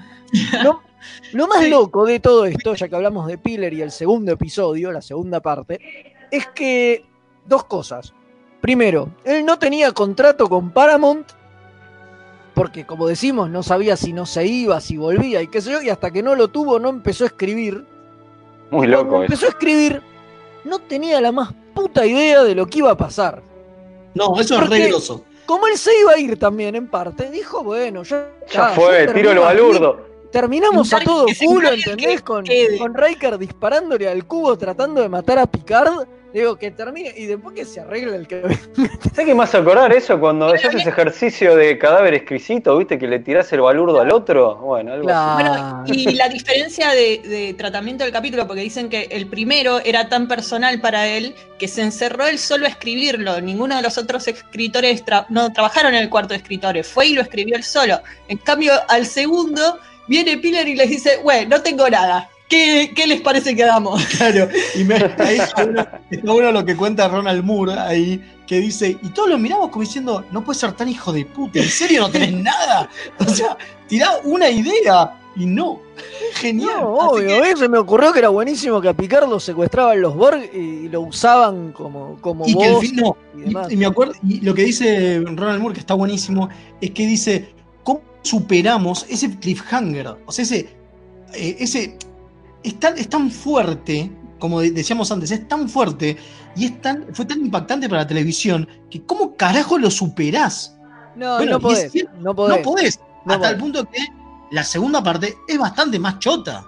Lo, 0.62 0.80
lo 1.32 1.46
más 1.46 1.68
loco 1.68 2.06
de 2.06 2.18
todo 2.18 2.46
esto, 2.46 2.74
ya 2.74 2.88
que 2.88 2.96
hablamos 2.96 3.26
de 3.26 3.36
Piller 3.36 3.74
y 3.74 3.82
el 3.82 3.90
segundo 3.90 4.32
episodio, 4.32 4.90
la 4.90 5.02
segunda 5.02 5.40
parte, 5.40 5.78
es 6.30 6.46
que 6.48 7.04
dos 7.44 7.64
cosas. 7.64 8.14
Primero, 8.62 9.10
él 9.22 9.44
no 9.44 9.58
tenía 9.58 9.92
contrato 9.92 10.48
con 10.48 10.70
Paramount 10.70 11.28
porque, 12.54 12.86
como 12.86 13.06
decimos, 13.06 13.50
no 13.50 13.62
sabía 13.62 13.96
si 13.96 14.14
no 14.14 14.24
se 14.24 14.46
iba, 14.46 14.80
si 14.80 14.96
volvía 14.96 15.42
y 15.42 15.48
qué 15.48 15.60
sé 15.60 15.72
yo, 15.72 15.82
y 15.82 15.90
hasta 15.90 16.10
que 16.10 16.22
no 16.22 16.34
lo 16.36 16.48
tuvo 16.48 16.78
no 16.78 16.88
empezó 16.88 17.24
a 17.24 17.26
escribir. 17.26 17.84
Muy 18.74 18.88
Cuando 18.88 18.96
loco 19.04 19.14
eso. 19.16 19.24
empezó 19.24 19.46
a 19.46 19.48
escribir, 19.50 20.02
no 20.64 20.78
tenía 20.80 21.20
la 21.20 21.32
más 21.32 21.52
puta 21.74 22.04
idea 22.06 22.42
de 22.42 22.54
lo 22.54 22.66
que 22.66 22.78
iba 22.78 22.90
a 22.90 22.96
pasar. 22.96 23.42
No, 24.14 24.38
eso 24.40 24.54
es 24.54 24.60
Porque- 24.60 24.88
re. 24.88 24.92
Como 25.46 25.66
él 25.66 25.76
se 25.76 25.90
iba 26.00 26.12
a 26.12 26.18
ir 26.18 26.38
también 26.38 26.74
en 26.74 26.88
parte, 26.88 27.30
dijo, 27.30 27.62
bueno, 27.62 28.02
ya, 28.02 28.28
Ya 28.50 28.68
fue, 28.68 29.06
tiro 29.08 29.34
lo 29.34 29.42
balurdo. 29.42 30.00
Terminamos 30.34 30.92
a 30.92 31.00
todo 31.00 31.26
culo, 31.46 31.72
¿entendés? 31.72 32.20
que 32.20 32.24
Con, 32.24 32.44
con 32.78 32.94
Riker 32.94 33.38
disparándole 33.38 34.08
al 34.08 34.26
cubo 34.26 34.58
tratando 34.58 35.00
de 35.00 35.08
matar 35.08 35.38
a 35.38 35.46
Picard. 35.46 36.06
Digo, 36.34 36.56
que 36.56 36.72
termine 36.72 37.14
y 37.16 37.26
después 37.26 37.54
que 37.54 37.64
se 37.64 37.78
arregle 37.78 38.16
el 38.16 38.26
que 38.26 38.42
¿Sabes 38.42 39.24
qué 39.24 39.34
más 39.36 39.54
acordar 39.54 39.92
eso? 39.92 40.18
Cuando 40.18 40.46
haces 40.46 40.74
ese 40.74 40.88
ejercicio 40.88 41.54
de 41.54 41.78
cadáver 41.78 42.12
exquisito, 42.12 42.76
¿viste? 42.76 42.98
Que 42.98 43.06
le 43.06 43.20
tirás 43.20 43.52
el 43.52 43.60
balurdo 43.60 44.00
al 44.00 44.10
otro. 44.10 44.56
Bueno, 44.56 44.94
algo 44.94 45.08
así. 45.08 45.44
Bueno, 45.44 45.84
y 45.86 46.14
la 46.14 46.28
diferencia 46.28 46.90
de, 46.90 47.22
de 47.24 47.54
tratamiento 47.54 48.02
del 48.02 48.12
capítulo, 48.12 48.48
porque 48.48 48.62
dicen 48.62 48.88
que 48.88 49.02
el 49.12 49.28
primero 49.28 49.78
era 49.84 50.08
tan 50.08 50.26
personal 50.26 50.80
para 50.80 51.06
él 51.06 51.36
que 51.56 51.68
se 51.68 51.82
encerró 51.82 52.26
él 52.26 52.40
solo 52.40 52.66
a 52.66 52.68
escribirlo. 52.68 53.40
Ninguno 53.40 53.76
de 53.76 53.82
los 53.82 53.96
otros 53.96 54.26
escritores 54.26 55.06
tra- 55.06 55.26
no 55.28 55.52
trabajaron 55.52 55.94
en 55.94 56.02
el 56.02 56.10
cuarto 56.10 56.34
de 56.34 56.38
escritores, 56.38 56.84
fue 56.88 57.06
y 57.06 57.14
lo 57.14 57.22
escribió 57.22 57.54
él 57.54 57.62
solo. 57.62 58.00
En 58.26 58.38
cambio, 58.38 58.72
al 58.88 59.06
segundo 59.06 59.78
viene 60.08 60.38
Piller 60.38 60.66
y 60.68 60.74
les 60.76 60.90
dice, 60.90 61.16
güey, 61.22 61.46
no 61.46 61.60
tengo 61.62 61.88
nada. 61.88 62.28
¿Qué, 62.48 62.92
qué 62.94 63.06
les 63.06 63.20
parece 63.20 63.56
que 63.56 63.64
hagamos? 63.64 64.04
Claro, 64.16 64.48
y 64.74 64.84
me, 64.84 64.96
ahí 65.18 65.36
está 65.36 65.64
bueno, 65.64 65.86
está 66.10 66.32
bueno 66.32 66.52
lo 66.52 66.64
que 66.64 66.76
cuenta 66.76 67.08
Ronald 67.08 67.42
Moore 67.42 67.72
ahí, 67.72 68.22
que 68.46 68.60
dice, 68.60 68.98
y 69.02 69.08
todos 69.10 69.30
lo 69.30 69.38
miramos 69.38 69.70
como 69.70 69.82
diciendo, 69.82 70.24
no 70.30 70.44
puedes 70.44 70.60
ser 70.60 70.72
tan 70.72 70.88
hijo 70.88 71.12
de 71.12 71.24
puta, 71.24 71.58
¿en 71.58 71.68
serio 71.68 72.02
no 72.02 72.10
tenés 72.10 72.32
nada? 72.34 72.88
O 73.18 73.24
sea, 73.24 73.56
tirá 73.88 74.18
una 74.24 74.50
idea 74.50 75.18
y 75.36 75.46
no. 75.46 75.80
Genial. 76.34 76.80
No, 76.80 76.94
obvio, 76.94 77.42
a 77.42 77.46
mí 77.46 77.48
se 77.56 77.68
me 77.68 77.78
ocurrió 77.78 78.12
que 78.12 78.18
era 78.18 78.28
buenísimo 78.28 78.80
que 78.80 78.88
a 78.88 78.94
Picard 78.94 79.28
lo 79.28 79.40
secuestraban 79.40 80.00
los 80.00 80.14
Borg 80.14 80.44
y 80.54 80.88
lo 80.88 81.00
usaban 81.00 81.72
como, 81.72 82.18
como 82.20 82.46
Y 82.46 82.56
que 82.56 82.66
el 82.66 82.76
fin 82.76 82.96
no. 82.96 83.16
y 83.36 83.40
demás. 83.40 83.70
Y, 83.70 83.74
y 83.74 83.76
me 83.78 83.86
acuerdo, 83.86 84.12
y 84.22 84.40
lo 84.42 84.54
que 84.54 84.64
dice 84.64 85.22
Ronald 85.24 85.60
Moore, 85.60 85.74
que 85.74 85.80
está 85.80 85.94
buenísimo, 85.94 86.48
es 86.80 86.90
que 86.90 87.06
dice, 87.06 87.48
¿cómo 87.54 87.63
superamos 88.24 89.06
ese 89.08 89.38
cliffhanger? 89.38 90.16
O 90.26 90.32
sea, 90.32 90.42
ese, 90.42 90.58
eh, 91.34 91.56
ese 91.60 91.96
es 92.64 92.80
tan, 92.80 92.98
es 92.98 93.08
tan 93.08 93.30
fuerte, 93.30 94.10
como 94.40 94.60
de- 94.60 94.72
decíamos 94.72 95.10
antes, 95.12 95.30
es 95.30 95.46
tan 95.46 95.68
fuerte 95.68 96.16
y 96.56 96.64
es 96.66 96.80
tan, 96.82 97.06
fue 97.14 97.24
tan 97.26 97.40
impactante 97.40 97.88
para 97.88 98.02
la 98.02 98.06
televisión, 98.08 98.68
que 98.90 99.02
¿cómo 99.04 99.36
carajo 99.36 99.78
lo 99.78 99.90
superás? 99.90 100.76
No, 101.14 101.36
Bueno, 101.36 101.52
no 101.52 101.60
podés, 101.60 101.92
cierto, 101.92 102.12
no 102.20 102.34
podés. 102.34 102.56
No 102.58 102.62
podés. 102.64 103.00
No 103.24 103.34
hasta 103.34 103.38
podés. 103.38 103.52
el 103.52 103.58
punto 103.58 103.84
que 103.84 104.00
la 104.50 104.64
segunda 104.64 105.02
parte 105.02 105.34
es 105.46 105.58
bastante 105.58 105.98
más 106.00 106.18
chota. 106.18 106.64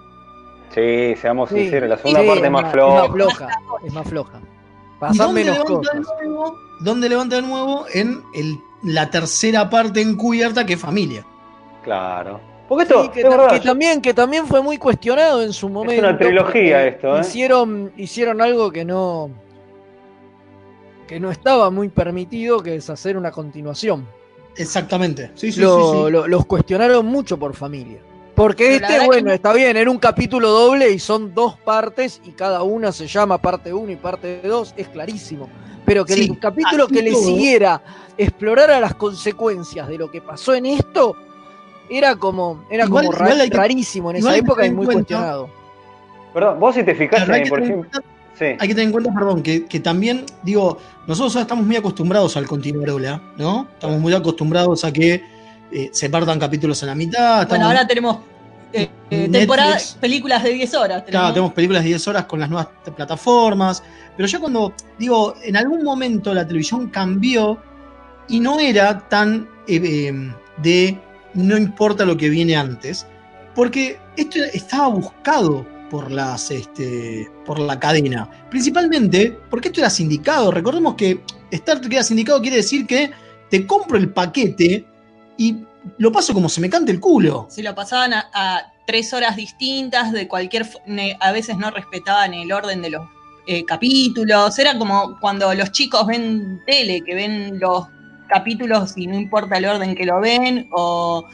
Sí, 0.73 1.15
seamos 1.21 1.49
Sí, 1.49 1.55
sinceros, 1.61 1.89
la 1.89 1.97
segunda 1.97 2.21
sí, 2.21 2.27
parte 2.27 2.45
es 2.45 2.51
más 2.51 2.71
floja. 2.71 3.03
Es 3.03 3.09
más 3.09 3.13
floja, 3.13 3.49
es 3.85 3.93
más 3.93 4.07
floja. 4.07 4.39
¿Y 4.39 4.99
Pasan 4.99 5.17
dónde 5.17 5.43
menos 5.43 5.57
levanta, 5.69 5.89
cosas. 5.91 6.17
de 6.21 6.27
nuevo, 6.27 6.55
¿Dónde 6.79 7.09
levanta 7.09 7.35
de 7.37 7.41
nuevo? 7.41 7.85
En 7.93 8.21
el- 8.33 8.59
la 8.83 9.09
tercera 9.09 9.69
parte 9.69 10.01
encubierta 10.01 10.65
que 10.65 10.73
es 10.73 10.79
familia. 10.79 11.25
Claro. 11.87 12.41
Porque 12.67 12.83
esto, 12.83 13.03
Sí, 13.03 13.09
que, 13.13 13.19
es 13.21 13.23
ta- 13.23 13.29
verdad, 13.29 13.49
que 13.49 13.59
yo- 13.59 13.63
también, 13.63 14.01
que 14.01 14.13
también 14.13 14.45
fue 14.45 14.61
muy 14.61 14.77
cuestionado 14.77 15.41
en 15.41 15.53
su 15.53 15.69
momento. 15.69 16.01
una 16.05 16.17
trilogía 16.17 16.85
esto, 16.85 17.15
¿eh? 17.17 17.21
Hicieron, 17.21 17.93
hicieron 17.95 18.41
algo 18.41 18.69
que 18.71 18.83
no. 18.83 19.29
que 21.07 21.21
no 21.21 21.31
estaba 21.31 21.69
muy 21.69 21.87
permitido, 21.87 22.61
que 22.61 22.75
es 22.75 22.89
hacer 22.89 23.15
una 23.15 23.31
continuación. 23.31 24.05
Exactamente. 24.57 25.31
Sí, 25.35 25.53
sí, 25.53 25.61
Lo- 25.61 25.77
sí, 25.93 25.97
sí. 26.07 26.11
lo- 26.11 26.27
los 26.27 26.45
cuestionaron 26.45 27.05
mucho 27.05 27.39
por 27.39 27.55
familia. 27.55 27.99
Porque 28.35 28.65
Pero 28.81 28.85
este, 28.87 28.99
que 28.99 29.05
bueno, 29.05 29.27
no- 29.29 29.33
está 29.33 29.53
bien, 29.53 29.77
era 29.77 29.89
un 29.89 29.99
capítulo 29.99 30.49
doble 30.49 30.91
y 30.91 30.99
son 30.99 31.33
dos 31.33 31.57
partes 31.57 32.19
y 32.25 32.31
cada 32.31 32.63
una 32.63 32.91
se 32.91 33.07
llama 33.07 33.37
parte 33.37 33.73
1 33.73 33.89
y 33.93 33.95
parte 33.95 34.41
2, 34.43 34.73
es 34.75 34.89
clarísimo. 34.89 35.47
Pero 35.85 36.03
que 36.03 36.13
Sí, 36.15 36.25
el 36.29 36.37
capítulo 36.39 36.85
que 36.89 37.01
le 37.01 37.15
siguiera 37.15 37.81
explorara 38.17 38.77
las 38.81 38.93
consecuencias 38.95 39.87
de 39.87 39.97
lo 39.97 40.11
que 40.11 40.19
pasó 40.21 40.53
en 40.53 40.65
esto, 40.65 41.15
era 41.89 42.15
como, 42.15 42.63
era 42.69 42.85
Igual- 42.85 43.05
como 43.05 43.17
ra- 43.17 43.25
igual 43.27 43.41
hay 43.41 43.49
que- 43.49 43.57
rarísimo 43.57 44.11
en 44.11 44.17
esa 44.17 44.35
época 44.35 44.65
y 44.65 44.71
muy 44.71 44.85
cuenta- 44.85 44.93
cuestionado. 45.15 45.49
Perdón, 46.33 46.59
vos 46.59 46.75
si 46.75 46.83
te 46.83 46.93
fijas 46.95 47.17
Claro, 47.23 47.33
hay 47.33 47.39
ahí, 47.39 47.43
que 47.45 47.49
por 47.49 47.59
tener 47.59 47.73
en 47.73 47.79
ejemplo. 47.79 48.01
cuenta- 48.01 48.13
Sí. 48.37 48.45
Hay 48.45 48.67
que 48.67 48.75
tener 48.75 48.83
en 48.83 48.91
cuenta, 48.91 49.11
perdón, 49.11 49.41
que, 49.41 49.65
que 49.65 49.79
también, 49.79 50.23
digo, 50.43 50.77
nosotros 51.07 51.35
ahora 51.35 51.41
estamos 51.41 51.65
muy 51.65 51.75
acostumbrados 51.75 52.37
al 52.37 52.45
continuarola, 52.45 53.19
¿no? 53.35 53.67
Estamos 53.73 53.99
muy 53.99 54.13
acostumbrados 54.13 54.85
a 54.85 54.93
que 54.93 55.23
eh, 55.71 55.89
se 55.91 56.09
partan 56.09 56.39
capítulos 56.39 56.81
en 56.83 56.89
la 56.89 56.95
mitad. 56.95 57.41
Estamos, 57.41 57.49
Bueno, 57.49 57.65
ahora 57.65 57.87
tenemos 57.87 58.17
eh, 58.71 58.87
eh, 59.09 59.27
temporadas, 59.31 59.97
películas 59.99 60.43
de 60.43 60.51
10 60.53 60.73
horas. 60.75 61.01
Claro, 61.01 61.05
tenemos. 61.05 61.33
tenemos 61.33 61.53
películas 61.53 61.81
de 61.83 61.87
10 61.89 62.07
horas 62.07 62.25
con 62.25 62.39
las 62.39 62.49
nuevas 62.49 62.67
plataformas, 62.95 63.81
pero 64.15 64.27
ya 64.27 64.39
cuando, 64.39 64.71
digo, 64.99 65.33
en 65.43 65.57
algún 65.57 65.83
momento 65.83 66.31
la 66.33 66.45
televisión 66.45 66.89
cambió 66.89 67.57
y 68.27 68.39
no 68.39 68.59
era 68.59 68.99
tan 69.09 69.49
eh, 69.67 69.81
eh, 69.83 70.33
de 70.61 70.99
no 71.37 71.55
importa 71.55 72.03
lo 72.03 72.17
que 72.17 72.29
viene 72.29 72.55
antes, 72.55 73.05
porque 73.53 73.99
esto 74.17 74.39
estaba 74.53 74.87
buscado 74.87 75.65
por 75.89 76.11
las 76.11 76.51
este, 76.51 77.31
por 77.45 77.59
la 77.59 77.79
cadena, 77.79 78.29
principalmente 78.49 79.37
porque 79.49 79.69
esto 79.69 79.79
era 79.79 79.89
sindicado. 79.89 80.51
Recordemos 80.51 80.95
que 80.95 81.23
Star 81.51 81.79
Trek 81.79 81.93
era 81.93 82.03
sindicado 82.03 82.41
quiere 82.41 82.57
decir 82.57 82.85
que 82.87 83.11
te 83.49 83.65
compro 83.65 83.97
el 83.97 84.09
paquete 84.09 84.85
y 85.37 85.57
lo 85.99 86.11
paso 86.11 86.33
como 86.33 86.49
se 86.49 86.59
me 86.59 86.69
cante 86.69 86.91
el 86.91 86.99
culo. 86.99 87.47
Si 87.49 87.61
lo 87.61 87.73
pasaban 87.75 88.13
a, 88.13 88.73
tres 88.87 89.13
horas 89.13 89.35
distintas, 89.35 90.11
de 90.13 90.27
cualquier. 90.27 90.65
A 91.19 91.31
veces 91.31 91.57
no 91.57 91.69
respetaban 91.69 92.33
el 92.33 92.51
orden 92.51 92.81
de 92.81 92.89
los 92.89 93.07
eh, 93.45 93.63
capítulos. 93.65 94.57
Era 94.57 94.77
como 94.77 95.19
cuando 95.19 95.53
los 95.53 95.71
chicos 95.71 96.07
ven 96.07 96.61
tele, 96.65 97.01
que 97.05 97.13
ven 97.13 97.59
los 97.59 97.85
capítulos 98.27 98.93
y 98.97 99.07
no 99.07 99.15
importa 99.15 99.57
el 99.57 99.65
orden 99.65 99.95
que 99.95 100.05
lo 100.05 100.19
ven. 100.19 100.67
O. 100.71 101.27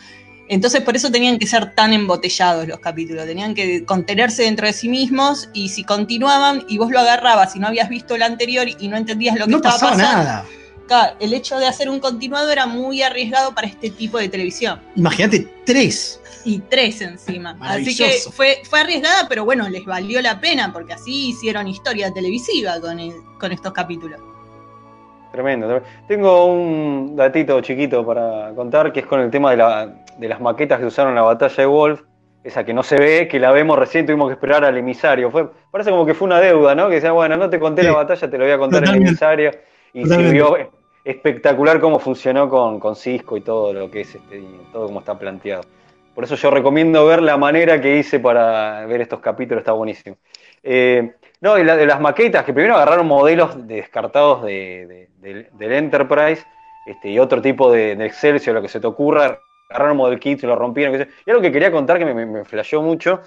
Entonces, 0.49 0.81
por 0.81 0.95
eso 0.95 1.09
tenían 1.09 1.39
que 1.39 1.47
ser 1.47 1.73
tan 1.73 1.93
embotellados 1.93 2.67
los 2.67 2.79
capítulos. 2.79 3.25
Tenían 3.25 3.55
que 3.55 3.85
contenerse 3.85 4.43
dentro 4.43 4.67
de 4.67 4.73
sí 4.73 4.89
mismos. 4.89 5.49
Y 5.53 5.69
si 5.69 5.83
continuaban 5.83 6.65
y 6.67 6.77
vos 6.77 6.91
lo 6.91 6.99
agarrabas 6.99 7.55
y 7.55 7.59
no 7.59 7.67
habías 7.67 7.89
visto 7.89 8.15
el 8.15 8.23
anterior 8.23 8.67
y 8.67 8.87
no 8.87 8.97
entendías 8.97 9.37
lo 9.39 9.45
que 9.45 9.51
No 9.51 9.57
estaba 9.57 9.79
pasando. 9.79 10.03
nada. 10.03 10.45
claro, 10.87 11.15
el 11.21 11.33
hecho 11.33 11.57
de 11.57 11.65
hacer 11.65 11.89
un 11.89 11.99
continuado 11.99 12.51
era 12.51 12.65
muy 12.67 13.01
arriesgado 13.01 13.55
para 13.55 13.67
este 13.67 13.89
tipo 13.89 14.17
de 14.17 14.27
televisión. 14.29 14.79
Imagínate, 14.95 15.47
tres. 15.65 16.19
Y 16.45 16.59
tres 16.59 16.99
encima. 16.99 17.57
Así 17.61 17.95
que 17.95 18.11
fue, 18.33 18.61
fue 18.69 18.81
arriesgada, 18.81 19.29
pero 19.29 19.45
bueno, 19.45 19.69
les 19.69 19.85
valió 19.85 20.21
la 20.21 20.41
pena 20.41 20.73
porque 20.73 20.91
así 20.91 21.29
hicieron 21.29 21.69
historia 21.69 22.13
televisiva 22.13 22.81
con, 22.81 22.99
el- 22.99 23.15
con 23.39 23.53
estos 23.53 23.71
capítulos. 23.71 24.19
Tremendo, 25.33 25.65
tremendo. 25.67 25.89
Tengo 26.07 26.45
un 26.45 27.15
datito 27.15 27.59
chiquito 27.61 28.05
para 28.05 28.53
contar 28.55 28.93
que 28.93 28.99
es 29.01 29.05
con 29.07 29.19
el 29.19 29.31
tema 29.31 29.49
de, 29.51 29.57
la- 29.57 29.91
de 30.17 30.27
las 30.27 30.39
maquetas 30.39 30.79
que 30.79 30.85
usaron 30.85 31.09
en 31.11 31.15
la 31.15 31.23
batalla 31.23 31.55
de 31.55 31.65
Wolf. 31.65 32.01
Esa 32.43 32.63
que 32.63 32.73
no 32.73 32.83
se 32.83 32.97
ve, 32.97 33.27
que 33.27 33.39
la 33.39 33.51
vemos 33.51 33.79
recién, 33.79 34.05
tuvimos 34.05 34.27
que 34.27 34.33
esperar 34.33 34.63
al 34.63 34.77
emisario. 34.77 35.31
Fue, 35.31 35.49
parece 35.71 35.89
como 35.89 36.05
que 36.05 36.13
fue 36.13 36.27
una 36.27 36.39
deuda, 36.39 36.75
¿no? 36.75 36.87
Que 36.89 36.95
decía, 36.95 37.13
bueno, 37.13 37.35
no 37.37 37.49
te 37.49 37.59
conté 37.59 37.83
la 37.83 37.93
batalla, 37.93 38.29
te 38.29 38.37
lo 38.37 38.43
voy 38.43 38.53
a 38.53 38.57
contar 38.57 38.83
en 38.83 38.89
el 38.89 38.99
Totalmente. 39.05 39.09
emisario. 39.09 39.51
Y 39.93 40.03
Totalmente. 40.03 40.37
sirvió 40.37 40.69
espectacular 41.05 41.79
cómo 41.79 41.99
funcionó 41.99 42.47
con, 42.49 42.79
con 42.79 42.95
Cisco 42.95 43.35
y 43.37 43.41
todo 43.41 43.73
lo 43.73 43.89
que 43.89 44.01
es 44.01 44.15
este, 44.15 44.43
todo 44.71 44.85
como 44.87 44.99
está 44.99 45.17
planteado. 45.17 45.63
Por 46.13 46.25
eso 46.25 46.35
yo 46.35 46.51
recomiendo 46.51 47.05
ver 47.07 47.23
la 47.23 47.37
manera 47.37 47.81
que 47.81 47.97
hice 47.97 48.19
para 48.19 48.85
ver 48.85 49.01
estos 49.01 49.19
capítulos, 49.19 49.61
está 49.61 49.71
buenísimo. 49.71 50.17
Eh, 50.61 51.13
no, 51.43 51.57
y 51.59 51.63
la 51.63 51.75
de 51.75 51.85
las 51.85 51.99
maquetas, 52.01 52.45
que 52.45 52.53
primero 52.53 52.75
agarraron 52.75 53.07
modelos 53.07 53.67
descartados 53.67 54.43
de, 54.43 55.09
de- 55.21 55.49
del, 55.51 55.71
Enterprise 55.73 56.45
este, 56.85 57.09
y 57.09 57.19
otro 57.19 57.41
tipo 57.41 57.71
de, 57.71 57.95
de 57.95 58.05
Excelsior, 58.05 58.55
lo 58.55 58.61
que 58.61 58.69
se 58.69 58.79
te 58.79 58.87
ocurra, 58.87 59.41
agarraron 59.69 59.97
model 59.97 60.19
kits, 60.19 60.43
lo 60.43 60.55
rompieron. 60.55 60.93
qué 60.97 61.05
sé. 61.05 61.11
Y 61.25 61.31
algo 61.31 61.41
que 61.41 61.51
quería 61.51 61.71
contar 61.71 61.99
que 61.99 62.05
me, 62.05 62.13
me, 62.13 62.25
me 62.25 62.43
mucho 62.81 63.21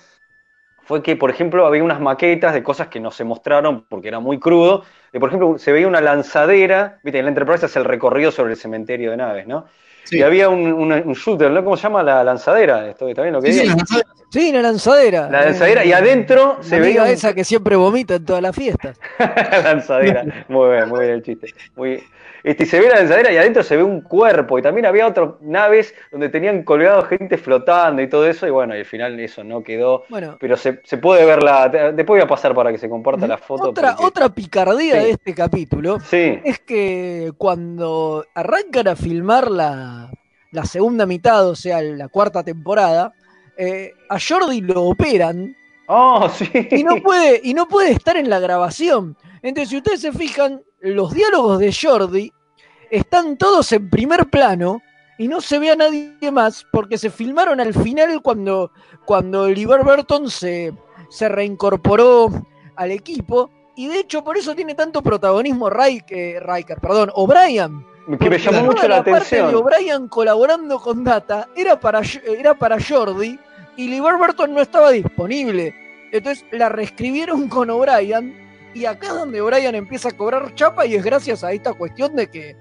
fue 0.83 1.03
que, 1.03 1.17
por 1.17 1.31
ejemplo, 1.31 1.67
había 1.67 1.83
unas 1.85 2.01
maquetas 2.01 2.55
de 2.55 2.63
cosas 2.63 2.89
que 2.89 3.01
no 3.01 3.11
se 3.11 3.25
mostraron 3.25 3.87
porque 3.89 4.09
era 4.09 4.21
muy 4.21 4.39
crudo. 4.39 4.85
De, 5.13 5.21
por 5.21 5.29
ejemplo, 5.31 5.59
se 5.59 5.73
veía 5.73 5.89
una 5.89 6.01
lanzadera, 6.01 7.01
viste, 7.03 7.19
en 7.19 7.25
el 7.27 7.31
Enterprise 7.31 7.67
hace 7.67 7.79
el 7.81 7.85
recorrido 7.85 8.31
sobre 8.33 8.53
el 8.53 8.59
cementerio 8.59 9.11
de 9.11 9.17
naves, 9.17 9.47
¿no? 9.49 9.67
Y 10.11 10.23
había 10.23 10.49
un, 10.49 10.73
un- 10.73 10.93
un 10.93 11.13
shooter, 11.15 11.51
¿no? 11.51 11.65
¿Cómo 11.65 11.77
se 11.77 11.85
llama 11.85 12.03
la 12.03 12.23
lanzadera? 12.25 12.89
¿Esto, 12.89 13.09
¿Está 13.09 13.23
bien 13.23 13.35
lo 13.35 13.41
que 13.43 13.53
Sí, 13.53 13.61
digo? 13.61 13.75
sí, 13.89 14.01
Sí, 14.31 14.53
la 14.53 14.61
lanzadera. 14.63 15.31
La 15.31 15.45
lanzadera, 15.47 15.85
y 15.85 15.91
Eh, 15.91 15.95
adentro 15.95 16.57
la 16.59 16.63
se 16.65 16.81
veía 16.81 17.03
un- 17.05 17.09
esa 17.09 17.33
que 17.35 17.45
siempre 17.45 17.77
vomita 17.77 18.17
en 18.17 18.25
todas 18.25 18.43
las 18.43 18.55
fiestas. 18.55 18.99
la 19.19 19.61
lanzadera. 19.65 20.25
Muy 20.49 20.71
bien, 20.71 20.89
muy 20.89 21.01
bien 21.01 21.13
el 21.13 21.23
chiste. 21.23 21.49
Muy... 21.77 22.03
Este, 22.45 22.63
y 22.63 22.67
se 22.67 22.79
ve 22.79 22.89
la 22.89 22.97
lanzadera 22.99 23.33
y 23.33 23.37
adentro 23.39 23.65
se 23.65 23.77
ve 23.77 23.83
un 23.83 24.03
cuerpo. 24.03 24.57
Y 24.57 24.63
también 24.63 24.87
había 24.87 25.09
otras 25.09 25.31
naves 25.41 25.93
donde 26.13 26.29
tenían 26.29 26.63
colgado 26.63 27.03
gente 27.03 27.39
flotando 27.39 28.01
y 28.03 28.09
todo 28.09 28.25
eso. 28.29 28.47
Y 28.47 28.51
bueno, 28.51 28.77
y 28.77 28.81
al 28.81 28.85
final 28.85 29.19
eso 29.19 29.43
no 29.43 29.65
quedó. 29.65 30.05
Bueno. 30.09 30.37
Pero 30.39 30.57
se, 30.57 30.81
se 30.85 30.97
puede 30.99 31.25
ver 31.27 31.43
la. 31.43 31.69
Después 31.69 32.07
voy 32.07 32.21
a 32.21 32.29
pasar 32.29 32.55
para 32.55 32.71
que 32.71 32.79
se 32.79 32.89
comparta 32.89 33.27
la 33.27 33.39
foto. 33.39 33.71
Otra, 33.71 33.93
porque- 33.97 34.05
otra 34.07 34.29
picardía 34.29 34.95
Sí. 35.01 35.05
de 35.07 35.11
este 35.11 35.35
capítulo 35.35 35.99
Sí. 36.01 36.39
es 36.45 36.61
que 36.61 37.33
cuando 37.37 38.25
arrancan 38.33 38.87
a 38.89 38.95
filmar 38.95 39.51
la, 39.51 39.96
la 40.57 40.65
segunda 40.65 41.05
mitad, 41.07 41.49
o 41.49 41.55
sea, 41.55 41.81
la 41.83 42.09
cuarta 42.09 42.43
temporada, 42.43 43.13
eh, 43.57 43.93
a 44.09 44.19
Jordi 44.19 44.63
lo 44.63 44.83
operan 44.85 45.55
Oh, 45.87 46.29
sí. 46.29 46.49
y 46.73 46.83
no 46.83 46.97
puede 47.03 47.41
y 47.45 47.55
no 47.55 47.69
puede 47.69 47.93
estar 47.93 48.17
en 48.17 48.29
la 48.29 48.41
grabación. 48.41 49.17
Entonces, 49.43 49.69
si 49.69 49.77
ustedes 49.77 50.01
se 50.01 50.13
fijan, 50.13 50.63
los 50.81 51.13
diálogos 51.13 51.59
de 51.61 51.73
Jordi 51.73 52.33
están 52.91 53.37
todos 53.37 53.71
en 53.73 53.89
primer 53.91 54.27
plano 54.31 54.81
y 55.19 55.29
no 55.29 55.41
se 55.41 55.59
ve 55.59 55.71
a 55.71 55.77
nadie 55.77 56.17
más 56.33 56.65
porque 56.73 56.99
se 56.99 57.11
filmaron 57.11 57.61
al 57.61 57.75
final 57.75 58.21
cuando, 58.23 58.73
cuando 59.05 59.49
Liber 59.49 59.85
Burton 59.85 60.31
se, 60.31 60.73
se 61.11 61.29
reincorporó 61.29 62.29
al 62.77 62.91
equipo 62.91 63.51
y 63.77 63.89
de 63.89 64.01
hecho 64.01 64.25
por 64.25 64.37
eso 64.39 64.55
tiene 64.55 64.75
tanto 64.75 65.03
protagonismo 65.03 65.69
Riker, 65.71 66.45
Riker 66.47 66.81
perdón, 66.81 67.11
O'Brien. 67.15 67.85
Que 68.21 68.31
me 68.31 68.39
llamó 68.39 68.65
mucho 68.67 68.87
la 68.87 68.97
parte 68.97 69.11
atención. 69.11 69.49
de 69.51 69.57
O'Brien 69.57 70.09
colaborando 70.09 70.79
con 70.79 71.03
Data 71.03 71.49
era 71.57 71.79
para, 71.81 72.03
era 72.25 72.55
para 72.55 72.79
Jordi 72.81 73.39
y 73.77 73.89
Liber 73.89 74.17
Burton 74.17 74.55
no 74.55 74.61
estaba 74.61 74.91
disponible. 74.91 75.75
Entonces 76.13 76.45
la 76.53 76.69
reescribieron 76.69 77.49
con 77.49 77.69
O'Brien 77.71 78.35
y 78.75 78.85
acá 78.85 79.09
es 79.09 79.15
donde 79.15 79.41
O'Brien 79.41 79.75
empieza 79.75 80.11
a 80.11 80.13
cobrar 80.13 80.55
chapa 80.55 80.87
y 80.87 80.95
es 80.95 81.05
gracias 81.05 81.43
a 81.43 81.53
esta 81.53 81.73
cuestión 81.73 82.15
de 82.15 82.29
que 82.29 82.57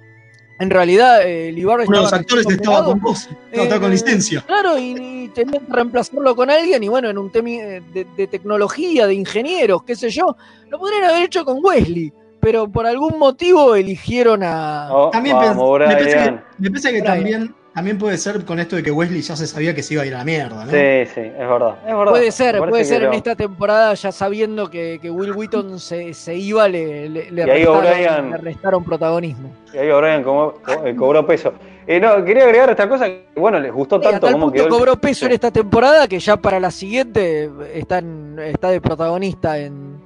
en 0.57 0.69
realidad 0.69 1.21
eh, 1.23 1.51
Libar 1.51 1.81
Uno 1.81 1.97
de 1.97 2.03
los 2.03 2.13
actores 2.13 2.47
estaba 2.49 2.85
con 2.85 2.99
vos, 3.01 3.29
no, 3.53 3.63
estaba 3.63 3.81
con 3.81 3.89
Eh, 3.91 3.95
licencia. 3.95 4.41
Claro, 4.47 4.77
y, 4.77 4.95
y 4.97 5.27
tenían 5.35 5.65
que 5.65 5.73
reemplazarlo 5.73 6.33
con 6.33 6.49
alguien, 6.49 6.81
y 6.81 6.87
bueno, 6.87 7.09
en 7.09 7.17
un 7.17 7.29
tema 7.29 7.49
de, 7.49 8.07
de 8.15 8.27
tecnología, 8.27 9.05
de 9.05 9.15
ingenieros, 9.15 9.83
qué 9.83 9.97
sé 9.97 10.09
yo, 10.09 10.37
lo 10.69 10.79
podrían 10.79 11.03
haber 11.03 11.23
hecho 11.23 11.43
con 11.43 11.57
Wesley, 11.61 12.13
pero 12.45 12.67
por 12.69 12.85
algún 12.85 13.17
motivo 13.17 13.73
eligieron 13.73 14.43
a. 14.43 14.87
Oh, 14.91 15.09
También 15.09 15.35
vamos, 15.35 15.57
pens- 15.57 15.87
me 15.87 15.93
parece 15.95 16.09
que, 16.11 16.15
Brian. 16.19 16.43
me 16.59 16.69
parece 16.69 16.91
que 16.91 17.01
Brian. 17.01 17.15
también, 17.15 17.55
también 17.73 17.97
puede 17.97 18.17
ser 18.19 18.45
con 18.45 18.59
esto 18.59 18.75
de 18.75 18.83
que 18.83 18.91
Wesley 18.91 19.21
ya 19.23 19.35
se 19.35 19.47
sabía 19.47 19.73
que 19.73 19.81
se 19.81 19.95
iba 19.95 20.03
a 20.03 20.05
ir 20.05 20.13
a 20.13 20.19
la 20.19 20.25
mierda, 20.25 20.63
¿no? 20.63 20.69
Sí, 20.69 20.77
sí, 21.11 21.21
es 21.21 21.37
verdad. 21.39 21.75
Es 21.87 21.95
verdad. 21.97 22.11
Puede 22.11 22.31
ser, 22.31 22.59
puede 22.59 22.85
ser 22.85 23.01
en 23.01 23.09
lo- 23.09 23.15
esta 23.15 23.35
temporada, 23.35 23.95
ya 23.95 24.11
sabiendo 24.11 24.69
que, 24.69 24.99
que 25.01 25.09
Will 25.09 25.31
Wheaton 25.31 25.79
se, 25.79 26.13
se 26.13 26.35
iba, 26.35 26.67
le, 26.67 27.09
le, 27.09 27.31
le 27.31 27.45
restaron, 27.47 28.29
le 28.29 28.37
restaron 28.37 28.83
protagonismo. 28.83 29.49
Y 29.73 29.77
ahí 29.79 29.89
O'Brien 29.89 30.21
como- 30.21 30.51
co- 30.63 30.85
eh, 30.85 30.95
cobró 30.95 31.25
peso. 31.25 31.51
Eh, 31.87 31.99
no, 31.99 32.23
quería 32.23 32.43
agregar 32.43 32.69
esta 32.69 32.87
cosa 32.87 33.07
que, 33.07 33.25
bueno, 33.35 33.59
les 33.59 33.73
gustó 33.73 33.95
a 33.95 34.01
tanto 34.01 34.19
tal 34.19 34.33
como 34.33 34.45
punto 34.45 34.53
quedó. 34.55 34.65
el- 34.65 34.69
cobró 34.71 34.95
peso 34.97 35.25
en 35.25 35.31
esta 35.31 35.49
temporada 35.49 36.07
que 36.07 36.19
ya 36.19 36.37
para 36.37 36.59
la 36.59 36.69
siguiente 36.69 37.49
está, 37.73 37.97
en- 37.97 38.37
está 38.37 38.69
de 38.69 38.81
protagonista 38.81 39.57
en, 39.57 40.04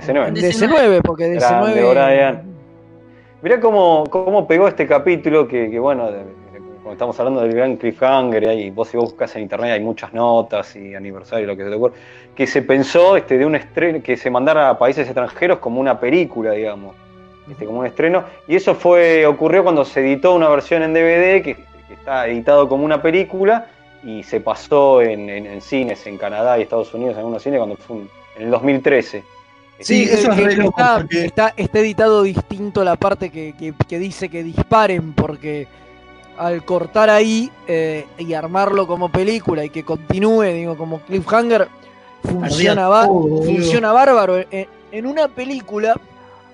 DC9. 0.00 0.28
en 0.28 0.34
DC9, 0.36 1.00
porque 1.02 1.28
Grande, 1.34 1.80
DC9 1.82 1.90
Brian. 1.90 2.42
Mirá 3.42 3.60
cómo, 3.60 4.04
cómo 4.10 4.46
pegó 4.46 4.66
este 4.68 4.86
capítulo 4.86 5.46
que, 5.46 5.70
que, 5.70 5.78
bueno, 5.78 6.10
de- 6.10 6.22
cuando 6.82 6.92
estamos 6.92 7.18
hablando 7.18 7.40
del 7.42 7.52
gran 7.52 7.76
cliffhanger, 7.76 8.44
y 8.58 8.70
vos 8.70 8.88
si 8.88 8.96
vos 8.96 9.06
buscas 9.10 9.34
en 9.36 9.42
internet 9.42 9.72
hay 9.72 9.80
muchas 9.80 10.12
notas 10.14 10.74
y 10.76 10.94
aniversario, 10.94 11.46
lo 11.46 11.56
que 11.56 11.64
se 11.64 11.70
te 11.70 11.74
ocurra, 11.76 11.94
que 12.34 12.46
se 12.46 12.62
pensó 12.62 13.16
este, 13.16 13.36
de 13.38 13.44
un 13.44 13.56
estreno, 13.56 14.00
que 14.02 14.16
se 14.16 14.30
mandara 14.30 14.70
a 14.70 14.78
países 14.78 15.04
extranjeros 15.06 15.58
como 15.58 15.80
una 15.80 15.98
película, 15.98 16.52
digamos, 16.52 16.94
este, 17.50 17.64
como 17.66 17.80
un 17.80 17.86
estreno, 17.86 18.22
y 18.46 18.54
eso 18.56 18.74
fue 18.76 19.26
ocurrió 19.26 19.64
cuando 19.64 19.84
se 19.84 20.00
editó 20.00 20.34
una 20.34 20.48
versión 20.48 20.82
en 20.84 20.94
DVD 20.94 21.42
que, 21.42 21.56
que 21.88 21.94
está 21.94 22.26
editado 22.28 22.68
como 22.68 22.84
una 22.84 23.02
película 23.02 23.66
y 24.04 24.22
se 24.22 24.40
pasó 24.40 25.02
en, 25.02 25.28
en- 25.28 25.46
en 25.46 25.60
cines 25.60 26.06
en 26.06 26.18
Canadá 26.18 26.56
y 26.58 26.62
Estados 26.62 26.94
Unidos, 26.94 27.14
en 27.14 27.18
algunos 27.18 27.42
cines, 27.42 27.58
cuando 27.58 27.76
fue 27.76 27.96
un- 27.96 28.10
en 28.36 28.42
el 28.44 28.50
2013. 28.50 29.24
Sí, 29.80 30.04
eso 30.04 30.30
es 30.30 30.36
re 30.36 30.48
que 30.56 30.62
loco, 30.62 30.78
está, 30.80 30.96
porque- 30.98 31.24
está, 31.26 31.54
está 31.56 31.78
editado 31.80 32.22
distinto 32.22 32.82
la 32.84 32.96
parte 32.96 33.30
que, 33.30 33.54
que- 33.58 33.74
que 33.86 33.98
dice 33.98 34.28
que 34.28 34.42
disparen, 34.42 35.12
porque 35.12 35.68
al 36.38 36.64
cortar 36.64 37.10
ahí 37.10 37.50
eh, 37.66 38.06
y 38.18 38.32
armarlo 38.34 38.86
como 38.86 39.10
película 39.10 39.64
y 39.64 39.70
que 39.70 39.84
continúe, 39.84 40.44
digo, 40.52 40.76
como 40.76 41.00
cliffhanger, 41.00 41.68
funciona, 42.22 42.88
todo, 42.88 43.42
funciona 43.44 43.92
bárbaro. 43.92 44.38
En, 44.50 44.66
en 44.92 45.06
una 45.06 45.28
película 45.28 45.94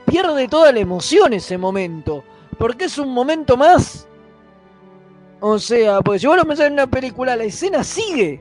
pierde 0.07 0.49
toda 0.49 0.73
la 0.73 0.81
emoción 0.81 1.33
ese 1.33 1.57
momento, 1.59 2.25
porque 2.59 2.85
es 2.87 2.99
un 2.99 3.13
momento 3.13 3.57
más. 3.57 4.07
O 5.41 5.59
sea, 5.59 6.01
porque 6.03 6.21
si 6.21 6.27
vos 6.27 6.37
lo 6.37 6.45
pensás 6.45 6.67
en 6.69 6.75
una 6.75 6.87
película, 6.87 7.35
la 7.37 7.45
escena 7.45 7.83
sigue. 7.83 8.41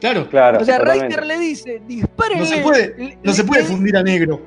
Claro. 0.00 0.28
Claro, 0.28 0.60
O 0.60 0.64
sea. 0.64 0.78
Riker 0.78 1.24
le 1.24 1.38
dice, 1.38 1.82
dispárenle. 1.86 2.44
No 2.44 2.56
se 2.56 2.62
puede, 2.62 3.18
no 3.22 3.32
se 3.32 3.44
puede 3.44 3.64
fundir 3.64 3.96
a 3.96 4.02
negro. 4.02 4.40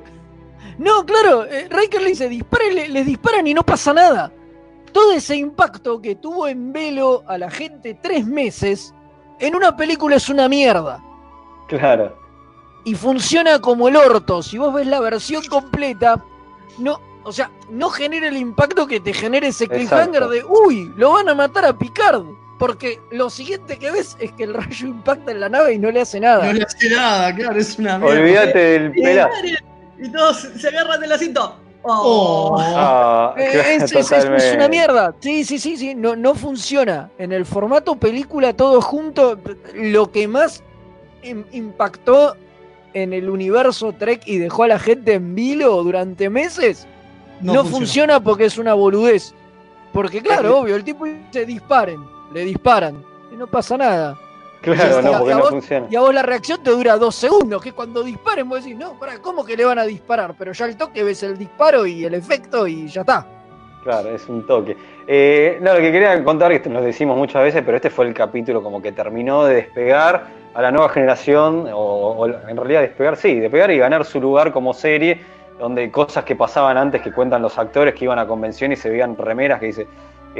No, 0.78 1.04
claro, 1.04 1.44
eh, 1.44 1.66
Riker 1.68 2.00
le 2.00 2.10
dice, 2.10 2.28
dispárenle, 2.28 2.88
les 2.88 3.04
disparan 3.04 3.46
y 3.46 3.54
no 3.54 3.64
pasa 3.64 3.92
nada. 3.92 4.32
Todo 4.92 5.12
ese 5.12 5.36
impacto 5.36 6.00
que 6.00 6.14
tuvo 6.14 6.46
en 6.46 6.72
velo 6.72 7.24
a 7.26 7.36
la 7.36 7.50
gente 7.50 7.98
tres 8.00 8.24
meses, 8.26 8.94
en 9.40 9.56
una 9.56 9.76
película 9.76 10.16
es 10.16 10.28
una 10.28 10.48
mierda. 10.48 11.02
Claro. 11.66 12.16
Y 12.84 12.94
funciona 12.94 13.60
como 13.60 13.88
el 13.88 13.96
orto. 13.96 14.42
Si 14.42 14.56
vos 14.56 14.72
ves 14.72 14.86
la 14.86 15.00
versión 15.00 15.44
completa, 15.46 16.24
no, 16.78 17.00
o 17.24 17.32
sea, 17.32 17.50
no 17.70 17.90
genera 17.90 18.28
el 18.28 18.36
impacto 18.36 18.86
que 18.86 19.00
te 19.00 19.12
genera 19.12 19.48
ese 19.48 19.66
cliffhanger 19.66 20.22
Exacto. 20.22 20.30
de, 20.30 20.44
uy, 20.44 20.92
lo 20.96 21.12
van 21.12 21.28
a 21.28 21.34
matar 21.34 21.66
a 21.66 21.76
Picard. 21.76 22.24
Porque 22.58 22.98
lo 23.12 23.30
siguiente 23.30 23.78
que 23.78 23.90
ves 23.90 24.16
es 24.18 24.32
que 24.32 24.44
el 24.44 24.54
rayo 24.54 24.86
impacta 24.88 25.30
en 25.30 25.40
la 25.40 25.48
nave 25.48 25.74
y 25.74 25.78
no 25.78 25.90
le 25.90 26.00
hace 26.00 26.18
nada. 26.18 26.44
No 26.44 26.52
le 26.52 26.64
hace 26.64 26.90
nada, 26.90 27.34
claro, 27.34 27.58
es 27.58 27.78
una 27.78 27.98
mierda. 27.98 28.20
Olvídate 28.20 28.58
del 28.58 28.92
pela. 28.92 29.30
Y 30.00 30.10
todos 30.10 30.48
se 30.56 30.68
agarran 30.68 31.00
del 31.00 31.12
asiento. 31.12 31.56
Oh. 31.82 32.56
Ah, 32.60 33.34
Eh, 33.38 33.78
claro, 33.88 34.36
es, 34.36 34.54
una 34.54 34.68
mierda. 34.68 35.14
Sí, 35.20 35.44
sí, 35.44 35.58
sí, 35.60 35.76
sí. 35.76 35.94
No, 35.94 36.16
no 36.16 36.34
funciona. 36.34 37.10
En 37.18 37.32
el 37.32 37.46
formato 37.46 37.94
película 37.96 38.52
todo 38.52 38.80
junto, 38.80 39.38
lo 39.74 40.10
que 40.10 40.26
más 40.26 40.62
im- 41.22 41.44
impactó 41.52 42.36
en 42.94 43.12
el 43.12 43.30
universo 43.30 43.92
Trek 43.92 44.22
y 44.26 44.38
dejó 44.38 44.64
a 44.64 44.68
la 44.68 44.78
gente 44.80 45.14
en 45.14 45.34
vilo 45.36 45.82
durante 45.84 46.28
meses, 46.28 46.86
No 47.40 47.52
no, 47.54 47.60
funciona. 47.60 47.76
funciona. 47.78 48.20
porque 48.20 48.44
es 48.46 48.58
una 48.58 48.74
boludez. 48.74 49.32
Porque 49.92 50.20
claro, 50.20 50.58
obvio, 50.58 50.74
el 50.76 50.84
tipo 50.84 51.04
dice 51.06 51.46
disparen, 51.46 52.00
le 52.32 52.44
disparan 52.44 53.02
y 53.32 53.36
no 53.36 53.46
pasa 53.46 53.76
nada. 53.76 54.16
Claro, 54.60 55.00
Y 55.00 55.04
no, 55.04 55.18
porque 55.18 55.34
no 55.34 55.40
vos- 55.40 55.50
funciona. 55.50 55.86
Y 55.88 55.94
a 55.96 56.00
vos 56.00 56.12
la 56.12 56.22
reacción 56.22 56.62
te 56.62 56.70
dura 56.70 56.96
dos 56.96 57.14
segundos, 57.14 57.62
que 57.62 57.72
cuando 57.72 58.02
disparen, 58.02 58.48
vos 58.48 58.64
decís, 58.64 58.76
no, 58.76 58.98
para, 58.98 59.18
¿cómo 59.20 59.44
que 59.44 59.56
le 59.56 59.64
van 59.64 59.78
a 59.78 59.84
disparar? 59.84 60.34
Pero 60.36 60.52
ya 60.52 60.64
al 60.64 60.76
toque 60.76 61.04
ves 61.04 61.22
el 61.22 61.38
disparo 61.38 61.86
y 61.86 62.04
el 62.04 62.14
efecto 62.14 62.66
y 62.66 62.88
ya 62.88 63.02
está. 63.02 63.24
Claro, 63.84 64.08
es 64.10 64.28
un 64.28 64.44
toque. 64.46 64.76
Eh, 65.06 65.58
no, 65.62 65.72
lo 65.74 65.78
que 65.80 65.92
quería 65.92 66.22
contar, 66.24 66.60
que 66.60 66.68
lo 66.68 66.82
decimos 66.82 67.16
muchas 67.16 67.42
veces, 67.44 67.62
pero 67.64 67.76
este 67.76 67.88
fue 67.88 68.06
el 68.06 68.14
capítulo 68.14 68.60
como 68.62 68.82
que 68.82 68.90
terminó 68.92 69.44
de 69.44 69.54
despegar 69.54 70.26
a 70.54 70.60
la 70.60 70.72
nueva 70.72 70.88
generación, 70.88 71.68
o, 71.72 71.78
o 72.18 72.26
en 72.26 72.56
realidad 72.56 72.80
despegar, 72.80 73.16
sí, 73.16 73.38
despegar 73.38 73.70
y 73.70 73.78
ganar 73.78 74.04
su 74.04 74.20
lugar 74.20 74.52
como 74.52 74.74
serie, 74.74 75.20
donde 75.58 75.88
cosas 75.92 76.24
que 76.24 76.34
pasaban 76.34 76.76
antes 76.76 77.00
que 77.00 77.12
cuentan 77.12 77.42
los 77.42 77.56
actores 77.58 77.94
que 77.94 78.04
iban 78.04 78.18
a 78.18 78.26
convención 78.26 78.72
y 78.72 78.76
se 78.76 78.90
veían 78.90 79.16
remeras 79.16 79.60
que 79.60 79.66
dice, 79.66 79.86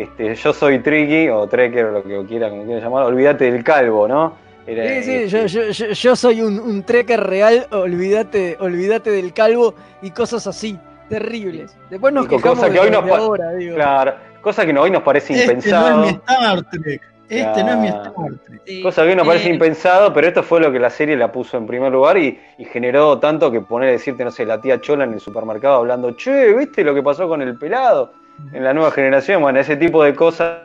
este, 0.02 0.34
yo 0.34 0.52
soy 0.52 0.78
Tricky, 0.80 1.28
o 1.28 1.46
Trekker, 1.46 1.84
o 1.86 1.90
lo 1.92 2.02
que 2.02 2.24
quiera, 2.26 2.48
como 2.50 2.64
quieran 2.64 2.82
llamar, 2.84 3.04
olvídate 3.04 3.50
del 3.50 3.62
calvo, 3.64 4.06
¿no? 4.08 4.34
Era, 4.66 4.86
Sí, 4.86 5.02
sí, 5.02 5.14
este, 5.14 5.28
yo, 5.28 5.46
yo- 5.46 5.70
yo- 5.70 5.92
yo 5.92 6.16
soy 6.16 6.42
un, 6.42 6.60
un 6.60 6.82
trekker 6.82 7.20
real, 7.20 7.66
olvídate, 7.70 8.56
olvídate 8.60 9.10
del 9.10 9.32
calvo 9.32 9.74
y 10.02 10.10
cosas 10.10 10.46
así, 10.46 10.78
terribles. 11.08 11.74
Después 11.88 12.12
nos 12.12 12.26
quejamos 12.28 12.58
cosa 12.58 12.66
que 12.68 12.74
de 12.74 12.80
hoy 12.80 12.90
nos 12.90 13.04
de 13.04 13.12
ahora, 13.14 13.52
digo. 13.52 13.74
Claro, 13.76 14.14
cosa 14.42 14.66
que 14.66 14.78
hoy 14.78 14.90
nos 14.90 15.02
parece 15.02 15.32
Este 15.32 15.46
no 15.46 15.52
impensado. 15.52 16.04
es 16.04 16.12
mi 16.12 16.18
Star 16.18 16.62
Trek. 16.70 17.02
Este 17.30 17.64
no 17.64 17.70
es 17.70 17.76
mi. 17.78 17.86
Star 17.88 18.12
Trek. 18.46 18.82
Cosa 18.82 19.02
que 19.04 19.08
hoy 19.08 19.16
nos 19.16 19.26
parece 19.26 19.48
Eh, 19.48 19.52
impensado, 19.54 20.12
pero 20.12 20.26
esto 20.28 20.42
fue 20.42 20.60
lo 20.60 20.70
que 20.70 20.78
la 20.78 20.90
serie 20.90 21.16
la 21.16 21.32
puso 21.32 21.56
en 21.56 21.66
primer 21.66 21.90
lugar 21.90 22.18
y, 22.18 22.38
y 22.58 22.64
generó 22.66 23.18
tanto 23.18 23.50
que 23.50 23.62
poner 23.62 23.88
a 23.88 23.92
decirte, 23.92 24.22
no 24.22 24.30
sé, 24.30 24.44
la 24.44 24.60
tía 24.60 24.80
Chola 24.82 25.04
en 25.04 25.14
el 25.14 25.20
supermercado 25.20 25.76
hablando, 25.76 26.10
che, 26.12 26.52
¿viste 26.52 26.84
lo 26.84 26.94
que 26.94 27.02
pasó 27.02 27.26
con 27.26 27.40
el 27.40 27.56
pelado? 27.56 28.12
En 28.52 28.64
la 28.64 28.72
nueva 28.72 28.90
generación, 28.90 29.42
bueno, 29.42 29.58
ese 29.60 29.76
tipo 29.76 30.02
de 30.02 30.14
cosas 30.14 30.58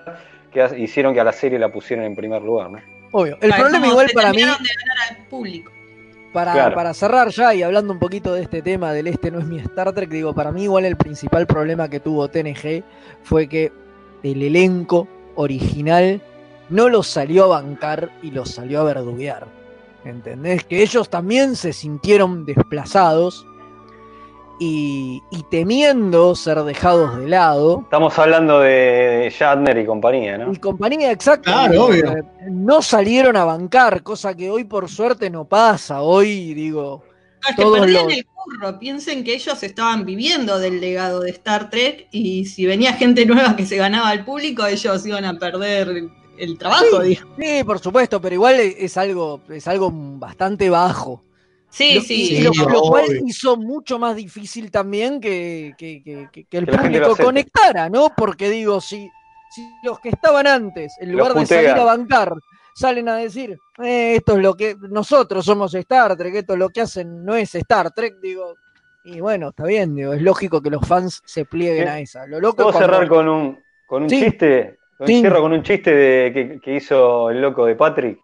que 0.52 0.68
hicieron 0.78 1.14
que 1.14 1.20
a 1.20 1.24
la 1.24 1.32
serie 1.34 1.58
la 1.60 1.72
pusieran 1.72 2.06
en 2.06 2.16
primer 2.16 2.42
lugar, 2.42 2.70
¿no? 2.72 2.80
Obvio. 3.12 3.38
El 3.42 3.54
problema 3.54 3.88
igual 3.88 4.08
para 4.14 4.32
mí, 4.32 4.38
de 4.38 4.46
ganar 4.46 4.58
al 5.10 5.28
público. 5.28 5.72
para, 6.32 6.54
Claro. 6.54 6.76
para 6.76 6.94
cerrar 6.94 7.30
ya 7.30 7.54
y 7.54 7.62
hablando 7.62 7.94
un 7.94 8.00
poquito 8.00 8.34
de 8.34 8.42
este 8.42 8.62
tema 8.64 8.92
del 8.92 9.08
este 9.08 9.30
no 9.30 9.40
es 9.40 9.46
mi 9.46 9.60
Star 9.60 9.92
Trek, 9.94 10.10
digo, 10.10 10.34
para 10.34 10.52
mí 10.52 10.64
igual 10.64 10.86
el 10.86 10.96
principal 10.98 11.46
problema 11.46 11.90
que 11.90 12.00
tuvo 12.00 12.28
TNG 12.28 12.84
fue 13.22 13.48
que 13.48 13.72
el 14.24 14.42
elenco 14.42 15.08
original 15.36 16.22
no 16.70 16.90
los 16.90 17.08
salió 17.08 17.44
a 17.46 17.62
bancar 17.62 18.10
y 18.24 18.32
los 18.32 18.50
salió 18.50 18.82
a 18.82 18.84
verduguear. 18.86 19.46
¿Entendés? 20.06 20.64
Que 20.66 20.82
ellos 20.82 21.10
también 21.10 21.56
se 21.56 21.72
sintieron 21.72 22.46
desplazados 22.46 23.46
y, 24.60 25.22
y 25.32 25.44
temiendo 25.44 26.36
ser 26.36 26.62
dejados 26.64 27.18
de 27.18 27.28
lado. 27.28 27.82
Estamos 27.84 28.18
hablando 28.20 28.60
de 28.60 29.34
Shatner 29.38 29.78
y 29.78 29.86
compañía, 29.86 30.38
¿no? 30.38 30.52
Y 30.54 30.58
compañía 30.58 31.12
exacta. 31.12 31.52
Claro, 31.52 31.72
digo, 31.72 31.86
obvio. 31.86 32.18
eh, 32.18 32.24
No 32.50 32.82
salieron 32.82 33.36
a 33.38 33.46
bancar, 33.46 34.04
cosa 34.04 34.36
que 34.36 34.50
hoy 34.52 34.64
por 34.64 34.90
suerte 34.90 35.30
no 35.30 35.46
pasa. 35.46 36.02
Hoy, 36.02 36.54
digo, 36.54 37.04
No, 37.44 37.50
es 37.50 37.56
que 37.56 37.62
todos 37.62 37.80
perdían 37.80 38.04
los- 38.06 38.14
el 38.18 38.26
curro. 38.26 38.80
Piensen 38.80 39.24
que 39.24 39.34
ellos 39.36 39.64
estaban 39.64 40.06
viviendo 40.06 40.60
del 40.60 40.80
legado 40.82 41.22
de 41.22 41.32
Star 41.32 41.70
Trek 41.70 42.08
y 42.12 42.46
si 42.46 42.66
venía 42.66 42.94
gente 42.94 43.26
nueva 43.26 43.56
que 43.56 43.66
se 43.66 43.78
ganaba 43.78 44.10
al 44.10 44.24
público, 44.26 44.66
ellos 44.66 45.06
iban 45.06 45.26
a 45.26 45.38
perder 45.40 46.10
el 46.38 46.58
trabajo. 46.58 47.04
Sí, 47.04 47.20
sí, 47.40 47.64
por 47.64 47.80
supuesto, 47.80 48.20
pero 48.22 48.36
igual 48.36 48.56
es 48.60 48.98
algo, 48.98 49.42
es 49.50 49.68
algo 49.68 49.92
bastante 49.94 50.70
bajo. 50.70 51.24
Sí, 51.74 51.96
Lo- 51.96 52.02
sí. 52.02 52.36
y 52.36 52.42
lo, 52.44 52.54
Sí, 52.54 52.60
lo 52.72 52.82
cual 52.82 53.06
hizo 53.26 53.58
mucho 53.58 53.98
más 53.98 54.16
difícil 54.16 54.70
también 54.70 55.20
que, 55.20 55.74
que- 55.76 56.04
que- 56.04 56.30
que- 56.32 56.44
que 56.46 56.58
el 56.58 56.68
público 56.68 57.16
conectara, 57.16 57.90
¿no? 57.90 58.12
Porque 58.16 58.48
digo, 58.50 58.80
si, 58.80 59.10
si 59.50 59.62
los 59.84 60.00
que 60.00 60.10
estaban 60.10 60.46
antes, 60.46 60.94
en 61.00 61.12
lugar 61.12 61.34
de 61.34 61.46
salir 61.48 61.70
a 61.72 61.84
bancar, 61.84 62.32
salen 62.76 63.10
a 63.10 63.16
decir, 63.16 63.58
"Eh, 63.84 64.16
esto 64.18 64.34
es 64.38 64.44
lo 64.44 64.54
que 64.56 64.76
nosotros 64.90 65.44
somos 65.46 65.74
Star 65.74 66.16
Trek, 66.16 66.36
esto 66.36 66.54
es 66.54 66.60
lo 66.60 66.70
que 66.70 66.82
hacen, 66.82 67.26
no 67.26 67.36
es 67.36 67.56
Star 67.56 67.90
Trek, 67.92 68.16
digo. 68.22 68.54
Y 69.06 69.20
bueno, 69.20 69.50
está 69.50 69.66
bien, 69.66 69.96
digo, 69.96 70.14
es 70.14 70.22
lógico 70.22 70.62
que 70.62 70.70
los 70.70 70.88
fans 70.88 71.22
se 71.26 71.44
plieguen 71.46 71.86
Sí. 71.86 71.90
a 71.90 72.00
esa. 72.00 72.28
Lo 72.28 72.40
loco 72.40 72.58
¿Puedo 72.58 72.72
cuando- 72.72 72.88
cerrar 72.94 73.08
con 73.10 73.28
un, 73.28 73.60
con 73.88 74.04
un 74.04 74.10
Sí. 74.12 74.20
chiste? 74.24 74.78
Con- 74.98 75.08
Sí. 75.08 75.20
Cierro 75.22 75.42
con 75.42 75.54
un 75.54 75.64
chiste 75.64 75.94
de, 75.94 76.32
que, 76.34 76.60
que 76.62 76.76
hizo 76.76 77.32
el 77.32 77.42
loco 77.42 77.66
de 77.66 77.76
Patrick. 77.76 78.20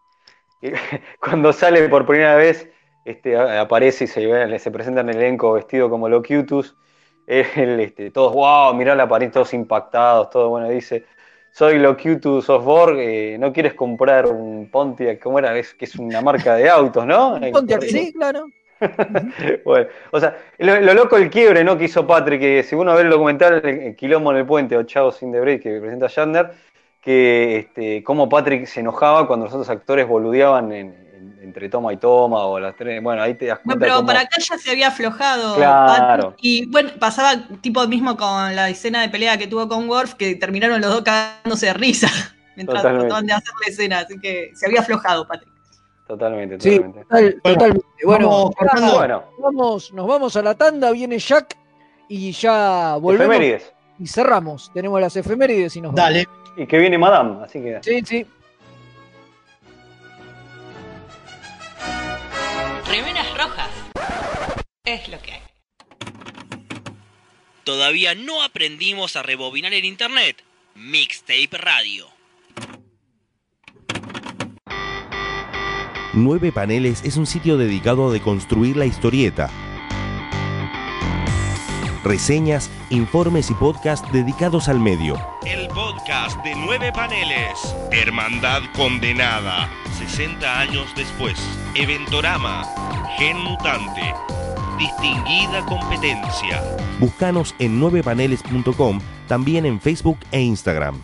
Cuando 1.19 1.51
sale 1.53 1.87
por 1.89 2.05
primera 2.05 2.35
vez, 2.35 2.69
este, 3.09 3.37
aparece 3.37 4.05
y 4.05 4.07
se, 4.07 4.25
ve- 4.25 4.59
se 4.59 4.71
presenta 4.71 5.01
en 5.01 5.09
el 5.09 5.17
elenco 5.17 5.53
vestido 5.53 5.89
como 5.89 6.07
Locutus. 6.09 6.75
Él, 7.27 7.79
este, 7.79 8.09
todos, 8.11 8.33
wow, 8.33 8.73
mirá 8.73 8.95
la 8.95 9.03
apariencia, 9.03 9.33
todos 9.41 9.53
impactados, 9.53 10.29
todo 10.31 10.49
bueno, 10.49 10.67
dice, 10.69 11.05
soy 11.51 11.77
Locutus 11.77 12.49
of 12.49 12.65
Borg, 12.65 12.97
eh, 12.99 13.37
¿no 13.39 13.53
quieres 13.53 13.75
comprar 13.75 14.25
un 14.27 14.69
Pontiac? 14.71 15.19
¿Cómo 15.19 15.37
era? 15.39 15.55
Es, 15.57 15.73
que 15.75 15.85
es 15.85 15.95
una 15.95 16.21
marca 16.21 16.55
de 16.55 16.69
autos, 16.69 17.05
¿no? 17.05 17.39
Pontiac, 17.53 17.83
sí, 17.83 18.13
claro. 18.13 18.47
Bueno, 19.65 19.87
o 20.11 20.19
sea, 20.19 20.37
lo, 20.57 20.79
lo 20.79 20.93
loco 20.93 21.17
el 21.17 21.29
quiebre, 21.29 21.63
¿no? 21.63 21.77
Que 21.77 21.85
hizo 21.85 22.07
Patrick, 22.07 22.39
que 22.39 22.63
si 22.63 22.75
uno 22.75 22.95
ve 22.95 23.01
el 23.01 23.09
documental 23.09 23.61
el, 23.63 23.79
el 23.79 23.95
Quilombo 23.95 24.31
en 24.31 24.37
el 24.37 24.45
Puente 24.45 24.77
o 24.77 24.83
Chao 24.83 25.11
sin 25.11 25.31
the 25.31 25.39
Break 25.39 25.61
que 25.61 25.79
presenta 25.79 26.07
Shatner, 26.07 26.51
que 27.01 27.57
este, 27.57 28.03
cómo 28.03 28.27
Patrick 28.29 28.65
se 28.65 28.79
enojaba 28.81 29.27
cuando 29.27 29.45
los 29.45 29.53
otros 29.53 29.69
actores 29.69 30.07
boludeaban 30.07 30.71
en- 30.71 31.08
entre 31.41 31.69
toma 31.69 31.93
y 31.93 31.97
toma 31.97 32.45
o 32.45 32.59
las 32.59 32.75
tres. 32.75 33.01
Bueno, 33.01 33.21
ahí 33.21 33.33
te 33.35 33.45
das 33.45 33.59
No, 33.59 33.63
cuenta. 33.65 33.79
pero 33.85 33.95
cómo- 33.97 34.07
para 34.07 34.21
acá 34.21 34.37
ya 34.39 34.57
se 34.57 34.71
había 34.71 34.87
aflojado. 34.89 35.55
Claro. 35.55 36.35
Y 36.41 36.65
bueno, 36.67 36.89
pasaba 36.99 37.33
tipo 37.61 37.85
mismo 37.87 38.17
con 38.17 38.55
la 38.55 38.69
escena 38.69 39.01
de 39.01 39.09
pelea 39.09 39.37
que 39.37 39.47
tuvo 39.47 39.67
con 39.67 39.89
Worf, 39.89 40.15
que 40.15 40.35
terminaron 40.35 40.81
los 40.81 40.89
dos 40.91 41.01
cagándose 41.03 41.67
de 41.67 41.73
risa 41.73 42.07
mientras 42.55 42.77
Totalmente. 42.81 43.07
trataban 43.07 43.25
de 43.27 43.33
hacer 43.33 43.53
la 43.65 43.71
escena. 43.71 43.99
Así 43.99 44.19
que 44.19 44.51
se 44.53 44.65
había 44.65 44.81
aflojado, 44.81 45.27
Patrick. 45.27 45.49
Totalmente, 46.07 46.59
Sí, 46.59 46.77
totalmente. 46.77 47.03
total- 47.03 47.41
totalmente. 47.43 47.85
Bueno, 48.03 48.29
vamos, 48.29 48.51
ya 48.59 48.67
Fernando. 48.71 48.97
Bueno, 48.97 49.23
vamos, 49.39 49.93
nos 49.93 50.07
vamos 50.07 50.35
a 50.35 50.41
la 50.41 50.55
tanda, 50.55 50.91
viene 50.91 51.19
Jack 51.19 51.55
y 52.07 52.31
ya 52.31 52.95
volvemos. 52.99 53.27
efemérides. 53.35 53.73
Y 53.99 54.07
cerramos. 54.07 54.71
Tenemos 54.73 54.99
las 54.99 55.15
efemérides 55.15 55.75
y 55.75 55.81
nos 55.81 55.93
vamos. 55.93 56.03
Dale. 56.03 56.27
Y 56.57 56.65
que 56.65 56.79
viene 56.79 56.97
Madame, 56.97 57.43
así 57.45 57.61
que. 57.61 57.79
Sí, 57.83 58.01
sí. 58.03 58.25
Remeras 62.89 63.37
rojas. 63.37 63.69
Es 64.83 65.07
lo 65.09 65.21
que 65.21 65.33
hay. 65.33 65.41
Todavía 67.63 68.15
no 68.15 68.41
aprendimos 68.41 69.15
a 69.15 69.21
rebobinar 69.21 69.73
el 69.73 69.85
internet. 69.85 70.43
Mixtape 70.73 71.49
Radio. 71.51 72.07
Nueve 76.13 76.51
Paneles 76.51 77.03
es 77.03 77.17
un 77.17 77.27
sitio 77.27 77.57
dedicado 77.57 78.09
a 78.09 78.11
deconstruir 78.11 78.75
la 78.75 78.87
historieta. 78.87 79.51
Reseñas, 82.09 82.69
informes 82.89 83.49
y 83.51 83.53
podcasts 83.53 84.11
dedicados 84.11 84.67
al 84.67 84.79
medio. 84.79 85.15
El 85.45 85.67
podcast 85.67 86.43
de 86.43 86.55
nueve 86.55 86.91
paneles. 86.91 87.75
Hermandad 87.91 88.63
condenada. 88.75 89.69
60 89.95 90.59
años 90.59 90.87
después. 90.95 91.37
Eventorama. 91.75 92.65
Gen 93.19 93.37
mutante. 93.37 94.15
Distinguida 94.79 95.63
competencia. 95.67 96.63
Búscanos 96.99 97.53
en 97.59 97.79
9paneles.com, 97.79 98.99
también 99.27 99.67
en 99.67 99.79
Facebook 99.79 100.17
e 100.31 100.41
Instagram. 100.41 100.99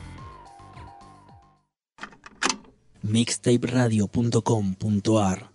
Mixtaperadio.com.ar 3.04 5.55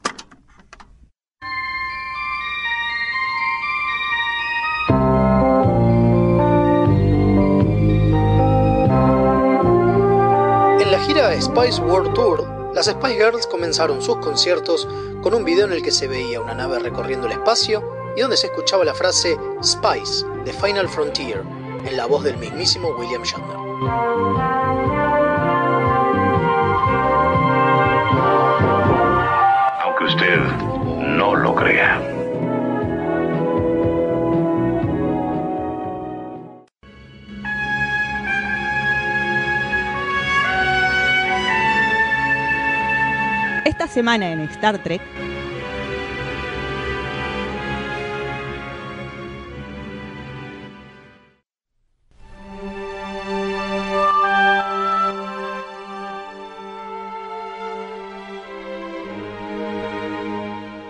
Spice 11.60 11.82
World 11.82 12.14
Tour, 12.14 12.72
las 12.74 12.86
Spice 12.86 13.16
Girls 13.16 13.46
comenzaron 13.46 14.00
sus 14.00 14.16
conciertos 14.16 14.88
con 15.20 15.34
un 15.34 15.44
video 15.44 15.66
en 15.66 15.72
el 15.72 15.82
que 15.82 15.90
se 15.90 16.08
veía 16.08 16.40
una 16.40 16.54
nave 16.54 16.78
recorriendo 16.78 17.26
el 17.26 17.34
espacio 17.34 17.84
y 18.16 18.22
donde 18.22 18.38
se 18.38 18.46
escuchaba 18.46 18.82
la 18.82 18.94
frase 18.94 19.36
Spice, 19.62 20.24
The 20.46 20.54
Final 20.54 20.88
Frontier, 20.88 21.42
en 21.84 21.96
la 21.98 22.06
voz 22.06 22.24
del 22.24 22.38
mismísimo 22.38 22.88
William 22.98 23.22
Shatner. 23.24 23.58
Usted 30.06 30.40
no 30.98 31.36
lo 31.36 31.54
crea. 31.54 32.09
Esta 43.80 43.94
semana 43.94 44.30
en 44.30 44.40
Star 44.40 44.82
Trek, 44.82 45.00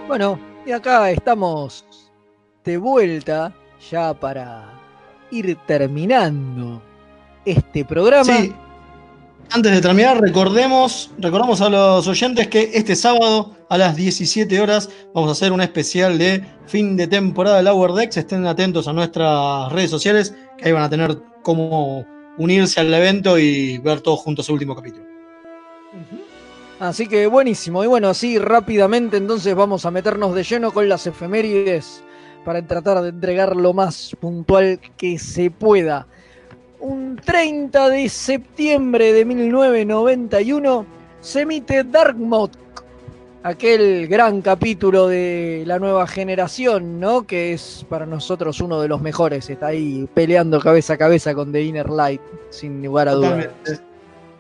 Bueno, 0.09 0.41
y 0.67 0.73
acá 0.73 1.13
estamos 1.13 2.11
de 2.65 2.77
vuelta 2.77 3.55
ya 3.89 4.13
para 4.15 4.69
ir 5.31 5.57
terminando 5.65 6.83
este 7.45 7.85
programa. 7.85 8.25
Sí. 8.25 8.53
Antes 9.53 9.73
de 9.73 9.81
terminar, 9.81 10.21
recordemos, 10.21 11.11
recordamos 11.19 11.61
a 11.61 11.69
los 11.69 12.07
oyentes 12.07 12.47
que 12.49 12.71
este 12.75 12.95
sábado 12.95 13.57
a 13.69 13.79
las 13.79 13.97
17 13.97 14.61
horas 14.61 14.91
vamos 15.13 15.29
a 15.29 15.33
hacer 15.33 15.51
un 15.53 15.61
especial 15.61 16.19
de 16.19 16.45
fin 16.67 16.97
de 16.97 17.09
temporada 17.09 17.57
de 17.57 17.65
Lower 17.65 17.93
Decks. 17.93 18.17
Estén 18.19 18.47
atentos 18.47 18.87
a 18.87 18.93
nuestras 18.93 19.73
redes 19.73 19.91
sociales, 19.91 20.35
que 20.57 20.67
ahí 20.67 20.73
van 20.73 20.85
a 20.85 20.91
tener 20.91 21.19
cómo 21.43 22.07
unirse 22.39 22.81
al 22.81 22.95
evento 22.95 23.39
y 23.39 23.79
ver 23.79 24.01
todos 24.01 24.21
juntos 24.21 24.49
el 24.49 24.55
último 24.55 24.77
capítulo. 24.77 25.05
Así 26.79 27.07
que 27.09 27.27
buenísimo. 27.27 27.85
Y 27.85 27.87
bueno, 27.87 28.09
así 28.09 28.39
rápidamente 28.39 29.17
entonces 29.17 29.55
vamos 29.55 29.85
a 29.85 29.91
meternos 29.91 30.35
de 30.35 30.45
lleno 30.45 30.73
con 30.73 30.89
las 30.89 31.07
efemérides 31.07 32.03
para 32.45 32.67
tratar 32.67 33.03
de 33.03 33.11
entregar 33.11 33.55
lo 33.55 33.75
más 33.75 34.17
puntual 34.19 34.81
que 34.97 35.19
se 35.19 35.51
pueda. 35.51 36.07
Un 36.81 37.17
30 37.17 37.91
de 37.91 38.09
septiembre 38.09 39.13
de 39.13 39.25
1991 39.27 40.87
se 41.21 41.43
emite 41.43 41.85
Dark 41.85 42.17
Mode, 42.17 42.53
aquel 43.43 44.09
gran 44.09 44.41
capítulo 44.41 45.07
de 45.07 45.65
la 45.67 45.79
nueva 45.79 46.07
generación, 46.07 46.99
¿no? 46.99 47.27
Que 47.27 47.53
es 47.53 47.85
para 47.89 48.07
nosotros 48.07 48.61
uno 48.63 48.81
de 48.81 48.89
los 48.89 49.03
mejores. 49.03 49.51
Está 49.51 49.69
ahí 49.69 50.09
peleando 50.15 50.59
cabeza 50.59 50.95
a 50.95 50.97
cabeza 50.97 51.35
con 51.35 51.53
The 51.53 51.63
Inner 51.63 51.91
Light, 51.91 52.23
sin 52.49 52.83
lugar 52.83 53.09
a 53.09 53.13
dudas. 53.13 53.49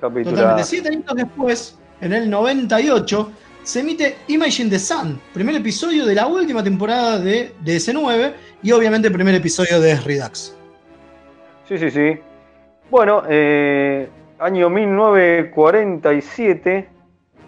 Totalmente. 0.00 0.64
Siete 0.64 0.88
años 0.88 1.04
después, 1.14 1.78
en 2.00 2.14
el 2.14 2.30
98, 2.30 3.30
se 3.62 3.80
emite 3.80 4.16
Imagine 4.28 4.70
the 4.70 4.78
Sun, 4.78 5.20
primer 5.34 5.56
episodio 5.56 6.06
de 6.06 6.14
la 6.14 6.26
última 6.26 6.64
temporada 6.64 7.18
de 7.18 7.52
DS9 7.62 8.32
y 8.62 8.72
obviamente 8.72 9.10
primer 9.10 9.34
episodio 9.34 9.78
de 9.78 9.96
Redux. 9.96 10.54
Sí, 11.68 11.76
sí, 11.76 11.90
sí. 11.90 12.18
Bueno, 12.90 13.22
eh, 13.28 14.08
año 14.38 14.70
1947, 14.70 16.88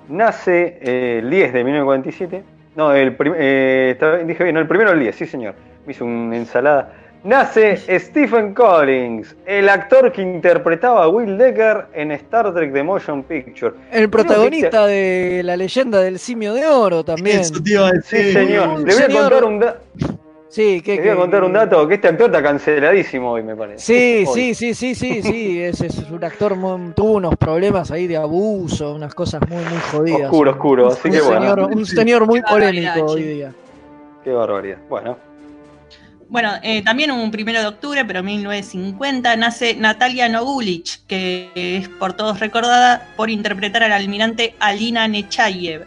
nace 0.08 0.78
eh, 0.80 1.18
el 1.22 1.30
10 1.30 1.52
de 1.52 1.64
1947. 1.64 2.42
No, 2.76 2.92
el 2.92 3.16
eh, 3.36 3.96
dije 4.24 4.44
bien, 4.44 4.54
no, 4.54 4.60
el 4.60 4.68
primero 4.68 4.92
el 4.92 5.00
10, 5.00 5.14
sí 5.16 5.26
señor. 5.26 5.54
Me 5.84 5.92
hizo 5.92 6.04
una 6.04 6.36
ensalada. 6.36 6.92
Nace 7.24 7.76
Stephen 8.00 8.52
Collins, 8.52 9.36
el 9.46 9.68
actor 9.68 10.10
que 10.10 10.22
interpretaba 10.22 11.04
a 11.04 11.08
Will 11.08 11.38
Decker 11.38 11.86
en 11.94 12.10
Star 12.12 12.52
Trek 12.52 12.72
The 12.72 12.82
Motion 12.82 13.22
Picture. 13.22 13.74
El 13.92 14.10
protagonista 14.10 14.86
de 14.88 15.42
la 15.44 15.56
leyenda 15.56 16.00
del 16.00 16.18
simio 16.18 16.52
de 16.52 16.66
oro 16.66 17.04
también. 17.04 17.38
Eso. 17.40 17.54
Sí, 18.04 18.32
señor. 18.32 18.80
Le 18.80 18.94
voy 18.94 19.02
a 19.02 19.06
contar 19.20 19.44
un, 19.44 19.60
da- 19.60 19.76
Sí, 20.52 20.82
que, 20.82 20.96
le 20.96 21.00
voy 21.00 21.08
a 21.08 21.12
que- 21.14 21.18
contar 21.18 21.44
un 21.44 21.52
dato, 21.54 21.88
que 21.88 21.94
este 21.94 22.08
actor 22.08 22.26
está 22.26 22.42
canceladísimo 22.42 23.30
hoy, 23.32 23.42
me 23.42 23.56
parece. 23.56 23.78
Sí, 23.78 24.24
Hoy. 24.28 24.54
sí, 24.54 24.74
sí, 24.74 24.74
sí, 24.74 24.94
sí, 24.94 25.22
sí. 25.22 25.62
Es, 25.62 25.80
es 25.80 25.96
un 26.10 26.22
actor 26.22 26.56
muy- 26.56 26.92
tuvo 26.92 27.12
unos 27.12 27.36
problemas 27.36 27.90
ahí 27.90 28.06
de 28.06 28.18
abuso, 28.18 28.94
unas 28.94 29.14
cosas 29.14 29.40
muy, 29.48 29.64
muy 29.64 29.78
jodidas. 29.90 30.24
Oscuro, 30.24 30.50
oscuro, 30.50 30.88
así 30.88 31.08
un 31.08 31.14
que 31.14 31.20
bueno. 31.22 31.40
señor, 31.40 31.60
un 31.72 31.86
señor 31.86 32.26
muy 32.26 32.42
polémico 32.42 33.02
hoy 33.06 33.22
día. 33.22 33.52
Qué 34.22 34.30
barbaridad. 34.30 34.76
Bueno. 34.90 35.16
Bueno, 36.28 36.50
eh, 36.62 36.82
también 36.82 37.10
un 37.10 37.30
primero 37.30 37.60
de 37.60 37.66
octubre, 37.66 38.04
pero 38.04 38.22
1950, 38.22 39.36
nace 39.36 39.74
Natalia 39.74 40.28
Nogulich, 40.28 41.00
que 41.06 41.50
es 41.54 41.88
por 41.88 42.12
todos 42.14 42.40
recordada 42.40 43.06
por 43.16 43.28
interpretar 43.30 43.82
al 43.82 43.92
almirante 43.92 44.54
Alina 44.60 45.08
Nechayev, 45.08 45.84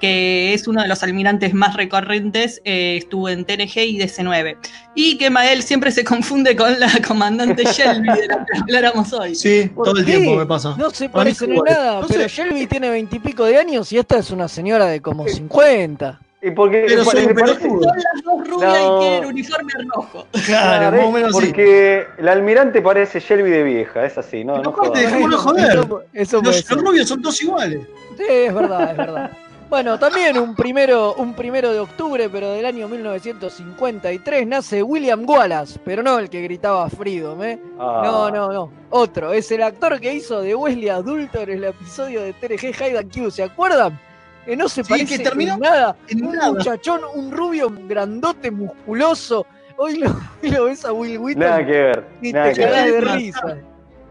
que 0.00 0.52
es 0.54 0.66
uno 0.68 0.82
de 0.82 0.88
los 0.88 1.02
almirantes 1.02 1.54
más 1.54 1.74
recurrentes, 1.76 2.60
eh, 2.64 2.96
estuvo 2.98 3.28
en 3.28 3.44
TNG 3.44 3.76
y 3.78 3.98
DC9. 3.98 4.56
Y 4.94 5.18
que 5.18 5.30
Mael 5.30 5.62
siempre 5.62 5.90
se 5.90 6.04
confunde 6.04 6.54
con 6.56 6.78
la 6.78 6.90
comandante 7.06 7.64
Shelby 7.72 8.08
de 8.08 8.26
la 8.28 8.44
que 8.44 8.58
habláramos 8.60 9.12
hoy. 9.12 9.34
Sí, 9.34 9.70
¿Por 9.74 9.86
todo 9.86 9.98
el 9.98 10.04
qué? 10.04 10.16
tiempo 10.18 10.36
me 10.36 10.46
pasa. 10.46 10.74
No 10.76 10.90
se 10.90 11.08
parecen 11.08 11.52
en 11.52 11.62
nada, 11.64 12.00
No 12.00 12.06
pero 12.06 12.28
sé. 12.28 12.42
Shelby 12.42 12.66
tiene 12.66 12.90
veintipico 12.90 13.44
de 13.44 13.58
años 13.58 13.92
y 13.92 13.98
esta 13.98 14.18
es 14.18 14.30
una 14.30 14.48
señora 14.48 14.86
de 14.86 15.00
como 15.00 15.26
50. 15.26 16.20
¿Y 16.42 16.50
porque 16.50 16.84
Pero 16.86 17.02
son. 17.02 17.14
Son 17.16 17.34
las 17.34 18.22
dos 18.24 18.48
rubias 18.48 18.72
No. 18.78 18.96
y 18.96 19.08
tienen 19.08 19.24
uniforme 19.30 19.72
rojo. 19.94 20.26
Claro, 20.46 20.96
más 20.96 21.06
o 21.06 21.10
menos 21.10 21.36
así. 21.36 21.46
Porque 21.46 22.06
el 22.18 22.28
almirante 22.28 22.82
parece 22.82 23.18
Shelby 23.20 23.50
de 23.50 23.62
vieja, 23.64 24.04
es 24.04 24.16
así, 24.18 24.44
¿no? 24.44 24.62
no 24.62 24.74
dejémonos 24.94 25.40
joder. 25.40 25.78
Eso, 26.12 26.42
eso 26.42 26.42
los 26.42 26.82
rubios 26.84 27.08
son 27.08 27.22
todos 27.22 27.42
iguales. 27.42 27.80
Sí, 28.16 28.24
es 28.28 28.54
verdad, 28.54 28.90
es 28.90 28.96
verdad. 28.96 29.30
Bueno, 29.68 29.98
también 29.98 30.38
un 30.38 30.54
primero, 30.54 31.14
un 31.14 31.34
primero 31.34 31.72
de 31.72 31.80
octubre, 31.80 32.28
pero 32.30 32.52
del 32.52 32.64
año 32.66 32.86
1953, 32.88 34.46
nace 34.46 34.80
William 34.80 35.28
Wallace, 35.28 35.80
pero 35.84 36.04
no 36.04 36.20
el 36.20 36.30
que 36.30 36.40
gritaba 36.42 36.88
Freedom, 36.88 37.42
¿eh? 37.42 37.58
Ah. 37.78 38.02
No, 38.04 38.30
no, 38.30 38.52
no. 38.52 38.70
Otro. 38.90 39.32
Es 39.32 39.50
el 39.50 39.62
actor 39.64 39.98
que 39.98 40.14
hizo 40.14 40.40
de 40.40 40.54
Wesley 40.54 40.88
adulto 40.88 41.40
en 41.40 41.50
el 41.50 41.64
episodio 41.64 42.22
de 42.22 42.32
TNG 42.34 42.66
Hide 42.80 43.08
Q. 43.12 43.30
¿Se 43.32 43.42
acuerdan? 43.42 43.98
Que 44.44 44.56
no 44.56 44.68
se 44.68 44.84
Sí, 44.84 44.88
parece 44.90 45.18
que 45.18 45.24
terminó 45.24 45.54
en 45.54 45.60
nada. 45.60 45.96
en 46.06 46.24
un 46.24 46.32
nada. 46.36 46.52
muchachón, 46.52 47.00
un 47.14 47.32
rubio 47.32 47.68
grandote, 47.88 48.52
musculoso. 48.52 49.44
Hoy 49.76 49.98
lo, 49.98 50.10
hoy 50.44 50.50
lo 50.50 50.64
ves 50.66 50.84
a 50.84 50.92
Will 50.92 51.18
Wheaton 51.18 51.40
Nada 51.42 51.66
que 51.66 51.72
ver. 51.72 52.06
y 52.22 52.32
Nada 52.32 52.48
te 52.52 52.54
que 52.60 52.66
ver. 52.66 52.92
de 52.92 53.00
risa. 53.00 53.56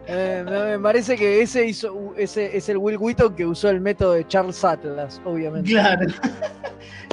Eh, 0.08 0.44
me 0.46 0.80
parece 0.80 1.16
que 1.16 1.42
ese 1.42 1.66
hizo 1.66 2.14
ese 2.16 2.56
es 2.56 2.70
el 2.70 2.78
Will 2.78 2.98
Wheaton 2.98 3.36
que 3.36 3.46
usó 3.46 3.70
el 3.70 3.82
método 3.82 4.14
de 4.14 4.28
Charles 4.28 4.64
Atlas, 4.64 5.22
obviamente. 5.26 5.72
Claro. 5.72 6.06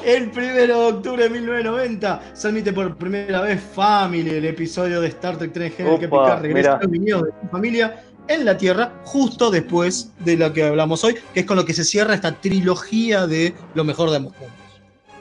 El 0.04 0.32
primero 0.32 0.80
de 0.80 0.96
octubre 0.96 1.22
de 1.22 1.30
1990 1.30 2.22
se 2.32 2.48
admite 2.48 2.72
por 2.72 2.96
primera 2.96 3.42
vez 3.42 3.60
Family, 3.60 4.30
el 4.30 4.44
episodio 4.46 5.00
de 5.00 5.06
Star 5.08 5.36
Trek 5.36 5.52
3 5.52 5.78
en 5.78 5.86
el 5.86 6.00
que 6.00 6.08
Picard 6.08 6.42
regresa 6.42 6.70
mirá. 6.70 6.74
a 6.74 6.82
los 6.82 6.90
viñedos 6.90 7.22
de 7.22 7.30
su 7.40 7.48
familia 7.48 8.02
en 8.26 8.44
la 8.44 8.56
Tierra, 8.56 8.92
justo 9.04 9.48
después 9.48 10.12
de 10.18 10.36
lo 10.36 10.52
que 10.52 10.64
hablamos 10.64 11.04
hoy, 11.04 11.14
que 11.32 11.40
es 11.40 11.46
con 11.46 11.56
lo 11.56 11.64
que 11.64 11.72
se 11.72 11.84
cierra 11.84 12.14
esta 12.14 12.32
trilogía 12.32 13.28
de 13.28 13.54
lo 13.74 13.84
mejor 13.84 14.10
de 14.10 14.16
ambos 14.16 14.32
mundos. 14.40 14.56